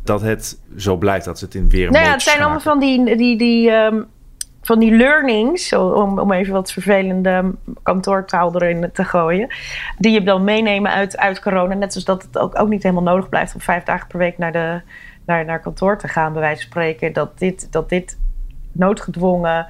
dat 0.04 0.22
het 0.22 0.60
zo 0.78 0.98
blijft, 0.98 1.26
dat 1.26 1.40
ze 1.40 1.46
het 1.46 1.56
in 1.56 1.70
weer. 1.70 1.92
Nou 1.92 2.06
ja, 2.06 2.12
het 2.12 2.22
zijn 2.22 2.40
allemaal 2.42 2.60
van 2.60 2.80
die, 2.80 3.16
die, 3.18 3.38
die, 3.38 3.72
um, 3.72 4.06
van 4.62 4.80
die 4.80 4.92
learnings, 4.92 5.74
om, 5.74 6.20
om 6.20 6.32
even 6.32 6.54
wat 6.54 6.72
vervelende 6.72 7.54
kantoortaal 7.84 8.56
erin 8.56 8.90
te 8.94 9.04
gooien, 9.04 9.48
die 9.98 10.12
je 10.12 10.24
dan 10.24 10.44
meenemen 10.44 10.92
uit, 10.92 11.18
uit 11.18 11.42
corona. 11.42 11.74
Net 11.74 11.92
zoals 11.92 12.08
dat 12.08 12.24
het 12.24 12.38
ook, 12.38 12.60
ook 12.60 12.70
niet 12.70 12.84
helemaal 12.84 13.14
nodig 13.14 13.30
blijft 13.30 13.54
om 13.54 13.62
vijf 13.62 13.84
dagen 13.84 14.08
per 14.08 14.20
week 14.20 14.38
naar, 14.38 14.52
de, 14.52 14.82
naar, 15.26 15.46
naar 15.46 15.62
kantoor 15.62 15.98
te 15.98 16.08
gaan, 16.08 16.34
bij 16.34 16.42
wijze 16.42 16.62
van 16.62 16.72
spreken. 16.72 17.14
Dat 17.14 17.40
dit, 17.40 17.72
dat 17.72 17.90
dit 17.90 18.18
noodgedwongen 18.72 19.68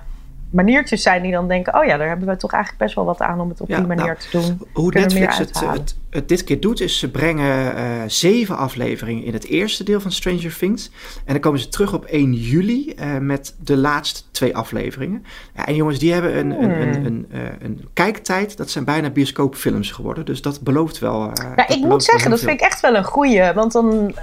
maniertjes 0.51 1.01
zijn 1.01 1.21
die 1.21 1.31
dan 1.31 1.47
denken: 1.47 1.75
oh 1.75 1.85
ja, 1.85 1.97
daar 1.97 2.07
hebben 2.07 2.27
we 2.27 2.35
toch 2.35 2.51
eigenlijk 2.51 2.83
best 2.83 2.95
wel 2.95 3.05
wat 3.05 3.19
aan 3.19 3.39
om 3.39 3.49
het 3.49 3.61
op 3.61 3.67
die 3.67 3.81
manier 3.81 4.05
nou, 4.05 4.17
te 4.17 4.27
doen. 4.31 4.61
Hoe 4.73 4.91
Netflix 4.93 5.37
het, 5.37 5.59
het, 5.59 5.95
het, 6.09 6.27
dit 6.27 6.43
keer 6.43 6.59
doet, 6.59 6.81
is 6.81 6.99
ze 6.99 7.11
brengen 7.11 7.77
uh, 7.77 8.03
zeven 8.07 8.57
afleveringen 8.57 9.23
in 9.23 9.33
het 9.33 9.45
eerste 9.45 9.83
deel 9.83 10.01
van 10.01 10.11
Stranger 10.11 10.57
Things. 10.57 10.91
En 11.25 11.33
dan 11.33 11.39
komen 11.39 11.59
ze 11.59 11.67
terug 11.67 11.93
op 11.93 12.05
1 12.05 12.33
juli 12.33 12.93
uh, 12.99 13.17
met 13.17 13.55
de 13.63 13.77
laatste 13.77 14.21
twee 14.31 14.55
afleveringen. 14.55 15.25
Ja, 15.55 15.65
en 15.65 15.75
jongens, 15.75 15.99
die 15.99 16.13
hebben 16.13 16.37
een, 16.37 16.51
hmm. 16.51 16.71
een, 16.71 16.95
een, 16.95 17.05
een, 17.05 17.27
uh, 17.31 17.39
een, 17.59 17.87
kijktijd. 17.93 18.57
Dat 18.57 18.69
zijn 18.69 18.85
bijna 18.85 19.09
bioscoopfilms 19.09 19.91
geworden. 19.91 20.25
Dus 20.25 20.41
dat 20.41 20.61
belooft 20.61 20.99
wel. 20.99 21.31
ja, 21.55 21.67
ik 21.67 21.79
moet 21.79 22.03
zeggen, 22.03 22.29
dat 22.29 22.39
vind 22.39 22.51
ik 22.51 22.61
echt 22.61 22.79
wel 22.79 22.95
een 22.95 23.03
goeie. 23.03 23.53
Want 23.53 23.71
dan. 23.71 24.15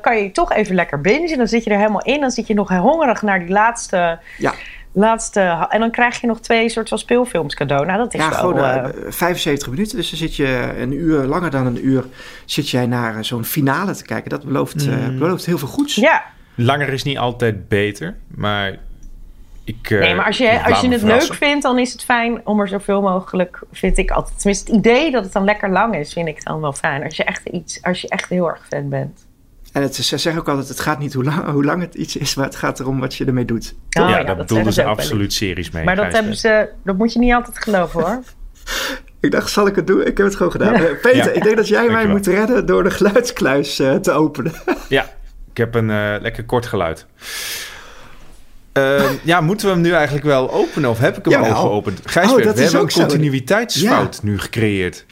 kan 0.00 0.22
je 0.22 0.30
toch 0.32 0.52
even 0.52 0.74
lekker 0.74 1.00
bingen. 1.00 1.38
Dan 1.38 1.48
zit 1.48 1.64
je 1.64 1.70
er 1.70 1.78
helemaal 1.78 2.02
in. 2.02 2.20
Dan 2.20 2.30
zit 2.30 2.46
je 2.46 2.54
nog 2.54 2.68
hongerig 2.68 3.22
naar 3.22 3.38
die 3.38 3.48
laatste 3.48 4.18
ja 4.38 4.54
laatste. 4.92 5.66
En 5.68 5.80
dan 5.80 5.90
krijg 5.90 6.20
je 6.20 6.26
nog 6.26 6.40
twee 6.40 6.68
soort 6.68 6.88
van 6.88 6.98
speelfilms 6.98 7.54
cadeau. 7.54 7.86
Nou, 7.86 7.98
dat 7.98 8.14
is 8.14 8.20
ja, 8.20 8.30
wel... 8.30 8.38
gewoon 8.38 8.56
uh, 8.56 8.84
75 9.08 9.68
minuten. 9.70 9.96
Dus 9.96 10.10
dan 10.10 10.18
zit 10.18 10.36
je 10.36 10.74
een 10.78 10.92
uur, 10.92 11.24
langer 11.24 11.50
dan 11.50 11.66
een 11.66 11.86
uur, 11.86 12.04
zit 12.44 12.70
jij 12.70 12.86
naar 12.86 13.24
zo'n 13.24 13.44
finale 13.44 13.94
te 13.94 14.04
kijken. 14.04 14.30
Dat 14.30 14.44
belooft, 14.44 14.86
mm. 14.86 15.18
belooft 15.18 15.46
heel 15.46 15.58
veel 15.58 15.68
goeds. 15.68 15.94
Ja. 15.94 16.24
Langer 16.54 16.88
is 16.88 17.02
niet 17.02 17.18
altijd 17.18 17.68
beter, 17.68 18.16
maar 18.26 18.78
ik, 19.68 19.90
nee, 19.90 20.14
maar 20.14 20.26
als 20.26 20.38
je, 20.38 20.64
als 20.64 20.80
je 20.80 20.88
het 20.88 21.02
leuk 21.02 21.34
vindt, 21.34 21.62
dan 21.62 21.78
is 21.78 21.92
het 21.92 22.04
fijn 22.04 22.46
om 22.46 22.60
er 22.60 22.68
zoveel 22.68 23.00
mogelijk, 23.00 23.60
vind 23.72 23.98
ik 23.98 24.10
altijd. 24.10 24.38
Tenminste, 24.38 24.70
het 24.70 24.80
idee 24.80 25.10
dat 25.10 25.24
het 25.24 25.32
dan 25.32 25.44
lekker 25.44 25.70
lang 25.70 25.96
is, 25.96 26.12
vind 26.12 26.28
ik 26.28 26.44
dan 26.44 26.60
wel 26.60 26.72
fijn. 26.72 27.04
Als 27.04 27.16
je 27.16 27.24
echt, 27.24 27.46
iets, 27.46 27.82
als 27.82 28.00
je 28.00 28.08
echt 28.08 28.28
heel 28.28 28.48
erg 28.48 28.66
fan 28.68 28.88
bent. 28.88 29.26
En 29.72 29.82
het, 29.82 29.94
ze 29.94 30.18
zeggen 30.18 30.40
ook 30.40 30.48
altijd, 30.48 30.68
het 30.68 30.80
gaat 30.80 30.98
niet 30.98 31.14
hoe 31.14 31.24
lang, 31.24 31.46
hoe 31.50 31.64
lang 31.64 31.80
het 31.80 31.94
iets 31.94 32.16
is, 32.16 32.34
maar 32.34 32.44
het 32.44 32.56
gaat 32.56 32.80
erom 32.80 33.00
wat 33.00 33.14
je 33.14 33.24
ermee 33.24 33.44
doet. 33.44 33.74
Oh, 34.00 34.08
ja, 34.08 34.24
daar 34.24 34.36
bedoelden 34.36 34.72
ze 34.72 34.84
absoluut 34.84 35.32
series 35.32 35.70
mee. 35.70 35.84
Maar 35.84 35.96
dat, 35.96 36.12
hebben 36.12 36.36
ze, 36.36 36.68
dat 36.84 36.96
moet 36.96 37.12
je 37.12 37.18
niet 37.18 37.32
altijd 37.32 37.58
geloven 37.58 38.00
hoor. 38.00 38.22
ik 39.20 39.30
dacht, 39.30 39.50
zal 39.50 39.66
ik 39.66 39.76
het 39.76 39.86
doen? 39.86 40.00
Ik 40.00 40.16
heb 40.16 40.26
het 40.26 40.36
gewoon 40.36 40.52
gedaan. 40.52 40.72
Ja. 40.72 40.88
Eh, 40.88 41.00
Peter, 41.00 41.34
ik 41.34 41.42
denk 41.42 41.56
dat 41.56 41.68
jij 41.68 41.88
mij 41.88 42.06
moet 42.06 42.26
redden 42.26 42.66
door 42.66 42.82
de 42.82 42.90
geluidskluis 42.90 43.80
uh, 43.80 43.94
te 43.94 44.12
openen. 44.12 44.52
ja, 44.88 45.12
ik 45.50 45.56
heb 45.56 45.74
een 45.74 45.88
uh, 45.88 46.14
lekker 46.20 46.44
kort 46.44 46.66
geluid. 46.66 47.06
Uh, 48.72 49.10
ja, 49.22 49.40
moeten 49.40 49.66
we 49.66 49.72
hem 49.72 49.82
nu 49.82 49.92
eigenlijk 49.92 50.24
wel 50.24 50.50
openen 50.50 50.90
of 50.90 50.98
heb 50.98 51.18
ik 51.18 51.32
hem 51.32 51.42
al 51.42 51.54
geopend? 51.60 52.00
Gijsbert, 52.04 52.46
oh, 52.46 52.52
we 52.52 52.60
hebben 52.60 52.80
een 52.80 52.90
continuïteitsfout 52.92 54.14
ja. 54.22 54.28
nu 54.28 54.38
gecreëerd. 54.38 55.06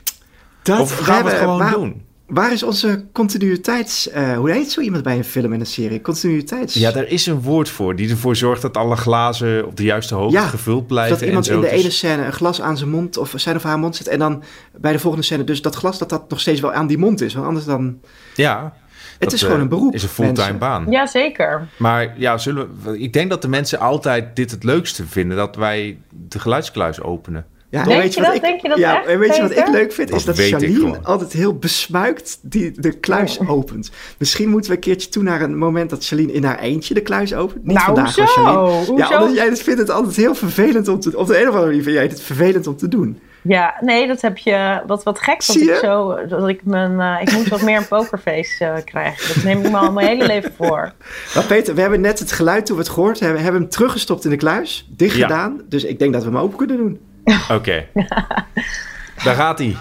Dat 0.62 0.80
of 0.80 0.98
gaan 0.98 1.24
we 1.24 1.30
het 1.30 1.38
gewoon 1.38 1.58
waar, 1.58 1.72
doen? 1.72 2.05
Waar 2.26 2.52
is 2.52 2.62
onze 2.62 3.04
continuïteits... 3.12 4.10
Uh, 4.10 4.36
hoe 4.36 4.50
heet 4.50 4.70
zo 4.70 4.80
iemand 4.80 5.02
bij 5.02 5.16
een 5.16 5.24
film 5.24 5.52
en 5.52 5.60
een 5.60 5.66
serie? 5.66 6.00
Continuïteits... 6.00 6.74
Ja, 6.74 6.92
daar 6.92 7.06
is 7.06 7.26
een 7.26 7.40
woord 7.40 7.68
voor. 7.68 7.96
Die 7.96 8.10
ervoor 8.10 8.36
zorgt 8.36 8.62
dat 8.62 8.76
alle 8.76 8.96
glazen 8.96 9.66
op 9.66 9.76
de 9.76 9.84
juiste 9.84 10.14
hoogte 10.14 10.38
gevuld 10.38 10.86
blijven. 10.86 11.18
dat 11.18 11.28
iemand 11.28 11.48
in 11.48 11.60
de 11.60 11.70
ene 11.70 11.90
scène 11.90 12.24
een 12.24 12.32
glas 12.32 12.60
aan 12.60 12.76
zijn 12.76 12.90
mond 12.90 13.16
of 13.16 13.32
zijn 13.36 13.56
of 13.56 13.62
haar 13.62 13.78
mond 13.78 13.96
zet... 13.96 14.08
en 14.08 14.18
dan 14.18 14.42
bij 14.76 14.92
de 14.92 14.98
volgende 14.98 15.26
scène 15.26 15.44
dus 15.44 15.62
dat 15.62 15.74
glas 15.74 15.98
dat 15.98 16.08
dat 16.08 16.30
nog 16.30 16.40
steeds 16.40 16.60
wel 16.60 16.72
aan 16.72 16.86
die 16.86 16.98
mond 16.98 17.20
is. 17.20 17.34
Want 17.34 17.46
anders 17.46 17.64
dan... 17.64 18.00
Ja, 18.34 18.74
het 19.18 19.32
is 19.32 19.42
gewoon 19.42 19.60
een 19.60 19.68
beroep. 19.68 19.94
is 19.94 20.02
een 20.02 20.08
fulltime 20.08 20.58
baan. 20.58 20.86
Ja, 20.90 21.06
zeker. 21.06 21.68
Maar 21.76 22.14
ja, 22.18 22.38
zullen 22.38 22.68
we, 22.82 22.98
ik 22.98 23.12
denk 23.12 23.30
dat 23.30 23.42
de 23.42 23.48
mensen 23.48 23.78
altijd 23.78 24.36
dit 24.36 24.50
het 24.50 24.64
leukste 24.64 25.06
vinden... 25.06 25.36
dat 25.36 25.56
wij 25.56 25.98
de 26.10 26.38
geluidskluis 26.38 27.00
openen. 27.00 27.46
Ja, 27.70 27.84
denk, 27.84 28.02
weet 28.02 28.14
je, 28.14 28.20
dat, 28.20 28.34
ik, 28.34 28.40
denk 28.40 28.60
je 28.60 28.68
dat 28.68 28.78
ja, 28.78 29.04
echt, 29.04 29.18
Weet 29.18 29.36
je 29.36 29.42
wat 29.42 29.56
ik 29.56 29.68
leuk 29.68 29.92
vind? 29.92 30.10
is 30.10 30.24
dat 30.24 30.38
Charlene 30.38 30.98
altijd 31.02 31.32
heel 31.32 31.58
besmuikt 31.58 32.38
die 32.42 32.72
de 32.80 32.92
kluis 32.92 33.38
oh. 33.38 33.50
opent. 33.50 33.90
Misschien 34.18 34.48
moeten 34.48 34.70
we 34.70 34.76
een 34.76 34.82
keertje 34.82 35.08
toe 35.08 35.22
naar 35.22 35.40
een 35.40 35.58
moment 35.58 35.90
dat 35.90 36.06
Charlene 36.06 36.32
in 36.32 36.44
haar 36.44 36.58
eentje 36.58 36.94
de 36.94 37.00
kluis 37.00 37.34
opent. 37.34 37.64
Niet 37.64 37.74
nou, 37.74 37.86
vandaag, 37.86 38.12
zo. 38.12 38.24
Charlene. 38.24 38.96
Ja, 38.96 39.20
omdat 39.20 39.36
jij 39.36 39.56
vindt 39.56 39.80
het 39.80 39.90
altijd 39.90 40.16
heel 40.16 40.34
vervelend 40.34 40.88
om 40.88 41.00
te 41.00 41.18
Op 41.18 41.26
de 41.26 41.40
een 41.40 41.48
of 41.48 41.48
andere 41.48 41.66
manier 41.66 41.82
vind 41.82 41.94
jij 41.94 42.04
het 42.04 42.22
vervelend 42.22 42.66
om 42.66 42.76
te 42.76 42.88
doen. 42.88 43.20
Ja, 43.48 43.74
nee, 43.80 44.06
dat 44.06 44.20
heb 44.20 44.38
je. 44.38 44.82
Wat, 44.86 45.02
wat 45.02 45.18
gek 45.18 45.46
dat 45.46 45.56
ik 45.56 45.74
zo. 45.74 46.26
Dat 46.28 46.48
ik 46.48 46.64
mijn. 46.64 46.92
Uh, 46.92 47.16
ik 47.20 47.32
moet 47.32 47.48
wat 47.48 47.62
meer 47.62 47.76
een 47.76 47.88
pokerface 47.88 48.64
uh, 48.64 48.74
krijgen. 48.84 49.34
Dat 49.34 49.44
neem 49.44 49.64
ik 49.64 49.70
me 49.70 49.76
al 49.76 49.92
mijn 49.92 50.06
hele 50.06 50.26
leven 50.26 50.52
voor. 50.56 50.92
Maar 51.34 51.44
Peter, 51.44 51.74
we 51.74 51.80
hebben 51.80 52.00
net 52.00 52.18
het 52.18 52.32
geluid 52.32 52.66
toen 52.66 52.76
we 52.76 52.82
het 52.82 52.92
gehoord 52.92 53.20
hebben. 53.20 53.42
hebben 53.42 53.60
hem 53.60 53.70
teruggestopt 53.70 54.24
in 54.24 54.30
de 54.30 54.36
kluis. 54.36 54.88
Dicht 54.96 55.16
ja. 55.16 55.26
gedaan. 55.26 55.60
Dus 55.68 55.84
ik 55.84 55.98
denk 55.98 56.12
dat 56.12 56.24
we 56.24 56.30
hem 56.30 56.38
open 56.38 56.56
kunnen 56.56 56.76
doen. 56.76 57.00
Oké. 57.26 57.54
Okay. 57.54 57.88
Daar 59.24 59.34
gaat 59.34 59.58
hij. 59.58 59.76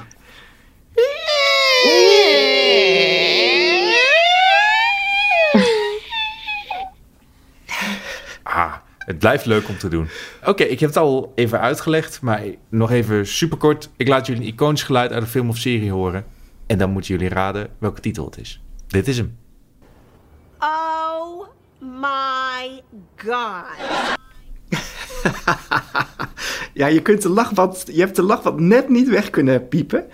Het 9.06 9.20
blijft 9.20 9.46
leuk 9.46 9.70
om 9.70 9.78
te 9.78 9.88
doen. 9.88 10.08
Oké, 10.46 10.64
ik 10.64 10.80
heb 10.80 10.90
het 10.90 10.98
al 10.98 11.32
even 11.36 11.60
uitgelegd, 11.60 12.22
maar 12.22 12.44
nog 12.70 12.92
even 12.92 13.28
superkort. 13.28 13.90
Ik 13.98 14.08
laat 14.08 14.26
jullie 14.26 14.42
een 14.42 14.48
iconisch 14.48 14.84
geluid 14.84 15.12
uit 15.12 15.22
een 15.22 15.28
film 15.28 15.50
of 15.50 15.58
serie 15.58 15.92
horen. 15.92 16.26
En 16.68 16.78
dan 16.78 16.92
moeten 16.92 17.16
jullie 17.16 17.30
raden 17.30 17.70
welke 17.78 18.02
titel 18.02 18.26
het 18.26 18.38
is. 18.38 18.62
Dit 18.88 19.08
is 19.08 19.18
hem. 19.18 19.38
Oh 20.60 21.48
my 21.80 22.82
god. 23.16 24.15
Ja, 26.74 26.88
je 26.88 27.02
kunt 27.02 27.22
de 27.22 27.30
lachband, 27.30 27.84
je 27.92 28.00
hebt 28.00 28.16
de 28.16 28.22
lachband 28.22 28.60
net 28.60 28.90
niet 28.90 29.08
weg 29.08 29.30
kunnen 29.30 29.68
piepen. 29.68 30.06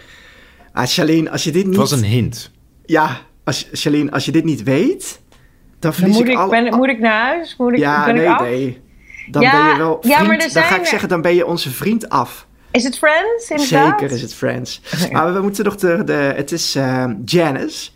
Ah, 0.73 0.85
Charlene, 0.85 1.29
als 1.29 1.43
je 1.43 1.51
dit 1.51 1.65
niet... 1.65 1.77
Het 1.77 1.89
was 1.89 1.91
een 1.91 2.03
hint. 2.03 2.51
Ja, 2.85 3.17
als, 3.43 3.69
Charlene, 3.71 4.11
als 4.11 4.25
je 4.25 4.31
dit 4.31 4.43
niet 4.43 4.63
weet, 4.63 5.19
dan 5.79 5.93
verlies 5.93 6.15
moet, 6.15 6.25
ik 6.25 6.31
ik, 6.31 6.37
al... 6.37 6.49
ben, 6.49 6.75
moet 6.75 6.87
ik 6.87 6.99
naar 6.99 7.25
huis? 7.25 7.55
Moet 7.57 7.73
ik, 7.73 7.79
ja, 7.79 8.05
ben 8.05 8.15
nee, 8.15 8.23
ik 8.23 8.31
af? 8.31 8.41
nee. 8.41 8.81
Dan 9.31 9.41
Ja, 9.41 9.51
ben 9.51 9.71
je 9.71 9.77
wel 9.77 9.97
ja, 10.01 10.15
vriend. 10.15 10.27
maar 10.27 10.53
Dan 10.53 10.63
ga 10.63 10.79
ik 10.79 10.85
zeggen, 10.85 11.09
dan 11.09 11.21
ben 11.21 11.35
je 11.35 11.45
onze 11.45 11.69
vriend 11.69 12.09
af. 12.09 12.47
Is 12.71 12.83
het 12.83 12.97
Friends, 12.97 13.49
inderdaad? 13.49 13.99
Zeker 13.99 14.15
is 14.15 14.21
het 14.21 14.33
Friends. 14.33 14.81
Maar 15.11 15.33
we 15.33 15.41
moeten 15.41 15.65
nog 15.65 15.75
de... 15.75 16.03
de 16.03 16.13
het 16.13 16.51
is 16.51 16.75
eh, 16.75 17.05
Janice. 17.25 17.89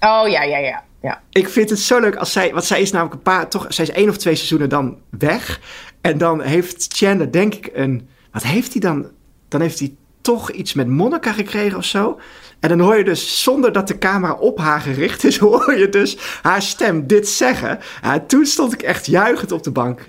Oh, 0.00 0.28
ja, 0.28 0.42
ja, 0.42 0.58
ja. 0.58 0.82
ja. 1.02 1.22
Ik 1.30 1.48
vind 1.48 1.70
het 1.70 1.78
zo 1.78 2.00
leuk 2.00 2.16
als 2.16 2.32
zij... 2.32 2.52
Want 2.52 2.64
zij 2.64 2.80
is 2.80 2.90
namelijk 2.90 3.14
een 3.16 3.22
paar... 3.22 3.48
Toch, 3.48 3.66
zij 3.68 3.84
is 3.84 3.90
één 3.90 4.08
of 4.08 4.16
twee 4.16 4.34
seizoenen 4.34 4.68
dan 4.68 4.98
weg. 5.10 5.60
En 6.02 6.18
dan 6.18 6.40
heeft 6.40 6.86
Chandler 6.96 7.32
denk 7.32 7.54
ik 7.54 7.70
een... 7.72 8.08
Wat 8.32 8.42
heeft 8.42 8.72
hij 8.72 8.80
dan? 8.80 9.10
Dan 9.48 9.60
heeft 9.60 9.78
hij 9.78 9.94
toch 10.20 10.50
iets 10.50 10.72
met 10.72 10.88
Monica 10.88 11.32
gekregen 11.32 11.78
of 11.78 11.84
zo. 11.84 12.20
En 12.60 12.68
dan 12.68 12.80
hoor 12.80 12.96
je 12.96 13.04
dus, 13.04 13.42
zonder 13.42 13.72
dat 13.72 13.88
de 13.88 13.98
camera 13.98 14.32
op 14.32 14.58
haar 14.58 14.80
gericht 14.80 15.24
is... 15.24 15.38
hoor 15.48 15.78
je 15.78 15.88
dus 15.88 16.16
haar 16.42 16.62
stem 16.62 17.06
dit 17.06 17.28
zeggen. 17.28 17.78
Toen 18.26 18.46
stond 18.46 18.72
ik 18.72 18.82
echt 18.82 19.06
juichend 19.06 19.52
op 19.52 19.62
de 19.62 19.70
bank. 19.70 20.06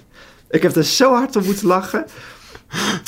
Ik 0.49 0.61
heb 0.61 0.75
er 0.75 0.83
zo 0.83 1.13
hard 1.13 1.35
om 1.35 1.45
moeten 1.45 1.67
lachen. 1.67 2.05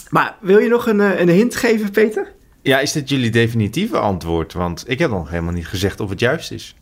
Maar 0.09 0.35
wil 0.41 0.57
je 0.57 0.69
nog 0.69 0.87
een, 0.87 1.01
eh, 1.01 1.19
een 1.19 1.29
hint 1.29 1.55
geven, 1.55 1.91
Peter? 1.91 2.33
Ja, 2.61 2.79
is 2.79 2.91
dit 2.91 3.09
jullie 3.09 3.29
definitieve 3.29 3.97
antwoord? 3.97 4.53
Want 4.53 4.83
ik 4.87 4.99
heb 4.99 5.09
nog 5.09 5.29
helemaal 5.29 5.53
niet 5.53 5.67
gezegd 5.67 5.99
of 5.99 6.09
het 6.09 6.19
juist 6.19 6.51
is. 6.51 6.75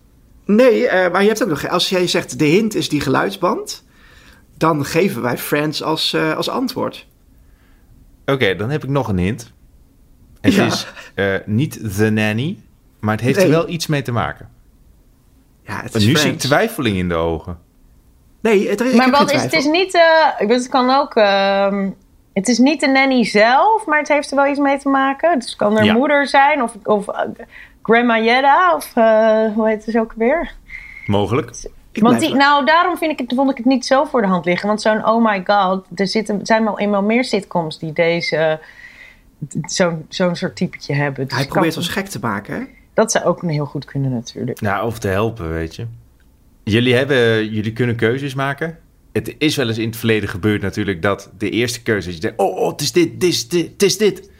Nee, 0.45 0.88
eh, 0.88 1.12
maar 1.12 1.22
je 1.22 1.28
hebt 1.28 1.43
ook 1.43 1.49
nog... 1.49 1.70
Als 1.70 1.89
jij 1.89 2.08
zegt 2.08 2.39
de 2.39 2.45
hint 2.45 2.76
is 2.76 2.89
die 2.89 3.01
geluidsband... 3.01 3.84
dan 4.64 4.86
geven 4.86 5.22
wij 5.22 5.38
Friends 5.38 5.84
als, 5.84 6.14
eh, 6.14 6.36
als 6.36 6.49
antwoord. 6.49 7.07
Oké, 8.26 8.55
dan 8.55 8.70
heb 8.70 8.84
ik 8.84 8.89
nog 8.89 9.07
een 9.07 9.18
hint. 9.18 9.51
Het 10.41 10.53
Ja. 10.53 10.66
is 10.66 10.88
eh, 11.16 11.26
niet 11.45 11.95
The 11.97 12.09
Nanny, 12.09 12.57
maar 12.99 13.16
het 13.16 13.24
heeft 13.24 13.38
Nee. 13.38 13.45
er 13.45 13.51
wel 13.51 13.70
iets 13.70 13.88
mee 13.88 14.01
te 14.01 14.11
maken. 14.11 14.49
Ja, 15.66 15.82
het 15.82 15.93
En 15.93 15.99
is 15.99 16.05
nu 16.05 16.16
zie 16.16 16.32
ik 16.32 16.39
twijfeling 16.39 16.97
in 16.97 17.07
de 17.09 17.16
ogen. 17.16 17.57
Nee, 18.41 18.70
het, 18.70 18.82
ik 18.82 18.95
Maar 18.95 19.05
heb 19.05 19.16
wat 19.16 19.30
geen 19.30 19.38
is, 19.38 19.43
het 19.43 19.53
is 19.53 19.66
niet... 19.66 19.93
eh, 19.95 20.28
ik 20.28 20.47
bedoel, 20.47 20.55
het 20.57 20.70
kan 20.70 20.89
ook... 20.89 21.16
ehm, 21.16 21.89
het 22.34 22.47
is 22.47 22.57
niet 22.57 22.80
de 22.80 22.88
nanny 22.88 23.24
zelf, 23.26 23.86
maar 23.86 23.99
het 23.99 24.07
heeft 24.07 24.30
er 24.30 24.36
wel 24.36 24.47
iets 24.47 24.59
mee 24.59 24.78
te 24.78 24.89
maken. 24.89 25.39
Dus 25.39 25.47
het 25.47 25.55
kan 25.57 25.78
er 25.78 25.84
Ja. 25.84 25.93
moeder 25.93 26.28
zijn 26.28 26.61
of, 26.64 26.76
of 26.84 27.05
grandma 27.82 28.20
Jedda 28.20 28.76
of 28.76 28.91
eh, 28.95 29.53
hoe 29.53 29.68
heet 29.68 29.86
het 29.86 29.97
ook 29.97 30.14
weer? 30.18 30.51
Mogelijk. 31.05 31.51
Ik 31.93 32.01
Want 32.01 32.17
blijf 32.17 32.31
die, 32.31 32.41
nou, 32.41 32.65
daarom 32.65 32.97
vind 32.97 33.11
ik 33.11 33.19
het, 33.19 33.33
vond 33.35 33.51
ik 33.51 33.57
het 33.57 33.65
niet 33.65 33.85
zo 33.85 34.03
voor 34.03 34.21
de 34.21 34.27
hand 34.27 34.45
liggen. 34.45 34.67
Want 34.67 34.81
zo'n 34.81 35.05
oh 35.05 35.23
my 35.23 35.43
god, 35.45 35.85
er 35.95 36.07
zitten, 36.07 36.45
zijn 36.45 36.63
wel 36.63 36.79
eenmaal 36.79 37.03
meer 37.03 37.23
sitcoms 37.23 37.79
die 37.79 37.93
deze... 37.93 38.59
Zo'n 39.61 40.05
zo'n 40.09 40.35
soort 40.35 40.55
typetje 40.55 40.93
hebben. 40.93 41.27
Dus 41.27 41.37
Hij 41.37 41.47
probeert 41.47 41.77
ons 41.77 41.87
gek 41.87 42.07
te 42.07 42.19
maken, 42.19 42.55
hè? 42.55 42.63
Dat 42.93 43.11
zou 43.11 43.25
ook 43.25 43.41
heel 43.41 43.65
goed 43.65 43.85
kunnen 43.85 44.11
natuurlijk. 44.11 44.61
Nou, 44.61 44.85
of 44.85 44.99
te 44.99 45.07
helpen, 45.07 45.53
weet 45.53 45.75
je. 45.75 45.85
Jullie, 46.63 46.95
hebben, 46.95 47.49
jullie 47.49 47.73
kunnen 47.73 47.95
keuzes 47.95 48.33
maken. 48.33 48.77
Het 49.11 49.35
is 49.37 49.55
wel 49.55 49.67
eens 49.67 49.77
in 49.77 49.87
het 49.87 49.97
verleden 49.97 50.29
gebeurd 50.29 50.61
natuurlijk 50.61 51.01
dat 51.01 51.31
de 51.37 51.49
eerste 51.49 51.81
keuze 51.81 52.09
is... 52.09 52.15
Je 52.15 52.21
denkt, 52.21 52.39
oh, 52.39 52.57
oh, 52.57 52.71
het 52.71 52.81
is 52.81 52.91
dit, 52.91 53.19
dit 53.19 53.29
is 53.29 53.47
dit, 53.47 53.71
het 53.71 53.83
is 53.83 53.97
dit. 53.97 54.31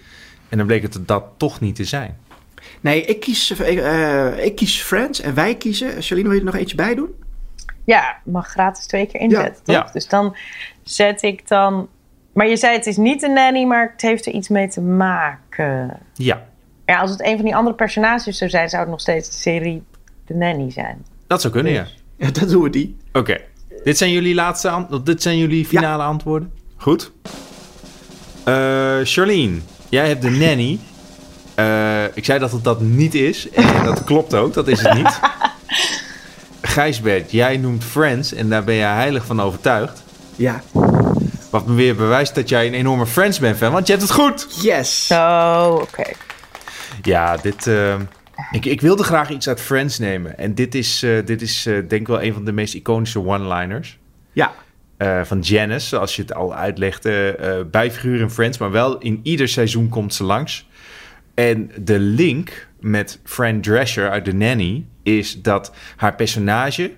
En 0.50 0.58
dan 0.58 0.68
bleek 0.68 0.82
het 0.82 1.00
dat 1.06 1.24
toch 1.38 1.60
niet 1.60 1.76
te 1.76 1.84
zijn. 1.84 2.18
Nee, 2.82 3.06
ik 3.06 3.20
kies, 3.20 3.60
eh, 3.60 4.28
eh, 4.32 4.46
ik 4.46 4.56
kies 4.56 4.82
Friends 4.82 5.22
en 5.22 5.34
wij 5.34 5.56
kiezen... 5.56 6.02
Charlene, 6.02 6.28
wil 6.28 6.38
je 6.38 6.40
er 6.40 6.52
nog 6.52 6.56
eentje 6.56 6.76
bij 6.76 6.96
doen? 6.96 7.10
Ja, 7.86 8.18
mag 8.24 8.48
gratis 8.48 8.86
twee 8.86 9.06
keer 9.06 9.20
inzetten, 9.22 9.74
Ja. 9.74 9.82
toch? 9.82 9.92
Dus 9.92 10.08
dan 10.08 10.36
zet 10.84 11.22
ik 11.22 11.48
dan... 11.48 11.88
Maar 12.34 12.48
je 12.48 12.58
zei 12.58 12.78
het 12.78 12.86
is 12.86 12.98
niet 12.98 13.24
een 13.24 13.34
nanny, 13.34 13.64
maar 13.66 13.90
het 13.92 14.02
heeft 14.02 14.26
er 14.26 14.34
iets 14.34 14.48
mee 14.48 14.68
te 14.68 14.82
maken. 14.82 16.00
Ja, 16.14 16.44
Ja, 16.86 17.00
als 17.00 17.12
het 17.12 17.22
een 17.26 17.36
van 17.36 17.46
die 17.46 17.56
andere 17.56 17.76
personages 17.76 18.38
zou 18.38 18.50
zijn, 18.50 18.70
zou 18.70 18.82
het 18.82 18.92
nog 18.92 19.00
steeds 19.02 19.30
de 19.30 19.36
serie 19.36 19.84
De 20.26 20.34
Nanny 20.34 20.72
zijn. 20.72 21.06
dat 21.28 21.42
zou 21.42 21.54
kunnen, 21.54 21.72
ja. 21.72 21.86
Ja, 22.18 22.32
dan 22.32 22.48
doen 22.48 22.64
we 22.64 22.70
die. 22.70 22.98
Oké. 23.14 23.38
Dit 23.84 23.98
zijn 23.98 24.12
jullie 24.12 24.34
laatste 24.36 24.88
dit 25.04 25.22
zijn 25.22 25.38
jullie 25.38 25.66
finale 25.66 26.04
antwoorden. 26.04 26.54
Goed. 26.78 27.12
Eh 28.44 29.00
Charlene, 29.04 29.60
jij 29.90 30.08
hebt 30.08 30.22
de 30.22 30.30
nanny. 30.30 30.80
Eh, 31.56 32.04
ik 32.18 32.26
zei 32.26 32.40
dat 32.40 32.52
het 32.52 32.64
dat 32.64 32.82
niet 32.82 33.14
is. 33.16 33.50
En 33.50 33.84
dat 33.84 34.04
klopt 34.04 34.34
ook, 34.36 34.54
dat 34.54 34.68
is 34.68 34.82
het 34.82 34.94
niet. 34.94 35.20
Gijsbert, 36.68 37.32
jij 37.32 37.58
noemt 37.58 37.84
Friends 37.84 38.34
en 38.34 38.50
daar 38.50 38.64
ben 38.64 38.76
jij 38.76 38.94
heilig 38.94 39.26
van 39.26 39.42
overtuigd. 39.42 40.04
Ja. 40.36 40.62
Wat 41.50 41.68
me 41.68 41.74
weer 41.74 41.96
bewijst 41.96 42.36
dat 42.36 42.50
jij 42.50 42.68
een 42.68 42.74
enorme 42.74 43.06
Friends 43.06 43.40
bent 43.40 43.58
fan, 43.58 43.72
want 43.72 43.88
je 43.88 43.94
hebt 43.94 44.06
het 44.06 44.16
goed. 44.16 44.48
Yes. 44.62 45.08
Zo, 45.08 45.70
oké. 45.82 46.04
Ja, 47.02 47.38
dit. 47.38 47.68
eh, 47.68 47.96
ik, 48.52 48.66
ik 48.66 48.82
wilde 48.82 49.04
graag 49.04 49.30
iets 49.30 49.48
uit 49.48 49.62
Friends 49.62 50.00
nemen. 50.00 50.38
En 50.38 50.56
dit 50.56 50.76
is, 50.76 51.04
eh, 51.04 51.26
dit 51.26 51.42
is 51.42 51.66
eh, 51.66 51.74
denk 51.74 51.92
ik 51.92 52.08
wel 52.08 52.22
een 52.22 52.34
van 52.34 52.46
de 52.46 52.52
meest 52.52 52.74
iconische 52.74 53.26
one-liners. 53.26 53.98
Ja. 54.32 54.52
eh, 54.98 55.22
van 55.24 55.40
Janice, 55.40 55.88
zoals 55.88 56.16
je 56.16 56.22
het 56.22 56.34
al 56.34 56.56
uitlegde. 56.56 57.36
eh 57.36 57.72
bijfiguur 57.72 58.20
in 58.20 58.30
Friends, 58.30 58.58
maar 58.58 58.72
wel 58.72 58.98
in 58.98 59.20
ieder 59.24 59.48
seizoen 59.48 59.90
komt 59.90 60.14
ze 60.14 60.24
langs. 60.24 60.68
En 61.34 61.72
de 61.82 62.00
link 62.00 62.68
met 62.80 63.20
Fran 63.24 63.62
Drescher 63.62 64.10
uit 64.10 64.26
The 64.26 64.32
Nanny 64.34 64.86
is 65.04 65.42
dat 65.42 65.72
haar 65.96 66.16
personage 66.16 66.92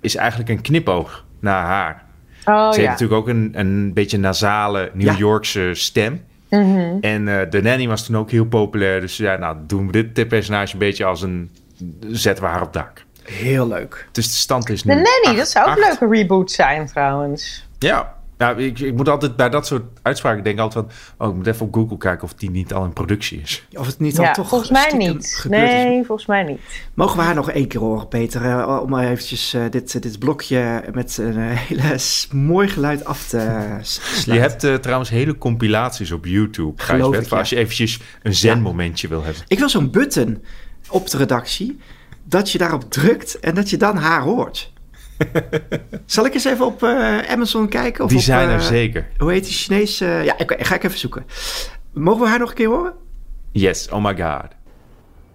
is 0.00 0.16
eigenlijk 0.16 0.48
een 0.50 0.60
knipoog 0.60 1.24
naar 1.40 1.64
haar. 1.64 2.04
Oh 2.44 2.54
ze 2.72 2.80
ja. 2.80 2.86
heeft 2.88 3.00
natuurlijk 3.00 3.20
ook 3.20 3.28
een, 3.28 3.50
een 3.52 3.92
beetje 3.92 4.18
nasale 4.18 4.90
New 4.94 5.06
Ja. 5.06 5.16
Yorkse 5.16 5.70
stem. 5.74 6.24
Mhm. 6.50 6.96
En 7.00 7.28
eh 7.28 7.50
de 7.50 7.62
nanny 7.62 7.86
was 7.88 8.04
toen 8.06 8.16
ook 8.16 8.30
heel 8.30 8.44
populair. 8.46 9.00
Dus 9.00 9.16
ja, 9.16 9.36
nou 9.36 9.56
doen 9.66 9.86
we 9.86 9.92
dit, 9.92 10.14
dit 10.14 10.28
personage 10.28 10.72
een 10.72 10.78
beetje 10.78 11.04
als 11.04 11.22
een... 11.22 11.50
Zetten 12.10 12.44
we 12.44 12.50
haar 12.50 12.62
op 12.62 12.72
dak. 12.72 13.04
Heel 13.22 13.68
leuk. 13.68 14.08
Dus 14.12 14.26
de 14.28 14.34
stand 14.36 14.68
is 14.68 14.82
De 14.82 14.88
nu 14.88 14.94
Nanny, 14.94 15.10
acht- 15.24 15.36
dat 15.36 15.48
zou 15.48 15.64
ook 15.64 15.70
acht. 15.70 15.80
een 15.80 15.98
leuke 16.08 16.16
reboot 16.20 16.50
zijn 16.50 16.86
trouwens. 16.86 17.68
Ja, 17.78 18.14
nou, 18.38 18.62
ik, 18.62 18.78
ik 18.78 18.94
moet 18.94 19.08
altijd 19.08 19.36
bij 19.36 19.48
dat 19.48 19.66
soort 19.66 19.82
uitspraken 20.02 20.44
denken 20.44 20.62
altijd 20.62 20.84
van... 20.88 21.26
Oh, 21.26 21.32
ik 21.32 21.36
moet 21.38 21.46
even 21.46 21.66
op 21.66 21.74
Google 21.74 21.96
kijken 21.98 22.24
of 22.24 22.34
die 22.34 22.50
niet 22.50 22.72
al 22.72 22.84
in 22.84 22.92
productie 22.92 23.40
is. 23.40 23.66
Of 23.72 23.86
het 23.86 23.98
niet 23.98 24.16
dan 24.16 24.24
Ja, 24.24 24.32
toch 24.32 24.48
volgens 24.48 24.70
mij 24.70 24.92
niet. 24.96 25.36
gebeurd 25.40 25.62
is. 25.72 25.82
Nee, 25.84 26.04
volgens 26.04 26.26
mij 26.26 26.42
niet. 26.42 26.60
Mogen 26.94 27.16
we 27.16 27.22
haar 27.22 27.34
nog 27.34 27.50
één 27.50 27.68
keer 27.68 27.80
horen, 27.80 28.08
Peter? 28.08 28.44
eh, 28.44 28.80
om 28.82 28.90
maar 28.90 29.06
eventjes 29.08 29.54
eh, 29.54 29.62
dit, 29.70 30.02
dit 30.02 30.18
blokje 30.18 30.84
met 30.92 31.18
een 31.18 31.36
eh, 31.38 31.56
hele 31.68 31.96
mooi 32.32 32.68
geluid 32.68 33.04
af 33.04 33.28
te 33.28 33.38
eh, 33.38 33.74
sluiten. 33.82 34.34
Je 34.34 34.40
hebt 34.40 34.64
eh, 34.64 34.74
trouwens 34.74 35.10
hele 35.10 35.38
compilaties 35.38 36.12
op 36.12 36.24
YouTube, 36.26 36.82
Geloof 36.82 37.16
ik, 37.16 37.28
ja. 37.28 37.38
als 37.38 37.50
je 37.50 37.56
eventjes 37.56 38.00
een 38.22 38.34
zen-momentje 38.34 39.08
wil 39.08 39.22
hebben. 39.24 39.42
Ik 39.48 39.58
wil 39.58 39.68
zo'n 39.68 39.90
button 39.90 40.42
op 40.90 41.10
de 41.10 41.16
redactie, 41.16 41.78
dat 42.24 42.50
je 42.52 42.58
daarop 42.58 42.90
drukt 42.90 43.40
en 43.40 43.54
dat 43.54 43.70
je 43.70 43.76
dan 43.76 43.96
haar 43.96 44.22
hoort. 44.22 44.72
Zal 46.06 46.26
ik 46.26 46.34
eens 46.34 46.44
even 46.44 46.66
op 46.66 46.82
eh, 46.82 47.18
Amazon 47.18 47.68
kijken? 47.68 48.04
Of 48.04 48.10
Die 48.10 48.18
op, 48.18 48.24
zijn 48.24 48.48
er 48.48 48.54
eh, 48.54 48.66
zeker. 48.66 49.08
Hoe 49.18 49.30
heet 49.32 49.44
die 49.44 49.52
Chinese? 49.52 50.04
ja, 50.04 50.38
ik, 50.38 50.54
ga 50.58 50.74
ik 50.74 50.84
even 50.84 50.98
zoeken. 50.98 51.26
Mogen 51.92 52.22
we 52.22 52.28
haar 52.28 52.38
nog 52.38 52.48
een 52.48 52.54
keer 52.54 52.68
horen? 52.68 52.92
Yes, 53.52 53.88
oh 53.88 54.04
my 54.04 54.16
god. 54.16 54.46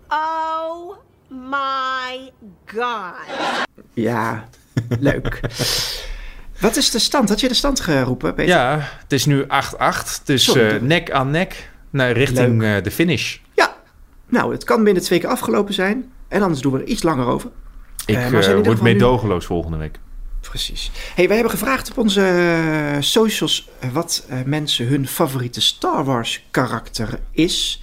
Oh 0.07 0.95
my 1.27 2.31
god. 2.65 3.67
Ja, 3.93 4.45
leuk. 4.99 5.39
Wat 6.59 6.75
is 6.75 6.91
de 6.91 6.99
stand? 6.99 7.29
Had 7.29 7.39
je 7.39 7.47
de 7.47 7.53
stand 7.53 7.79
geroepen, 7.79 8.33
Peter? 8.33 8.55
Ja, 8.55 8.79
het 9.01 9.11
is 9.11 9.25
nu 9.25 9.43
8-8. 9.43 9.47
Dus 10.23 10.55
eh, 10.55 10.81
nek 10.81 11.11
aan 11.11 11.31
nek 11.31 11.69
naar 11.89 12.11
richting 12.11 12.63
eh, 12.63 12.83
de 12.83 12.91
finish. 12.91 13.37
Ja. 13.53 13.75
Nou, 14.27 14.51
het 14.51 14.63
kan 14.63 14.83
binnen 14.83 15.03
twee 15.03 15.19
keer 15.19 15.29
afgelopen 15.29 15.73
zijn. 15.73 16.11
En 16.27 16.41
anders 16.41 16.61
doen 16.61 16.71
we 16.71 16.79
er 16.79 16.85
iets 16.85 17.03
langer 17.03 17.25
over. 17.25 17.49
Ik 18.05 18.15
ieder 18.25 18.63
word 18.63 18.77
nu- 18.77 18.83
meedogenloos 18.83 19.45
volgende 19.45 19.77
week. 19.77 19.99
Precies. 20.41 20.91
Hey, 21.15 21.25
wij 21.27 21.35
hebben 21.35 21.53
gevraagd 21.53 21.91
op 21.91 21.97
onze 21.97 22.21
eh, 22.21 22.97
socials 23.01 23.69
wat 23.93 24.27
mensen 24.45 24.87
hun 24.87 25.07
favoriete 25.07 25.61
Star 25.61 26.03
Wars 26.05 26.45
karakter 26.51 27.19
is. 27.31 27.81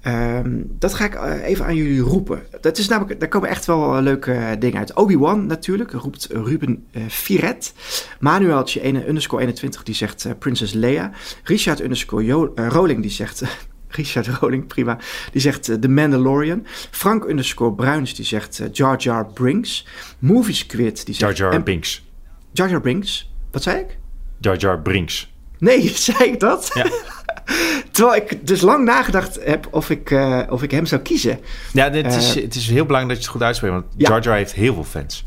Ehm, 0.00 0.50
dat 0.68 0.94
ga 0.94 1.04
ik 1.04 1.14
even 1.42 1.64
aan 1.64 1.74
jullie 1.76 2.00
roepen. 2.00 2.42
Dat 2.60 2.78
is 2.78 2.88
namelijk, 2.88 3.20
daar 3.20 3.28
komen 3.28 3.48
echt 3.48 3.64
wel 3.64 4.00
leuke 4.02 4.56
dingen 4.58 4.78
uit. 4.78 4.94
Obi-Wan 4.94 5.46
natuurlijk, 5.46 5.92
roept 5.92 6.28
Ruben 6.30 6.86
eh 6.92 7.02
Firet. 7.08 7.74
Manueltje 8.20 8.86
underscore 9.08 9.42
21, 9.42 9.82
die 9.82 9.94
zegt 9.94 10.24
eh, 10.24 10.32
Princess 10.38 10.72
Leia. 10.72 11.10
Richard 11.44 11.80
underscore 11.80 12.24
Jo- 12.24 12.52
Rowling, 12.54 13.02
die 13.02 13.10
zegt... 13.10 13.42
Richard 13.96 14.26
Rowling, 14.26 14.66
prima. 14.66 14.98
Die 15.32 15.40
zegt 15.40 15.68
eh, 15.68 15.76
The 15.76 15.88
Mandalorian. 15.88 16.66
Frank 16.90 17.24
underscore 17.28 17.72
Bruins, 17.72 18.14
die 18.14 18.24
zegt 18.24 18.58
eh, 18.60 18.66
Jar 18.72 18.96
Jar 18.98 19.26
Brinks. 19.26 19.86
Movie 20.18 20.54
Squid, 20.54 21.06
die 21.06 21.14
Jar 21.14 21.28
zegt... 21.28 21.38
Jar 21.38 21.52
Em- 21.52 21.64
Binks. 21.64 22.04
Jar 22.52 22.70
Jar 22.70 22.80
Binks. 22.80 23.32
Wat 23.50 23.62
zei 23.62 23.78
ik? 23.80 23.98
Jar 24.40 24.56
Jar 24.56 24.80
Brinks. 24.82 25.32
Nee, 25.58 25.88
zei 26.08 26.24
ik 26.30 26.40
dat? 26.40 26.70
Ja. 26.74 26.86
Terwijl 27.92 28.16
ik 28.22 28.46
dus 28.46 28.60
lang 28.60 28.84
nagedacht 28.84 29.44
heb 29.44 29.68
of 29.70 29.90
ik, 29.90 30.10
eh, 30.10 30.40
of 30.48 30.62
ik 30.62 30.70
hem 30.70 30.86
zou 30.86 31.00
kiezen. 31.00 31.38
Ja, 31.72 31.90
het 31.90 32.14
is, 32.14 32.34
het 32.34 32.54
is 32.54 32.68
heel 32.68 32.84
belangrijk 32.86 33.08
dat 33.08 33.16
je 33.16 33.22
het 33.22 33.32
goed 33.32 33.42
uitspreekt, 33.42 33.74
want 33.74 33.86
Ja. 33.96 34.08
Jar 34.08 34.22
Jar 34.22 34.36
heeft 34.36 34.52
heel 34.52 34.74
veel 34.74 34.84
fans. 34.84 35.24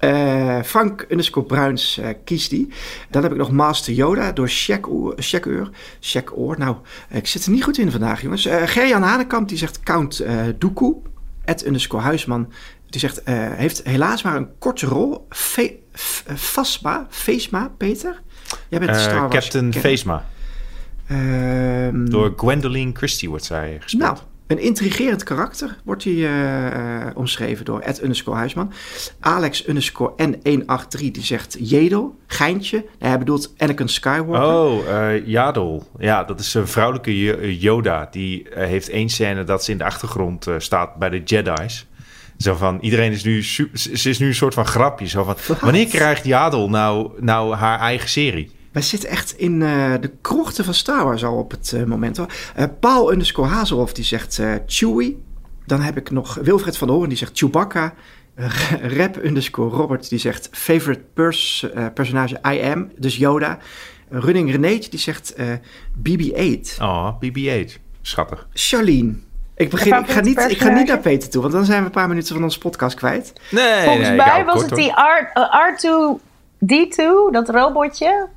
Eh, 0.00 0.62
Frank 0.62 1.06
underscore 1.08 1.46
Bruins 1.46 1.98
eh, 1.98 2.08
kiest 2.24 2.50
die. 2.50 2.68
Dan 3.10 3.22
heb 3.22 3.32
ik 3.32 3.38
nog 3.38 3.50
Master 3.50 3.92
Yoda 3.92 4.32
door 4.32 4.50
Shaq 4.50 6.32
Oor. 6.34 6.58
Nou, 6.58 6.76
ik 7.10 7.26
zit 7.26 7.44
er 7.44 7.50
niet 7.50 7.64
goed 7.64 7.78
in 7.78 7.90
vandaag, 7.90 8.22
jongens. 8.22 8.46
Eh 8.46 8.62
Gerjan 8.64 9.02
Hanekamp 9.02 9.48
die 9.48 9.58
zegt 9.58 9.80
Count 9.82 10.20
eh 10.20 10.36
Dooku. 10.58 10.94
Ed 11.44 11.66
underscore 11.66 12.02
Huisman. 12.02 12.52
Die 12.88 13.00
zegt, 13.00 13.20
heeft 13.34 13.80
helaas 13.84 14.22
maar 14.22 14.36
een 14.36 14.48
korte 14.58 14.86
rol. 14.86 15.26
Fe 15.28 15.76
F- 15.98 16.24
Fasma, 16.36 17.06
Feesma, 17.10 17.70
Peter? 17.76 18.20
Jij 18.68 18.78
bent 18.78 18.90
Eh, 18.90 18.98
Star 19.00 19.20
Wars 19.28 19.34
Captain. 19.34 19.72
Phasma. 19.74 20.24
Ehm, 21.06 22.04
Door 22.04 22.32
Gwendoline 22.36 22.90
Christie 22.94 23.28
wordt 23.28 23.44
zij 23.44 23.78
gespeeld. 23.80 24.02
Nou, 24.12 24.18
een 24.50 24.58
intrigerend 24.58 25.22
karakter 25.22 25.76
wordt 25.84 26.04
hij 26.04 26.12
eh, 26.12 26.66
eh, 26.66 27.16
omschreven 27.16 27.64
door 27.64 27.80
Ed 27.80 28.02
underscore 28.02 28.36
Huisman. 28.36 28.72
Alex 29.20 29.68
underscore 29.68 30.12
N183 30.32 30.98
die 30.98 31.22
zegt 31.24 31.56
Jedel, 31.60 32.16
geintje. 32.26 32.84
Hij 32.98 33.18
bedoelt 33.18 33.54
Anakin 33.58 33.88
Skywalker. 33.88 34.54
Oh, 34.54 34.88
eh 34.88 35.26
Jadol. 35.26 35.82
Ja, 35.98 36.24
dat 36.24 36.40
is 36.40 36.54
een 36.54 36.68
vrouwelijke 36.68 37.18
Yo- 37.20 37.40
Yoda. 37.46 38.08
Die 38.10 38.48
eh, 38.48 38.66
heeft 38.66 38.88
één 38.88 39.08
scène 39.08 39.44
dat 39.44 39.64
ze 39.64 39.70
in 39.70 39.78
de 39.78 39.84
achtergrond 39.84 40.46
eh, 40.46 40.54
staat 40.58 40.96
bij 40.96 41.08
de 41.10 41.22
Jedi's. 41.24 41.86
Zo 42.38 42.54
van, 42.54 42.78
iedereen 42.80 43.12
is 43.12 43.24
nu, 43.24 43.42
su- 43.42 43.70
ze 43.74 44.08
is 44.08 44.18
nu 44.18 44.26
een 44.26 44.34
soort 44.34 44.54
van 44.54 44.66
grapje. 44.66 45.06
Zo 45.06 45.24
van, 45.24 45.36
wanneer 45.60 45.86
krijgt 45.86 46.24
Jadol 46.24 46.70
nou, 46.70 47.10
nou 47.20 47.54
haar 47.54 47.78
eigen 47.80 48.08
serie? 48.08 48.50
Wij 48.72 48.82
zitten 48.82 49.08
echt 49.08 49.32
in 49.32 49.62
eh, 49.62 49.92
de 50.00 50.10
krochten 50.20 50.64
van 50.64 50.74
Star 50.74 51.04
Wars 51.04 51.24
al 51.24 51.36
op 51.36 51.50
het 51.50 51.72
eh, 51.72 51.84
moment. 51.84 52.16
Hoor. 52.16 52.26
Eh, 52.54 52.64
Paul 52.80 53.12
underscore 53.12 53.48
Hazelhoff 53.48 53.92
die 53.92 54.04
zegt 54.04 54.38
eh, 54.38 54.54
Chewie. 54.66 55.22
Dan 55.66 55.80
heb 55.80 55.96
ik 55.96 56.10
nog 56.10 56.34
Wilfred 56.34 56.76
van 56.76 56.86
der 56.86 56.96
Hoorn 56.96 57.08
die 57.08 57.18
zegt 57.18 57.38
Chewbacca. 57.38 57.94
Rap 58.98 59.24
underscore 59.24 59.76
Robert 59.76 60.08
die 60.08 60.18
zegt 60.18 60.48
favorite 60.52 61.02
pers 61.14 61.70
eh, 61.74 61.86
personage 61.94 62.40
I 62.52 62.60
am, 62.72 62.90
dus 62.96 63.16
Yoda. 63.16 63.58
Running 64.08 64.50
Renéetje 64.50 64.90
die 64.90 64.98
zegt 64.98 65.34
eh, 65.34 65.46
BB-8. 66.02 66.80
Oh, 66.80 67.08
BB-8. 67.24 67.72
Schattig. 68.02 68.48
Charlene. 68.52 69.14
Ik, 69.56 69.70
begin, 69.70 69.94
ik, 69.94 70.10
ga 70.10 70.20
niet, 70.20 70.38
ik 70.48 70.58
ga 70.60 70.68
niet 70.68 70.86
naar 70.86 70.98
Peter 70.98 71.30
toe, 71.30 71.40
want 71.42 71.52
dan 71.54 71.64
zijn 71.64 71.78
we 71.78 71.84
een 71.84 71.90
paar 71.90 72.08
minuten 72.08 72.34
van 72.34 72.44
onze 72.44 72.58
podcast 72.58 72.96
kwijt. 72.96 73.32
Nee, 73.50 73.84
Volgens 73.84 74.08
nee, 74.08 74.16
mij 74.16 74.44
was 74.44 74.54
kort, 74.54 74.70
het 74.70 74.78
hoor. 74.78 74.78
die 74.78 74.92
R, 74.92 75.30
eh, 75.32 76.90
R2D2, 76.90 77.30
dat 77.32 77.48
robotje. 77.48 78.28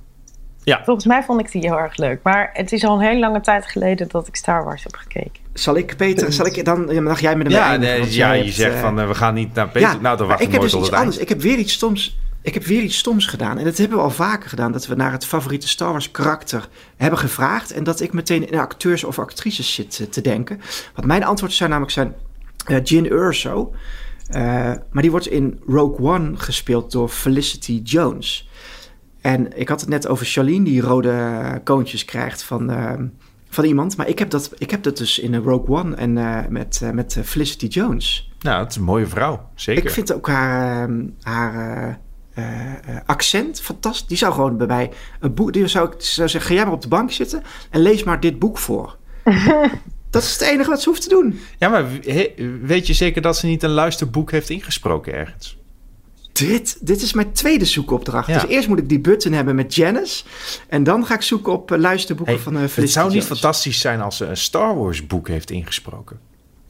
Ja. 0.64 0.82
Volgens 0.86 1.06
mij 1.06 1.24
vond 1.24 1.40
ik 1.40 1.52
die 1.52 1.62
heel 1.62 1.80
erg 1.80 1.98
leuk. 1.98 2.20
Maar 2.24 2.50
het 2.54 2.72
is 2.72 2.84
al 2.84 2.96
een 2.96 3.06
hele 3.06 3.20
lange 3.20 3.42
tijd 3.42 3.66
geleden 3.68 4.08
dat 4.08 4.28
ik 4.28 4.36
Star 4.36 4.64
Wars 4.64 4.84
heb 4.84 4.96
gekeken. 4.96 5.42
Zal 5.54 5.78
ik, 5.78 5.98
Peter, 5.98 6.34
zal 6.34 6.46
ik 6.46 6.66
dan, 6.66 6.80
ja, 6.90 6.94
maar 6.94 7.04
dan 7.04 7.16
ga 7.16 7.22
jij 7.22 7.36
met 7.36 7.48
hem 7.48 7.56
Ja, 7.56 7.70
eindigen, 7.70 7.94
nee, 7.94 8.02
want 8.02 8.14
ja 8.14 8.28
jij 8.28 8.38
je 8.38 8.44
hebt, 8.44 8.56
zegt 8.56 8.76
eh, 8.76 8.82
van 8.82 9.00
eh, 9.00 9.08
we 9.08 9.16
gaan 9.16 9.34
niet 9.34 9.54
naar 9.54 9.70
Peter. 9.70 9.90
ja, 9.90 9.98
nou, 10.02 10.18
dan 10.18 10.28
wacht 10.28 10.40
ik 10.40 10.46
ik 10.46 10.52
heb 10.52 10.62
mooi 10.62 10.72
dus 10.72 10.72
tot 10.72 10.80
iets 10.80 10.90
het 10.90 11.00
anders. 11.00 11.18
eind. 11.18 11.30
Ik 11.30 11.36
heb 11.36 11.44
weer 11.50 11.58
iets 11.58 11.74
stoms. 11.74 12.18
Ik 12.42 12.54
heb 12.54 12.64
weer 12.64 12.82
iets 12.82 12.98
stoms 12.98 13.26
gedaan. 13.26 13.58
En 13.58 13.64
dat 13.64 13.78
hebben 13.78 13.98
we 13.98 14.04
al 14.04 14.10
vaker 14.10 14.50
gedaan. 14.50 14.72
Dat 14.72 14.88
we 14.88 14.96
naar 14.96 15.12
het 15.12 15.26
favoriete 15.26 15.68
Star 15.68 15.92
Wars 15.92 16.12
karakter 16.12 16.68
hebben 16.98 17.20
gevraagd. 17.20 17.72
En 17.72 17.84
dat 17.84 18.00
ik 18.02 18.14
meteen 18.14 18.50
in 18.52 18.60
acteurs 18.60 19.04
of 19.04 19.20
actrices 19.20 19.74
zit 19.74 20.00
eh, 20.00 20.08
te 20.08 20.22
denken. 20.22 20.62
Want 20.96 21.08
mijn 21.08 21.24
antwoord 21.24 21.54
zou 21.54 21.70
namelijk 21.70 21.94
zijn 21.94 22.14
eh 22.66 22.78
Jin 22.84 23.12
Urso. 23.12 23.74
Eh, 24.30 24.42
maar 24.92 25.02
die 25.02 25.12
wordt 25.12 25.28
in 25.28 25.62
Rogue 25.68 26.06
One 26.08 26.32
gespeeld 26.38 26.92
door 26.92 27.10
Felicity 27.10 27.82
Jones. 27.84 28.50
En 29.24 29.58
ik 29.60 29.70
had 29.70 29.80
het 29.80 29.90
net 29.90 30.08
over 30.08 30.26
Charlene 30.26 30.64
die 30.64 30.82
rode 30.82 31.62
koontjes 31.64 32.06
krijgt 32.06 32.44
van, 32.44 32.70
eh, 32.70 32.94
van 33.50 33.64
iemand. 33.64 33.98
Maar 33.98 34.08
ik 34.08 34.20
heb, 34.20 34.30
dat, 34.30 34.52
ik 34.58 34.72
heb 34.72 34.84
dat 34.84 34.98
dus 34.98 35.20
in 35.20 35.36
Rogue 35.36 35.68
One 35.78 35.96
en 35.96 36.18
eh, 36.18 36.38
met, 36.50 36.80
eh, 36.84 36.90
met 36.90 37.16
eh, 37.18 37.24
Felicity 37.24 37.66
Jones. 37.66 38.32
Nou, 38.40 38.60
het 38.64 38.72
is 38.72 38.76
een 38.78 38.84
mooie 38.84 39.08
vrouw. 39.08 39.50
Zeker. 39.56 39.84
Ik 39.84 39.90
vind 39.90 40.14
ook 40.14 40.28
haar, 40.28 40.90
haar 41.22 41.78
eh, 42.34 42.44
eh, 42.46 42.74
eh, 42.96 43.02
accent 43.06 43.62
fantastisch. 43.62 44.08
Die 44.08 44.18
zou 44.18 44.34
gewoon 44.34 44.58
bij 44.58 44.68
mij 44.68 44.92
een 45.20 45.34
boek. 45.34 45.54
Die 45.54 45.68
zou 45.68 45.88
ik 45.88 46.02
zou 46.02 46.30
zeggen: 46.30 46.50
ga 46.50 46.56
jij 46.56 46.66
maar 46.66 46.74
op 46.74 46.82
de 46.82 46.88
bank 46.88 47.12
zitten 47.12 47.42
en 47.70 47.82
lees 47.82 48.04
maar 48.04 48.20
dit 48.20 48.40
boek 48.40 48.58
voor. 48.58 48.98
dat 50.10 50.24
is 50.24 50.32
het 50.32 50.42
enige 50.42 50.70
wat 50.70 50.82
ze 50.82 50.90
hoeft 50.90 51.02
te 51.02 51.10
doen. 51.10 51.40
Ja, 51.60 51.70
maar 51.70 51.86
he- 52.02 52.34
weet 52.62 52.88
je 52.88 52.94
zeker 52.94 53.22
dat 53.22 53.38
ze 53.38 53.46
niet 53.46 53.64
een 53.64 53.70
luisterboek 53.70 54.32
heeft 54.32 54.50
ingesproken 54.50 55.14
ergens? 55.14 55.58
Dit, 56.34 56.78
dit 56.88 57.02
is 57.02 57.14
mijn 57.14 57.32
tweede 57.32 57.66
zoekopdracht. 57.66 58.28
Ja. 58.28 58.40
Dus 58.40 58.50
eerst 58.50 58.68
moet 58.68 58.80
ik 58.80 58.90
die 58.90 59.00
button 59.00 59.32
hebben 59.32 59.56
met 59.56 59.76
Janice. 59.76 60.24
En 60.68 60.84
dan 60.84 61.06
ga 61.06 61.14
ik 61.14 61.22
zoeken 61.22 61.54
op 61.54 61.72
eh, 61.72 61.80
luisterboeken 61.80 62.34
Hey, 62.36 62.44
van 62.44 62.56
uh, 62.58 62.62
het 62.74 62.92
zou 62.92 63.14
niet 63.14 63.24
fantastisch 63.24 63.80
zijn 63.80 64.02
als 64.02 64.18
ze 64.18 64.26
een 64.26 64.38
Star 64.38 64.78
Wars 64.78 65.08
boek 65.08 65.28
heeft 65.28 65.52
ingesproken. 65.52 66.20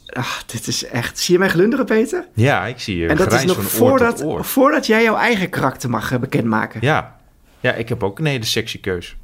Ah, 0.06 0.32
dit 0.46 0.68
is 0.68 0.86
echt. 0.86 1.20
Zie 1.20 1.34
je 1.34 1.40
mij 1.40 1.50
glunderen, 1.50 1.86
Peter? 1.86 2.28
Ja, 2.34 2.66
ik 2.66 2.80
zie 2.80 2.98
je 2.98 3.08
en 3.08 3.18
dat 3.18 3.34
is 3.34 3.46
nog 3.46 3.64
voordat, 3.64 4.24
oor. 4.24 4.46
voordat 4.46 4.86
jij 4.86 5.04
jouw 5.04 5.16
eigen 5.16 5.50
karakter 5.50 5.90
mag 5.90 6.12
eh, 6.12 6.20
bekendmaken. 6.20 6.80
Ja. 6.84 7.20
ja, 7.60 7.74
ik 7.74 7.90
heb 7.90 8.04
ook 8.04 8.20
een 8.20 8.26
hele 8.26 8.46
sexy 8.46 8.80
keus. 8.80 9.16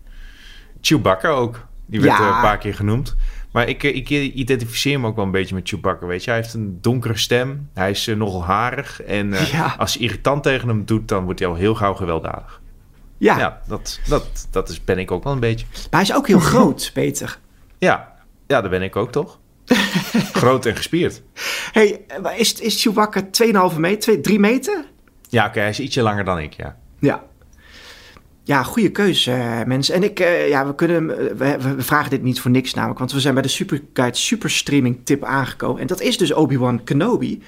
Chewbacca 0.82 1.30
ook. 1.30 1.68
Die 1.86 2.02
werd 2.02 2.18
Ja. 2.18 2.20
eh, 2.30 2.36
een 2.36 2.42
paar 2.42 2.58
keer 2.58 2.74
genoemd. 2.76 3.16
Maar 3.60 3.68
ik, 3.68 3.84
eh, 3.84 3.95
ik 3.95 4.10
identificeer 4.10 4.99
me 4.99 5.07
ook 5.07 5.16
wel 5.16 5.26
een 5.26 5.32
beetje 5.32 5.55
met 5.55 5.70
Chewbacca, 5.70 6.05
weet 6.05 6.24
je. 6.24 6.30
Hij 6.30 6.39
heeft 6.39 6.53
een 6.53 6.78
donkere 6.82 7.18
stem. 7.18 7.70
Hij 7.74 7.89
is 7.89 8.07
eh, 8.07 8.16
nogal 8.16 8.43
harig. 8.43 9.01
En 9.03 9.34
eh, 9.34 9.51
Ja. 9.51 9.76
als 9.78 9.93
je 9.93 9.99
irritant 9.99 10.43
tegen 10.43 10.68
hem 10.68 10.86
doet, 10.86 11.07
dan 11.07 11.24
wordt 11.24 11.39
hij 11.39 11.47
al 11.47 11.55
heel 11.55 11.76
gauw 11.76 11.93
gewelddadig. 11.93 12.62
Ja, 13.18 13.38
Ja, 13.38 13.62
dat, 13.68 13.99
dat, 14.07 14.47
dat 14.51 14.70
is, 14.70 14.84
ben 14.84 14.97
ik 14.97 15.12
ook 15.12 15.24
wel 15.24 15.34
een 15.34 15.39
beetje. 15.39 15.66
maar 15.72 15.88
hij 15.89 16.01
is 16.01 16.14
ook 16.14 16.28
heel 16.28 16.39
groot, 16.39 16.91
Peter. 16.93 17.39
Ja, 17.78 18.14
ja 18.47 18.62
dat 18.62 18.70
ben 18.70 18.82
ik 18.82 18.95
ook 18.95 19.12
toch? 19.12 19.39
Groot 20.41 20.66
en 20.66 20.76
gespierd. 20.76 21.22
hey, 21.72 22.01
is, 22.38 22.53
is 22.53 22.82
Chewbacca 22.82 23.22
2,5 23.72 23.78
meter, 23.78 23.99
2, 23.99 24.22
3 24.22 24.39
meter? 24.39 24.86
Ja, 25.30 25.45
oké, 25.45 25.60
hij 25.60 25.70
is 25.70 25.80
ietsje 25.80 26.01
langer 26.01 26.24
dan 26.24 26.39
ik, 26.39 26.53
ja. 26.53 26.78
Ja. 26.99 27.24
Ja, 28.50 28.64
goede 28.64 28.91
keuze, 28.91 29.32
eh, 29.32 29.64
mensen. 29.64 29.95
En 29.95 30.04
ik, 30.04 30.20
eh, 30.20 30.47
ja, 30.50 30.68
we 30.68 30.76
kunnen, 30.76 31.10
eh, 31.39 31.56
we, 31.56 31.82
vragen 31.82 32.10
dit 32.10 32.22
niet 32.22 32.41
voor 32.41 32.52
niks 32.52 32.74
namelijk, 32.74 33.00
want 33.00 33.12
we 33.12 33.20
zijn 33.20 33.34
bij 33.34 33.43
de 33.43 33.50
Superguide 33.50 34.18
Superstreaming 34.18 35.00
tip 35.04 35.24
aangekomen. 35.24 35.82
En 35.82 35.88
dat 35.88 36.02
is 36.02 36.18
dus 36.18 36.34
Obi-Wan 36.34 36.84
Kenobi. 36.84 37.41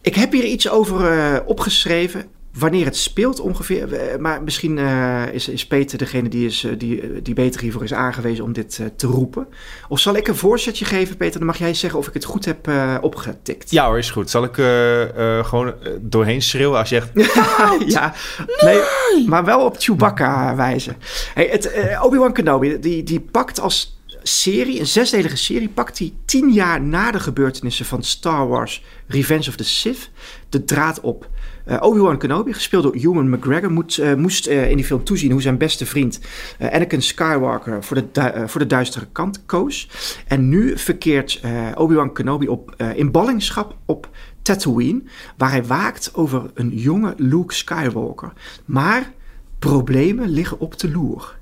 Ik 0.00 0.14
heb 0.14 0.32
hier 0.32 0.44
iets 0.44 0.68
over 0.68 1.44
opgeschreven. 1.44 2.26
Wanneer 2.58 2.84
het 2.84 2.96
speelt 2.96 3.40
ongeveer. 3.40 3.92
Eh, 3.94 4.18
Maar 4.18 4.42
misschien 4.42 4.78
eh, 4.78 5.22
is, 5.32 5.48
is 5.48 5.66
Peter 5.66 5.98
degene 5.98 6.28
die, 6.28 6.46
is, 6.46 6.64
eh, 6.64 6.72
die, 6.78 7.22
die 7.22 7.34
beter 7.34 7.60
hiervoor 7.60 7.84
is 7.84 7.92
aangewezen 7.92 8.44
om 8.44 8.52
dit 8.52 8.80
te 8.96 9.06
roepen. 9.06 9.46
Of 9.88 9.98
zal 10.00 10.16
ik 10.16 10.28
een 10.28 10.36
voorzetje 10.36 10.84
geven, 10.84 11.16
Peter? 11.16 11.38
Dan 11.38 11.46
mag 11.46 11.58
jij 11.58 11.74
zeggen 11.74 11.98
of 11.98 12.06
ik 12.06 12.14
het 12.14 12.24
goed 12.24 12.44
heb 12.44 12.68
eh, 12.68 12.94
opgetikt. 13.00 13.70
Ja 13.70 13.86
hoor, 13.86 13.98
is 13.98 14.10
goed. 14.10 14.30
Zal 14.30 14.44
ik 14.44 14.58
eh, 14.58 15.38
eh, 15.38 15.44
gewoon 15.44 15.74
doorheen 16.00 16.42
schreeuwen 16.42 16.78
als 16.78 16.88
je 16.88 16.96
echt... 16.96 17.10
ja, 17.94 18.14
nee, 18.60 18.80
maar 19.26 19.44
wel 19.44 19.64
op 19.64 19.76
Chewbacca 19.78 20.56
wijzen. 20.56 20.96
Hey, 21.34 21.48
het, 21.50 21.72
Obi-Wan 22.02 22.32
Kenobi, 22.32 22.78
die, 22.80 23.02
die 23.02 23.20
pakt 23.20 23.60
als 23.60 23.98
serie, 24.22 24.80
een 24.80 24.86
zesdelige 24.86 25.36
serie, 25.36 25.68
pakt 25.68 25.98
hij 25.98 26.12
tien 26.24 26.52
jaar 26.52 26.80
na 26.80 27.10
de 27.10 27.20
gebeurtenissen 27.20 27.84
van 27.86 28.02
Star 28.02 28.48
Wars 28.48 28.84
Revenge 29.06 29.48
of 29.48 29.56
the 29.56 29.64
Sith 29.64 30.10
de 30.48 30.64
draad 30.64 31.00
op. 31.00 31.28
Eh, 31.68 31.76
Obi-Wan 31.80 32.18
Kenobi, 32.18 32.52
gespeeld 32.52 32.82
door 32.82 32.94
Ewan 32.94 33.30
McGregor, 33.30 33.72
moet, 33.72 33.98
eh, 33.98 34.14
moest 34.14 34.46
eh, 34.46 34.70
in 34.70 34.76
die 34.76 34.84
film 34.84 35.04
toezien 35.04 35.30
hoe 35.30 35.42
zijn 35.42 35.58
beste 35.58 35.86
vriend 35.86 36.20
Anakin 36.58 37.02
Skywalker 37.02 37.84
voor 37.84 37.96
de, 38.12 38.32
voor 38.46 38.60
de 38.60 38.66
duistere 38.66 39.06
kant 39.12 39.46
koos. 39.46 39.88
En 40.26 40.48
nu 40.48 40.78
verkeert 40.78 41.40
Obi-Wan 41.74 42.12
Kenobi 42.12 42.48
op, 42.48 42.74
in 42.94 43.10
ballingschap 43.10 43.76
op 43.84 44.08
Tatooine, 44.42 45.02
waar 45.36 45.50
hij 45.50 45.64
waakt 45.64 46.10
over 46.14 46.50
een 46.54 46.70
jonge 46.74 47.14
Luke 47.16 47.54
Skywalker. 47.54 48.32
Maar 48.64 49.12
problemen 49.58 50.28
liggen 50.28 50.60
op 50.60 50.78
de 50.78 50.90
loer. 50.90 51.38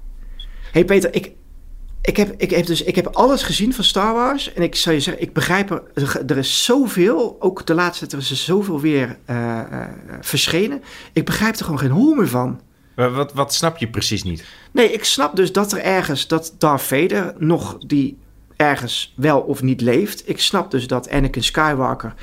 hey 0.72 0.84
Peter, 0.84 1.14
ik, 1.14 1.32
ik, 2.06 2.16
heb, 2.16 2.34
ik, 2.36 2.50
heb 2.50 2.66
dus, 2.66 2.82
ik 2.82 2.96
heb 2.96 3.06
alles 3.06 3.42
gezien 3.42 3.74
van 3.74 3.84
Star 3.84 4.14
Wars. 4.14 4.52
En 4.52 4.62
ik 4.62 4.74
zou 4.74 4.94
je 4.94 5.00
zeggen, 5.00 5.22
ik 5.22 5.32
begrijp 5.32 5.70
er, 5.70 5.82
er 6.26 6.36
is 6.36 6.64
zoveel, 6.64 7.36
ook 7.38 7.66
de 7.66 7.74
laatste, 7.74 8.06
er 8.06 8.18
is 8.18 8.30
er 8.30 8.36
zoveel 8.36 8.80
weer 8.80 9.16
eh, 9.24 9.60
eh, 9.60 9.88
verschenen. 10.20 10.82
Ik 11.12 11.24
begrijp 11.24 11.56
er 11.56 11.64
gewoon 11.64 11.80
geen 11.80 11.90
hol 11.90 12.14
meer 12.14 12.28
van. 12.28 12.60
Wat, 12.94 13.32
wat, 13.32 13.54
snap 13.54 13.76
je 13.76 13.88
precies 13.88 14.22
niet? 14.22 14.44
Nee, 14.72 14.92
ik 14.92 15.04
snap 15.04 15.36
dus 15.36 15.52
dat 15.52 15.72
er 15.72 15.78
ergens, 15.78 16.26
dat 16.26 16.54
Darth 16.58 16.82
Vader 16.82 17.34
nog 17.38 17.78
die 17.78 18.18
ergens 18.56 19.14
wel 19.16 19.40
of 19.40 19.62
niet 19.62 19.80
leeft. 19.80 20.28
Ik 20.28 20.40
snap 20.40 20.70
dus 20.70 20.86
dat 20.86 21.10
Anakin 21.10 21.44
Skywalker 21.44 22.14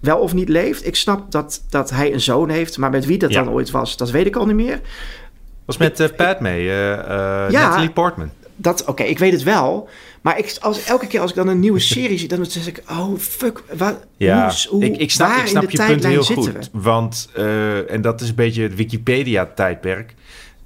wel 0.00 0.18
of 0.18 0.34
niet 0.34 0.48
leeft. 0.48 0.86
Ik 0.86 0.96
snap 0.96 1.30
dat, 1.30 1.64
dat 1.70 1.90
hij 1.90 2.12
een 2.12 2.20
zoon 2.20 2.48
heeft, 2.48 2.78
maar 2.78 2.90
met 2.90 3.06
wie 3.06 3.18
dat 3.18 3.30
Ja. 3.32 3.44
dan 3.44 3.52
ooit 3.52 3.70
was, 3.70 3.96
dat 3.96 4.10
weet 4.10 4.26
ik 4.26 4.36
al 4.36 4.46
niet 4.46 4.56
meer. 4.56 4.80
was 5.64 5.76
met 5.76 6.12
Padme, 6.16 6.48
eh, 6.48 6.92
eh, 6.92 7.50
Ja. 7.50 7.68
Natalie 7.68 7.90
Portman. 7.90 8.30
Dat, 8.62 8.84
oké, 8.84 9.02
ik 9.02 9.18
weet 9.18 9.32
het 9.32 9.42
wel. 9.42 9.88
Maar 10.20 10.38
ik, 10.38 10.56
als, 10.60 10.84
elke 10.84 11.06
keer 11.06 11.20
als 11.20 11.30
ik 11.30 11.36
dan 11.36 11.48
een 11.48 11.60
nieuwe 11.60 11.78
serie 11.78 12.18
zie, 12.18 12.28
dan 12.28 12.46
zeg 12.46 12.66
ik, 12.66 12.82
oh 12.90 13.18
fuck, 13.18 13.62
wat, 13.76 14.06
Ja, 14.16 14.46
hoe, 14.46 14.70
hoe, 14.70 14.84
ik, 14.84 14.96
ik 14.96 15.10
snap, 15.10 15.28
waar 15.28 15.40
ik 15.40 15.46
snap 15.46 15.62
in 15.62 15.68
de 15.68 15.82
je 15.82 15.88
punt 15.88 16.04
heel 16.04 16.22
goed. 16.22 16.52
we? 16.52 16.60
Want, 16.72 17.28
eh, 17.34 17.90
en 17.90 18.00
dat 18.00 18.20
is 18.20 18.28
een 18.28 18.34
beetje 18.34 18.62
het 18.62 18.74
Wikipedia-tijdperk. 18.74 20.14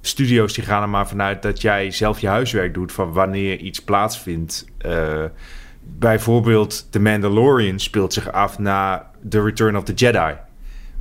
Studio's 0.01 0.53
die 0.53 0.63
gaan 0.63 0.81
er 0.81 0.89
maar 0.89 1.07
vanuit 1.07 1.41
dat 1.41 1.61
jij 1.61 1.91
zelf 1.91 2.19
je 2.19 2.27
huiswerk 2.27 2.73
doet 2.73 2.91
van 2.91 3.11
wanneer 3.11 3.59
iets 3.59 3.83
plaatsvindt. 3.83 4.65
Eh, 4.77 5.23
bijvoorbeeld 5.81 6.87
The 6.89 6.99
Mandalorian 6.99 7.79
speelt 7.79 8.13
zich 8.13 8.31
af 8.31 8.59
na 8.59 9.11
The 9.29 9.43
Return 9.43 9.77
of 9.77 9.83
the 9.83 9.93
Jedi, 9.93 10.33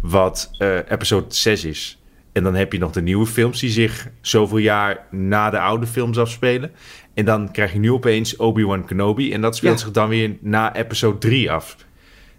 wat 0.01 0.51
eh, 0.59 0.77
episode 0.89 1.27
6 1.29 1.65
is. 1.65 1.99
En 2.37 2.43
dan 2.43 2.55
heb 2.55 2.73
je 2.73 2.79
nog 2.79 2.93
de 2.93 3.03
nieuwe 3.03 3.27
films 3.27 3.61
die 3.61 3.71
zich 3.71 4.09
zoveel 4.21 4.59
jaar 4.59 5.07
na 5.11 5.51
de 5.51 5.59
oude 5.61 5.87
films 5.87 6.19
afspelen. 6.19 6.71
En 7.15 7.25
dan 7.25 7.51
krijg 7.51 7.73
je 7.73 7.79
nu 7.79 7.93
opeens 7.93 8.37
Obi-Wan 8.37 8.85
Kenobi. 8.85 9.33
En 9.33 9.41
dat 9.41 9.57
speelt 9.57 9.79
Ja. 9.79 9.85
zich 9.85 9.91
dan 9.95 10.09
weer 10.09 10.37
na 10.41 10.75
episode 10.75 11.19
3 11.19 11.51
af. 11.51 11.77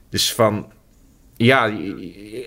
Dus 0.10 0.34
van... 0.34 0.66
Ja, 1.36 1.72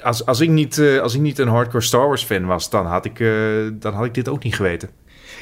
als, 0.02 0.26
als, 0.26 0.40
ik 0.40 0.48
niet, 0.48 0.78
eh, 0.78 0.98
als 1.00 1.14
ik 1.14 1.20
niet 1.20 1.38
een 1.38 1.48
hardcore 1.48 1.84
Star 1.84 2.06
Wars 2.08 2.22
fan 2.22 2.46
was... 2.46 2.70
dan 2.70 2.86
had 2.86 3.04
ik, 3.04 3.20
eh, 3.20 3.28
dan 3.72 3.92
had 3.94 4.04
ik 4.04 4.14
dit 4.14 4.28
ook 4.28 4.42
niet 4.44 4.54
geweten. 4.54 4.90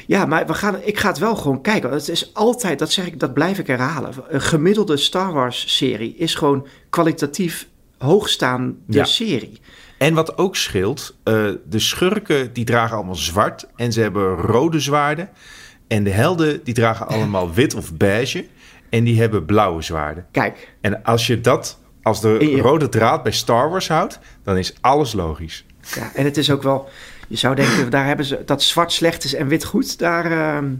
Ja, 0.07 0.25
maar 0.25 0.47
we 0.47 0.53
gaan, 0.53 0.75
ik 0.83 0.97
ga 0.97 1.07
het 1.07 1.17
wel 1.17 1.35
gewoon 1.35 1.61
kijken. 1.61 1.91
Het 1.91 2.09
is 2.09 2.33
altijd, 2.33 2.79
dat 2.79 2.91
zeg 2.91 3.05
ik, 3.07 3.19
dat 3.19 3.33
blijf 3.33 3.59
ik 3.59 3.67
herhalen. 3.67 4.11
Een 4.27 4.41
gemiddelde 4.41 4.97
Star 4.97 5.33
Wars 5.33 5.77
serie 5.77 6.15
is 6.15 6.35
gewoon 6.35 6.67
kwalitatief 6.89 7.67
hoogstaande 7.97 8.75
Ja. 8.87 9.03
serie. 9.03 9.59
En 9.99 10.13
wat 10.13 10.37
ook 10.37 10.55
scheelt, 10.55 11.15
eh, 11.23 11.33
de 11.69 11.79
schurken 11.79 12.53
die 12.53 12.65
dragen 12.65 12.95
allemaal 12.95 13.15
zwart 13.15 13.67
en 13.75 13.93
ze 13.93 14.01
hebben 14.01 14.35
rode 14.35 14.79
zwaarden. 14.79 15.29
En 15.87 16.03
de 16.03 16.09
helden 16.09 16.63
die 16.63 16.73
dragen 16.73 17.07
allemaal 17.13 17.53
wit 17.53 17.73
of 17.75 17.93
beige 17.93 18.45
en 18.89 19.03
die 19.03 19.19
hebben 19.19 19.45
blauwe 19.45 19.81
zwaarden. 19.81 20.25
Kijk, 20.31 20.73
En 20.81 21.03
als 21.03 21.27
je 21.27 21.41
dat 21.41 21.79
als 22.03 22.21
de 22.21 22.37
je- 22.39 22.61
rode 22.61 22.89
draad 22.89 23.23
bij 23.23 23.31
Star 23.31 23.69
Wars 23.69 23.87
houdt, 23.87 24.19
dan 24.43 24.57
is 24.57 24.73
alles 24.81 25.13
logisch. 25.13 25.65
ja, 25.95 26.11
en 26.15 26.25
het 26.25 26.37
is 26.37 26.51
ook 26.51 26.63
wel, 26.63 26.89
je 27.27 27.35
zou 27.37 27.55
denken, 27.55 27.89
daar 27.89 28.05
hebben 28.05 28.25
ze 28.25 28.41
dat 28.45 28.63
zwart 28.63 28.91
slecht 28.91 29.23
is 29.23 29.33
en 29.33 29.47
wit 29.47 29.63
goed. 29.63 29.99
Daar, 29.99 30.25
ehm, 30.31 30.73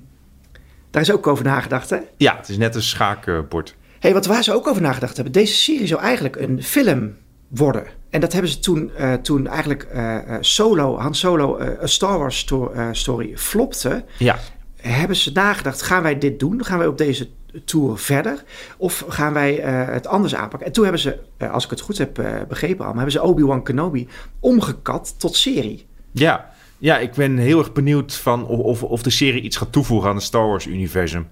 daar 0.91 1.01
is 1.01 1.11
ook 1.11 1.27
over 1.27 1.43
nagedacht, 1.45 1.89
hè? 1.89 1.97
Ja, 2.17 2.35
het 2.37 2.49
is 2.49 2.57
net 2.57 2.75
een 2.75 2.81
schaakbord. 2.83 3.75
hey, 3.99 4.13
wat 4.13 4.25
waar 4.25 4.43
ze 4.43 4.53
ook 4.53 4.67
over 4.67 4.81
nagedacht 4.81 5.15
hebben, 5.15 5.33
deze 5.33 5.53
serie 5.53 5.87
zou 5.87 6.01
eigenlijk 6.01 6.35
een 6.35 6.63
film 6.63 7.15
worden. 7.47 7.83
En 8.09 8.19
dat 8.19 8.33
hebben 8.33 8.51
ze 8.51 8.59
toen, 8.59 8.91
eh, 8.95 9.13
toen 9.13 9.47
eigenlijk 9.47 9.83
eh, 9.83 10.15
eh, 10.17 10.37
Solo, 10.41 10.97
Han 10.97 11.15
Solo, 11.15 11.57
een 11.59 11.89
Star 11.89 12.19
Wars 12.19 12.37
sto- 12.37 12.73
story 12.91 13.37
flopte. 13.37 14.05
Ja, 14.17 14.39
hebben 14.75 15.15
ze 15.17 15.31
nagedacht, 15.31 15.81
gaan 15.81 16.03
wij 16.03 16.17
dit 16.17 16.39
doen? 16.39 16.65
Gaan 16.65 16.77
wij 16.77 16.87
op 16.87 16.97
deze 16.97 17.29
tour 17.65 17.97
verder? 17.97 18.43
Of 18.77 19.05
gaan 19.07 19.33
wij 19.33 19.53
het 19.91 20.07
anders 20.07 20.35
aanpakken? 20.35 20.67
En 20.67 20.73
toen 20.73 20.83
hebben 20.83 21.01
ze, 21.01 21.19
als 21.51 21.63
ik 21.63 21.69
het 21.69 21.81
goed 21.81 21.97
heb 21.97 22.13
begrepen 22.47 22.85
hebben 22.85 23.11
ze 23.11 23.21
Obi-Wan 23.21 23.63
Kenobi 23.63 24.07
omgekat 24.39 25.15
tot 25.17 25.35
serie. 25.35 25.85
ja. 26.11 26.51
ja, 26.77 26.97
ik 26.97 27.13
ben 27.13 27.37
heel 27.37 27.59
erg 27.59 27.71
benieuwd 27.73 28.15
van 28.15 28.47
of, 28.47 28.59
of, 28.59 28.83
of 28.83 29.01
de 29.03 29.09
serie 29.09 29.41
iets 29.41 29.57
gaat 29.57 29.71
toevoegen 29.71 30.09
aan 30.09 30.15
het 30.15 30.23
Star 30.23 30.47
Wars-universum. 30.47 31.27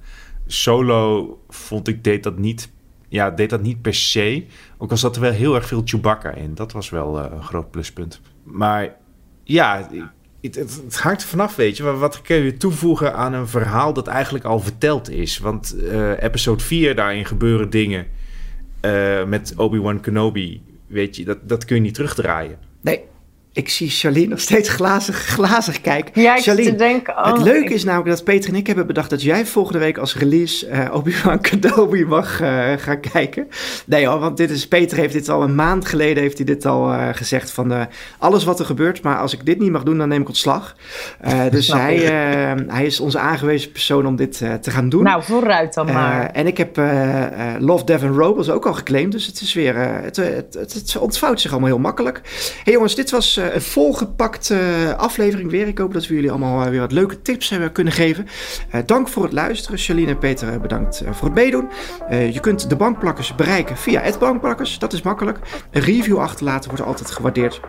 Solo 0.48 1.40
vond 1.50 1.88
ik 1.88 2.04
deed 2.04 2.24
dat 2.24 2.38
niet, 2.38 2.70
ja, 3.08 3.32
deed 3.32 3.50
dat 3.50 3.62
niet 3.62 3.82
per 3.82 3.94
se. 3.94 4.46
Ook 4.78 4.92
al 4.92 4.98
zat 4.98 5.16
er 5.16 5.22
wel 5.22 5.32
heel 5.32 5.56
erg 5.56 5.66
veel 5.66 5.82
Chewbacca 5.86 6.32
in. 6.32 6.56
Dat 6.56 6.72
was 6.72 6.90
wel 6.90 7.20
eh, 7.20 7.32
een 7.32 7.44
groot 7.44 7.72
pluspunt. 7.72 8.22
Maar 8.44 8.96
ja, 9.44 9.90
het, 10.42 10.56
het, 10.56 10.82
het 10.84 11.00
hangt 11.00 11.22
er 11.22 11.28
vanaf, 11.28 11.56
weet 11.56 11.78
je. 11.78 11.84
Wat, 11.84 12.22
kun 12.22 12.36
je 12.36 12.58
toevoegen 12.58 13.16
aan 13.16 13.34
een 13.34 13.48
verhaal 13.48 13.94
dat 13.94 14.08
eigenlijk 14.08 14.46
al 14.46 14.60
verteld 14.60 15.10
is? 15.10 15.38
Want 15.38 15.76
eh, 15.84 16.24
episode 16.24 16.64
4, 16.64 16.96
daarin 16.96 17.26
gebeuren 17.26 17.70
dingen 17.70 18.08
eh, 18.80 19.24
met 19.26 19.54
Obi-Wan 19.58 20.00
Kenobi. 20.00 20.62
Weet 20.88 21.16
je, 21.16 21.26
dat, 21.26 21.38
dat 21.50 21.66
kun 21.66 21.76
je 21.76 21.82
niet 21.82 21.94
terugdraaien. 21.94 22.58
Nee, 22.82 23.04
ik 23.58 23.70
zie 23.70 23.90
Charlene 23.90 24.28
nog 24.28 24.40
steeds 24.40 24.70
glazig, 24.70 25.16
glazig 25.18 25.82
kijken. 25.82 26.22
Ja, 26.22 26.32
ik 26.32 26.44
zit 26.44 26.46
Charlene, 26.46 26.70
te 26.70 26.76
denken... 26.76 27.18
oh, 27.18 27.26
het 27.26 27.42
leuke 27.42 27.64
ik- 27.64 27.70
is 27.70 27.84
namelijk 27.84 28.10
dat 28.10 28.24
Peter 28.24 28.50
en 28.50 28.56
ik 28.56 28.68
hebben 28.68 28.88
bedacht 28.88 29.10
dat 29.10 29.22
jij 29.22 29.46
volgende 29.46 29.80
week 29.80 29.98
als 29.98 30.16
release 30.16 30.68
eh, 30.68 30.94
Obi-Wan 30.94 31.42
Kenobi 31.50 32.06
mag 32.06 32.42
eh, 32.42 32.72
gaan 32.78 33.00
kijken. 33.00 33.48
Nee 33.86 34.08
hoor, 34.08 34.20
want 34.20 34.38
dit 34.38 34.50
is, 34.50 34.68
Peter 34.68 34.98
heeft 34.98 35.14
dit 35.14 35.30
al 35.30 35.44
een 35.44 35.56
maand 35.56 35.86
geleden 35.86 36.24
heeft 36.24 36.38
hij 36.38 36.46
dit 36.46 36.66
al 36.66 36.92
eh, 36.92 37.08
gezegd 37.12 37.52
van 37.52 37.72
eh, 37.72 37.82
alles 38.18 38.44
wat 38.44 38.60
er 38.60 38.66
gebeurt, 38.66 39.02
maar 39.02 39.18
als 39.18 39.34
ik 39.34 39.46
dit 39.46 39.60
niet 39.60 39.72
mag 39.72 39.84
doen, 39.84 39.98
dan 39.98 40.08
neem 40.08 40.22
ik 40.22 40.28
ontslag. 40.28 40.76
Dus 41.52 41.68
hij, 41.68 41.98
hij 42.68 42.86
is 42.86 43.00
onze 43.00 43.20
aangewezen 43.20 43.72
persoon 43.72 44.06
om 44.08 44.16
dit 44.16 44.38
te 44.38 44.72
gaan 44.72 44.90
doen. 44.90 45.04
Nou, 45.04 45.24
vooruit 45.24 45.74
dan 45.74 45.86
maar. 45.86 46.30
en 46.30 46.48
ik 46.48 46.58
heb 46.58 46.78
Love, 47.60 47.86
Death 47.86 48.04
and 48.04 48.16
Robots 48.16 48.50
ook 48.50 48.66
al 48.66 48.74
geclaimd. 48.74 49.12
Dus 49.12 49.26
het 49.26 49.42
is 49.42 49.54
weer. 49.54 49.76
het, 49.78 50.16
het, 50.16 50.54
het, 50.60 50.74
het 50.74 50.98
ontvouwt 50.98 51.42
zich 51.42 51.52
allemaal 51.52 51.70
heel 51.70 51.80
makkelijk. 51.80 52.22
hey 52.64 52.74
jongens, 52.74 52.96
dit 52.96 53.12
was 53.12 53.40
eh, 53.48 53.56
een 53.56 53.62
volgepakte 53.62 54.96
aflevering 54.98 55.52
weer. 55.52 55.68
Ik 55.68 55.78
hoop 55.78 55.94
dat 55.94 56.08
we 56.08 56.14
jullie 56.14 56.30
allemaal 56.30 56.64
eh, 56.64 56.70
weer 56.70 56.80
wat 56.80 56.92
leuke 56.92 57.22
tips 57.22 57.50
hebben 57.50 57.72
kunnen 57.72 57.94
geven. 57.94 58.28
Eh, 58.72 58.82
dank 58.86 59.08
voor 59.08 59.24
het 59.24 59.34
luisteren. 59.34 59.80
Charlene 59.80 60.12
en 60.12 60.18
Peter, 60.18 60.60
bedankt 60.60 61.04
voor 61.12 61.28
het 61.28 61.38
meedoen. 61.38 61.70
Eh, 62.10 62.34
je 62.34 62.40
kunt 62.40 62.70
de 62.70 62.76
bankplakkers 62.76 63.36
bereiken 63.36 63.78
via 63.78 64.02
het 64.02 64.20
bankplakkers. 64.20 64.80
Dat 64.80 64.94
is 64.94 65.02
makkelijk. 65.02 65.40
Een 65.72 65.82
review 65.82 66.20
achterlaten 66.20 66.70
wordt 66.70 66.86
altijd 66.86 67.12
gewaardeerd. 67.12 67.60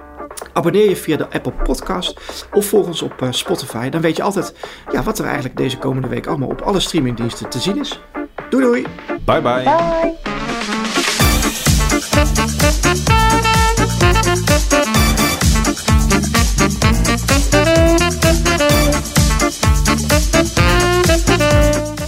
Abonneer 0.52 0.88
je 0.88 0.96
via 0.96 1.16
de 1.16 1.30
Apple 1.30 1.52
Podcast 1.52 2.20
of 2.52 2.66
volg 2.66 2.86
ons 2.86 3.02
op 3.02 3.26
Spotify. 3.30 3.88
Dan 3.88 4.00
weet 4.00 4.16
je 4.16 4.22
altijd 4.22 4.54
ja, 4.92 5.02
wat 5.02 5.18
er 5.18 5.24
eigenlijk 5.24 5.56
deze 5.56 5.78
komende 5.78 6.08
week 6.08 6.26
allemaal 6.26 6.48
op 6.48 6.60
alle 6.60 6.80
streamingdiensten 6.80 7.48
te 7.48 7.58
zien 7.58 7.78
is. 7.78 8.00
Doei 8.50 8.64
doei! 8.64 8.86
Bye 9.24 9.42
bye. 9.42 9.62
Bye. 9.62 10.16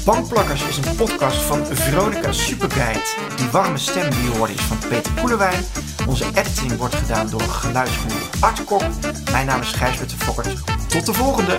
Bankplakkers 0.05 0.68
is 0.68 0.76
een 0.76 0.96
podcast 0.96 1.36
van 1.36 1.66
Veronica 1.66 2.32
Superguide. 2.32 3.03
Die 3.36 3.51
warme 3.51 3.78
stem 3.78 4.11
die 4.11 4.22
je 4.22 4.36
hoort 4.36 4.51
is 4.51 4.61
van 4.61 4.78
Peter 4.88 5.12
Koelewijn. 5.12 5.64
Onze 6.07 6.24
editing 6.24 6.76
wordt 6.76 6.94
gedaan 6.94 7.30
door 7.30 7.40
geluidsgoer 7.40 8.20
Art 8.40 8.64
Kok. 8.64 8.82
Mijn 9.30 9.46
naam 9.46 9.61
is 9.61 9.72
Gijsbert 9.72 10.11
de 10.11 10.16
Fokkert. 10.16 10.55
Tot 10.88 11.07
de 11.07 11.12
volgende! 11.14 11.59